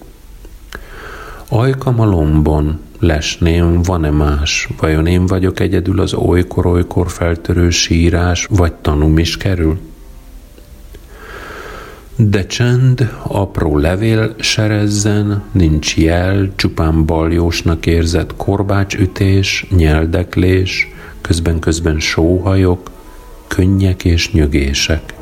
Ajkam 1.49 2.01
a 2.01 2.05
lombon, 2.05 2.81
lesném, 2.99 3.83
van-e 3.83 4.11
más? 4.11 4.69
Vajon 4.81 5.07
én 5.07 5.27
vagyok 5.27 5.61
egyedül 5.61 6.01
az 6.01 6.15
olykor-olykor 6.15 7.11
feltörő 7.11 7.71
sírás, 7.71 8.47
vagy 8.51 8.73
tanum 8.73 9.19
is 9.19 9.37
kerül? 9.37 9.79
De 12.17 12.47
csend, 12.47 13.13
apró 13.23 13.79
levél 13.79 14.35
serezzen, 14.39 15.43
nincs 15.53 15.97
jel, 15.97 16.53
csupán 16.57 17.05
baljósnak 17.05 17.87
érzett 17.87 18.37
korbácsütés, 18.37 19.67
nyeldeklés, 19.71 20.89
közben-közben 21.21 22.01
sóhajok, 22.01 22.91
könnyek 23.47 24.05
és 24.05 24.33
nyögések. 24.33 25.16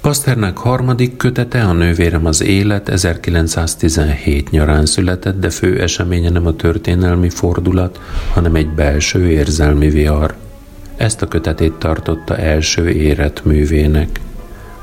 Pasternak 0.00 0.58
harmadik 0.58 1.16
kötete, 1.16 1.62
a 1.64 1.72
nővérem 1.72 2.26
az 2.26 2.42
élet 2.42 2.88
1917 2.88 4.50
nyarán 4.50 4.86
született, 4.86 5.40
de 5.40 5.50
fő 5.50 5.80
eseménye 5.80 6.30
nem 6.30 6.46
a 6.46 6.56
történelmi 6.56 7.28
fordulat, 7.28 8.00
hanem 8.32 8.54
egy 8.54 8.68
belső 8.68 9.30
érzelmi 9.30 9.88
vihar. 9.88 10.34
Ezt 10.96 11.22
a 11.22 11.28
kötetét 11.28 11.72
tartotta 11.72 12.36
első 12.36 12.88
érett 12.88 13.44
művének. 13.44 14.20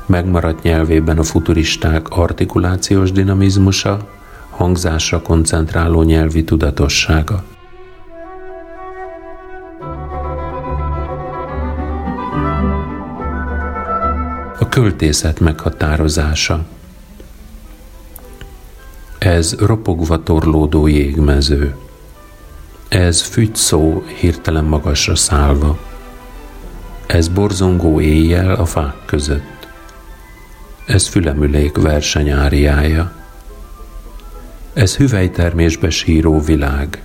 Megmaradt 0.06 0.62
nyelvében 0.62 1.18
a 1.18 1.22
futuristák 1.22 2.08
artikulációs 2.08 3.12
dinamizmusa, 3.12 4.08
hangzásra 4.50 5.22
koncentráló 5.22 6.02
nyelvi 6.02 6.44
tudatossága. 6.44 7.44
Költészet 14.68 15.40
meghatározása. 15.40 16.66
Ez 19.18 19.54
ropogva 19.58 20.22
torlódó 20.22 20.86
jégmező. 20.86 21.76
Ez 22.88 23.22
fügyszó 23.22 24.02
hirtelen 24.20 24.64
magasra 24.64 25.16
szállva. 25.16 25.78
Ez 27.06 27.28
borzongó 27.28 28.00
éjjel 28.00 28.54
a 28.54 28.64
fák 28.64 28.96
között. 29.04 29.68
Ez 30.86 31.06
fülemülék 31.06 31.76
versenyáriája. 31.76 33.12
Ez 34.72 34.96
hüvelytermésbe 34.96 35.90
síró 35.90 36.40
világ. 36.40 37.02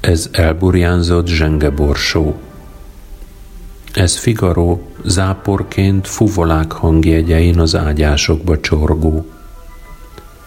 Ez 0.00 0.28
elburjánzott 0.32 1.26
zsengeborsó. 1.26 2.40
Ez 3.96 4.16
Figaro 4.16 4.78
záporként 5.04 6.06
fuvolák 6.06 6.72
hangjegyein 6.72 7.58
az 7.58 7.74
ágyásokba 7.74 8.60
csorgó. 8.60 9.26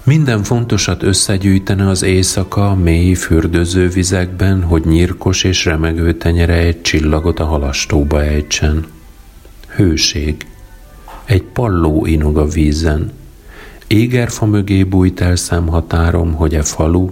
Minden 0.03 0.43
fontosat 0.43 1.03
összegyűjtene 1.03 1.89
az 1.89 2.03
éjszaka 2.03 2.75
mély 2.75 3.13
fürdőző 3.13 3.87
vizekben, 3.87 4.63
hogy 4.63 4.85
nyírkos 4.85 5.43
és 5.43 5.65
remegő 5.65 6.13
tenyere 6.13 6.53
egy 6.53 6.81
csillagot 6.81 7.39
a 7.39 7.45
halastóba 7.45 8.23
ejtsen. 8.23 8.85
Hőség. 9.75 10.47
Egy 11.25 11.43
palló 11.43 12.05
inog 12.05 12.37
a 12.37 12.47
vízen. 12.47 13.11
Égerfa 13.87 14.45
mögé 14.45 14.83
bújt 14.83 15.21
el 15.21 15.35
szemhatárom, 15.35 16.33
hogy 16.33 16.55
e 16.55 16.63
falu, 16.63 17.09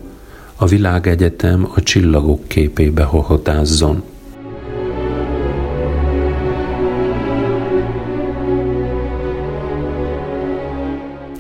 a 0.56 0.66
világegyetem 0.66 1.68
a 1.76 1.82
csillagok 1.82 2.48
képébe 2.48 3.04
hohotázzon. 3.04 4.04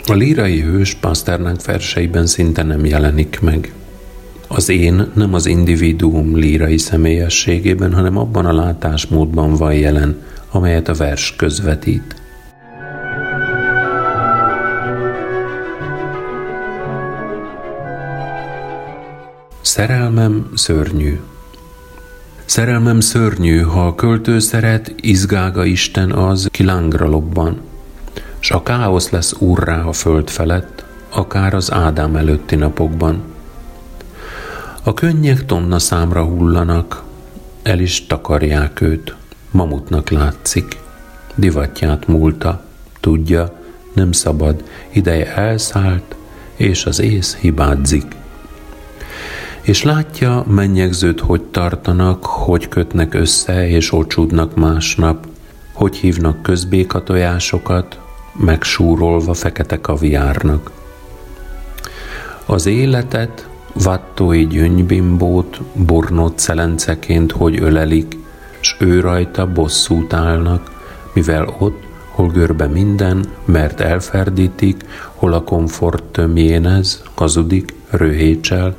A 0.10 0.14
lírai 0.14 0.62
hős 0.62 0.93
Pasternák 0.93 1.66
verseiben 1.66 2.26
szinte 2.26 2.64
nem 2.64 2.86
jelenik 2.86 3.39
meg. 3.39 3.74
Az 4.47 4.70
én 4.70 5.12
nem 5.14 5.34
az 5.34 5.45
individuum 5.45 6.36
lírai 6.36 6.78
személyességében, 6.78 7.93
hanem 7.93 8.18
abban 8.18 8.45
a 8.45 8.53
látásmódban 8.53 9.53
van 9.55 9.74
jelen, 9.74 10.22
amelyet 10.51 10.88
a 10.88 10.93
vers 10.93 11.36
közvetít. 11.36 12.16
Szerelmem 19.62 20.51
szörnyű. 20.53 21.20
Szerelmem 22.45 22.99
szörnyű, 22.99 23.60
ha 23.60 23.88
a 23.88 23.95
költő 23.95 24.39
szeret, 24.39 24.93
izgága 25.01 25.66
Isten 25.66 26.12
az, 26.12 26.47
ki 26.51 26.64
lángra 26.64 27.08
lobban, 27.08 27.66
s 28.48 28.52
a 28.52 28.64
káosz 28.64 29.10
lesz 29.10 29.34
úrrá 29.39 29.82
a 29.82 29.93
föld 29.93 30.30
felett, 30.30 30.86
akár 31.10 31.54
az 31.54 31.72
Ádám 31.72 32.16
előtti 32.16 32.56
napokban. 32.56 33.24
A 34.84 34.93
könnyek 34.93 35.45
tonna 35.45 35.80
számra 35.80 36.24
hullanak, 36.24 37.04
el 37.64 37.80
is 37.80 38.06
takarják 38.06 38.82
őt, 38.82 39.16
mamutnak 39.52 40.10
látszik. 40.10 40.78
Divatját 41.36 42.08
múlta, 42.08 42.64
tudja, 43.00 43.54
nem 43.93 44.12
szabad, 44.12 44.64
ideje 44.91 45.36
elszállt, 45.36 46.16
és 46.56 46.86
az 46.86 47.00
ész 47.00 47.36
hibádzik. 47.36 48.06
És 49.62 49.84
látja, 49.84 50.43
mennyegzőt 50.48 51.20
hogy 51.20 51.43
tartanak, 51.43 52.26
hogy 52.26 52.68
kötnek 52.68 53.14
össze 53.14 53.68
és 53.70 53.93
ocsúdnak 53.93 54.56
másnap, 54.56 55.28
hogy 55.74 55.95
hívnak 55.95 56.41
közbékatojásokat, 56.41 58.00
megsúrolva 58.38 59.34
fekete 59.34 59.82
kaviárnak. 59.82 60.72
Az 62.46 62.66
életet 62.66 63.48
vattói 63.74 64.48
gyöngybimbót 64.48 65.62
bornott 65.74 66.40
szelenceként, 66.40 67.32
hogy 67.32 67.60
ölelik, 67.62 68.18
s 68.60 68.76
ő 68.80 69.00
rajta 69.00 69.52
bosszút 69.52 70.14
állnak, 70.14 70.72
mivel 71.14 71.56
ott, 71.60 71.86
hol 72.10 72.28
görbe 72.28 72.68
minden, 72.68 73.26
mert 73.46 73.80
elferdítik, 73.80 74.86
hol 75.14 75.34
a 75.34 75.44
komfort 75.44 76.04
tömjénez, 76.04 77.04
hazudik, 77.16 77.74
röhécsel, 77.90 78.76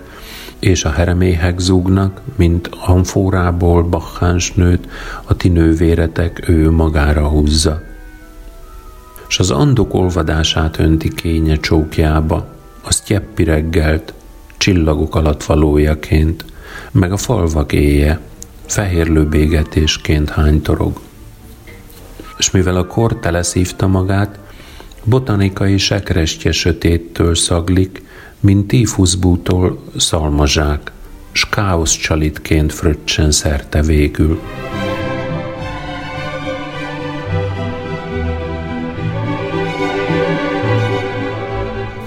és 0.59 0.85
a 0.85 0.91
hereméhek 0.91 1.59
zúgnak, 1.59 2.21
mint 2.37 2.71
amfórából 2.87 3.83
baháns 3.83 4.53
nőt, 4.53 4.89
a 5.25 5.37
ti 5.37 5.49
nővéretek 5.49 6.49
ő 6.49 6.71
magára 6.71 7.29
húzza. 7.29 7.88
S 9.29 9.39
az 9.39 9.51
andok 9.51 9.95
olvadását 9.95 10.79
önti 10.79 11.15
kénye 11.15 11.57
csókjába, 11.57 12.47
az 12.83 13.01
tyeppi 13.01 13.45
reggelt, 13.45 14.13
csillagok 14.57 15.15
alatt 15.15 15.45
valójaként, 15.45 16.45
meg 16.91 17.13
a 17.13 17.17
falvak 17.17 17.73
éje, 17.73 18.21
fehérlő 18.67 19.27
bégetésként 19.27 20.31
hánytorog. 20.31 21.01
És 22.39 22.51
mivel 22.51 22.77
a 22.77 22.87
kor 22.87 23.19
teleszívta 23.19 23.87
magát, 23.87 24.39
botanikai 25.05 25.79
sekrestje 25.79 26.53
sötéttől 26.53 27.35
szaglik, 27.35 28.03
mint 28.41 28.67
tífuszbútól 28.67 29.83
szalmazsák, 29.97 30.93
s 31.33 31.49
káosz 31.49 31.97
csalitként 31.97 32.73
fröccsen 32.73 33.31
szerte 33.31 33.83
végül. 33.83 34.41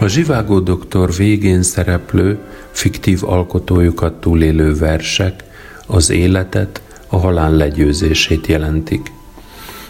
A 0.01 0.07
zsivágó 0.07 0.59
doktor 0.59 1.13
végén 1.13 1.61
szereplő, 1.61 2.37
fiktív 2.71 3.23
alkotójukat 3.23 4.13
túlélő 4.13 4.75
versek 4.75 5.43
az 5.87 6.09
életet, 6.09 6.81
a 7.07 7.17
halál 7.17 7.51
legyőzését 7.51 8.47
jelentik. 8.47 9.11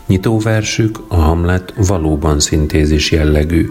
Nyitóversük, 0.08 1.00
a 1.08 1.16
Hamlet 1.16 1.74
valóban 1.88 2.40
szintézis 2.40 3.12
jellegű. 3.12 3.70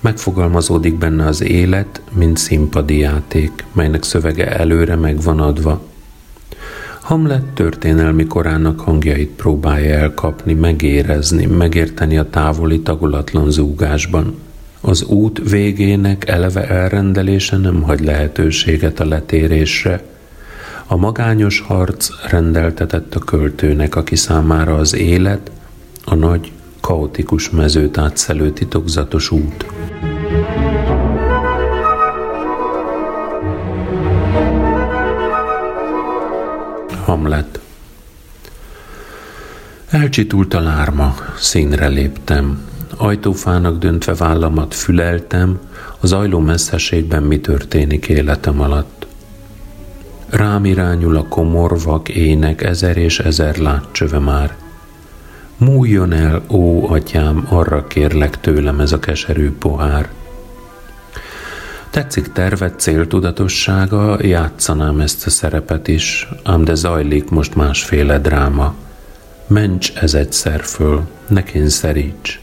Megfogalmazódik 0.00 0.98
benne 0.98 1.26
az 1.26 1.42
élet, 1.42 2.00
mint 2.12 2.36
színpadi 2.36 2.98
játék, 2.98 3.64
melynek 3.72 4.02
szövege 4.02 4.56
előre 4.58 4.96
meg 4.96 5.22
van 5.22 5.40
adva. 5.40 5.80
Hamlet 7.00 7.44
történelmi 7.44 8.26
korának 8.26 8.80
hangjait 8.80 9.30
próbálja 9.30 9.94
elkapni, 9.94 10.54
megérezni, 10.54 11.46
megérteni 11.46 12.18
a 12.18 12.30
távoli 12.30 12.80
tagolatlan 12.80 13.50
zúgásban– 13.50 14.34
az 14.86 15.02
út 15.02 15.50
végének 15.50 16.28
eleve 16.28 16.68
elrendelése 16.68 17.56
nem 17.56 17.82
hagy 17.82 18.00
lehetőséget 18.00 19.00
a 19.00 19.04
letérésre. 19.04 20.02
A 20.86 20.96
magányos 20.96 21.60
harc 21.60 22.08
rendeltetett 22.30 23.14
a 23.14 23.18
költőnek, 23.18 23.96
aki 23.96 24.16
számára 24.16 24.74
az 24.74 24.94
élet, 24.94 25.50
a 26.04 26.14
nagy, 26.14 26.52
kaotikus 26.80 27.50
mezőt 27.50 27.98
átszelő 27.98 28.50
titokzatos 28.50 29.30
út. 29.30 29.66
Hamlet 37.04 37.60
Elcsitult 39.90 40.54
a 40.54 40.60
lárma, 40.60 41.14
színre 41.38 41.86
léptem, 41.86 42.74
Ajtófának 42.96 43.78
döntve 43.78 44.14
vállamat 44.14 44.74
füleltem, 44.74 45.58
az 46.00 46.12
ajló 46.12 46.38
messzeségben 46.38 47.22
mi 47.22 47.40
történik 47.40 48.08
életem 48.08 48.60
alatt. 48.60 49.06
Rám 50.30 50.64
irányul 50.64 51.16
a 51.16 51.28
komor 51.28 51.82
vak 51.82 52.08
ének 52.08 52.62
ezer 52.62 52.96
és 52.96 53.18
ezer 53.18 53.56
látcsöve 53.56 54.18
már. 54.18 54.56
Múljon 55.56 56.12
el, 56.12 56.42
ó 56.48 56.88
atyám, 56.88 57.46
arra 57.48 57.86
kérlek 57.86 58.40
tőlem 58.40 58.80
ez 58.80 58.92
a 58.92 58.98
keserű 58.98 59.52
pohár. 59.52 60.08
Tetszik 61.90 62.32
tervet 62.32 62.80
céltudatossága, 62.80 64.18
játszanám 64.20 65.00
ezt 65.00 65.26
a 65.26 65.30
szerepet 65.30 65.88
is, 65.88 66.28
ám 66.42 66.64
de 66.64 66.74
zajlik 66.74 67.30
most 67.30 67.54
másféle 67.54 68.18
dráma. 68.18 68.74
Ments 69.46 69.92
ez 69.94 70.14
egyszer 70.14 70.64
föl, 70.64 71.06
ne 71.28 71.42
kényszeríts. 71.42 72.40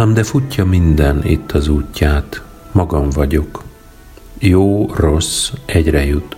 Ám 0.00 0.14
de 0.14 0.22
futja 0.22 0.64
minden 0.64 1.24
itt 1.24 1.52
az 1.52 1.68
útját, 1.68 2.42
magam 2.72 3.10
vagyok. 3.10 3.62
Jó, 4.38 4.90
rossz, 4.94 5.50
egyre 5.64 6.04
jut. 6.04 6.36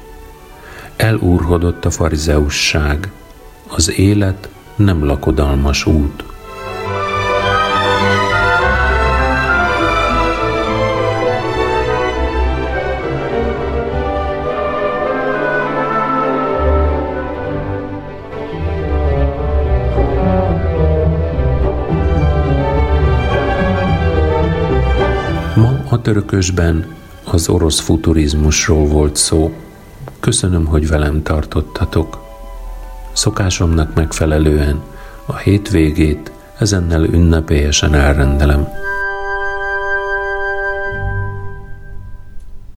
Elúrhodott 0.97 1.85
a 1.85 1.91
farizeusság, 1.91 3.13
az 3.69 3.99
élet 3.99 4.49
nem 4.77 5.05
lakodalmas 5.05 5.87
út. 5.87 6.25
Törökösben 26.01 26.95
az 27.25 27.49
orosz 27.49 27.81
futurizmusról 27.81 28.87
volt 28.87 29.17
szó. 29.17 29.53
Köszönöm, 30.21 30.67
hogy 30.67 30.89
velem 30.89 31.23
tartottatok. 31.23 32.23
Szokásomnak 33.13 33.95
megfelelően 33.95 34.81
a 35.27 35.37
hétvégét 35.37 36.33
ezennel 36.59 37.05
ünnepélyesen 37.05 37.95
elrendelem. 37.95 38.69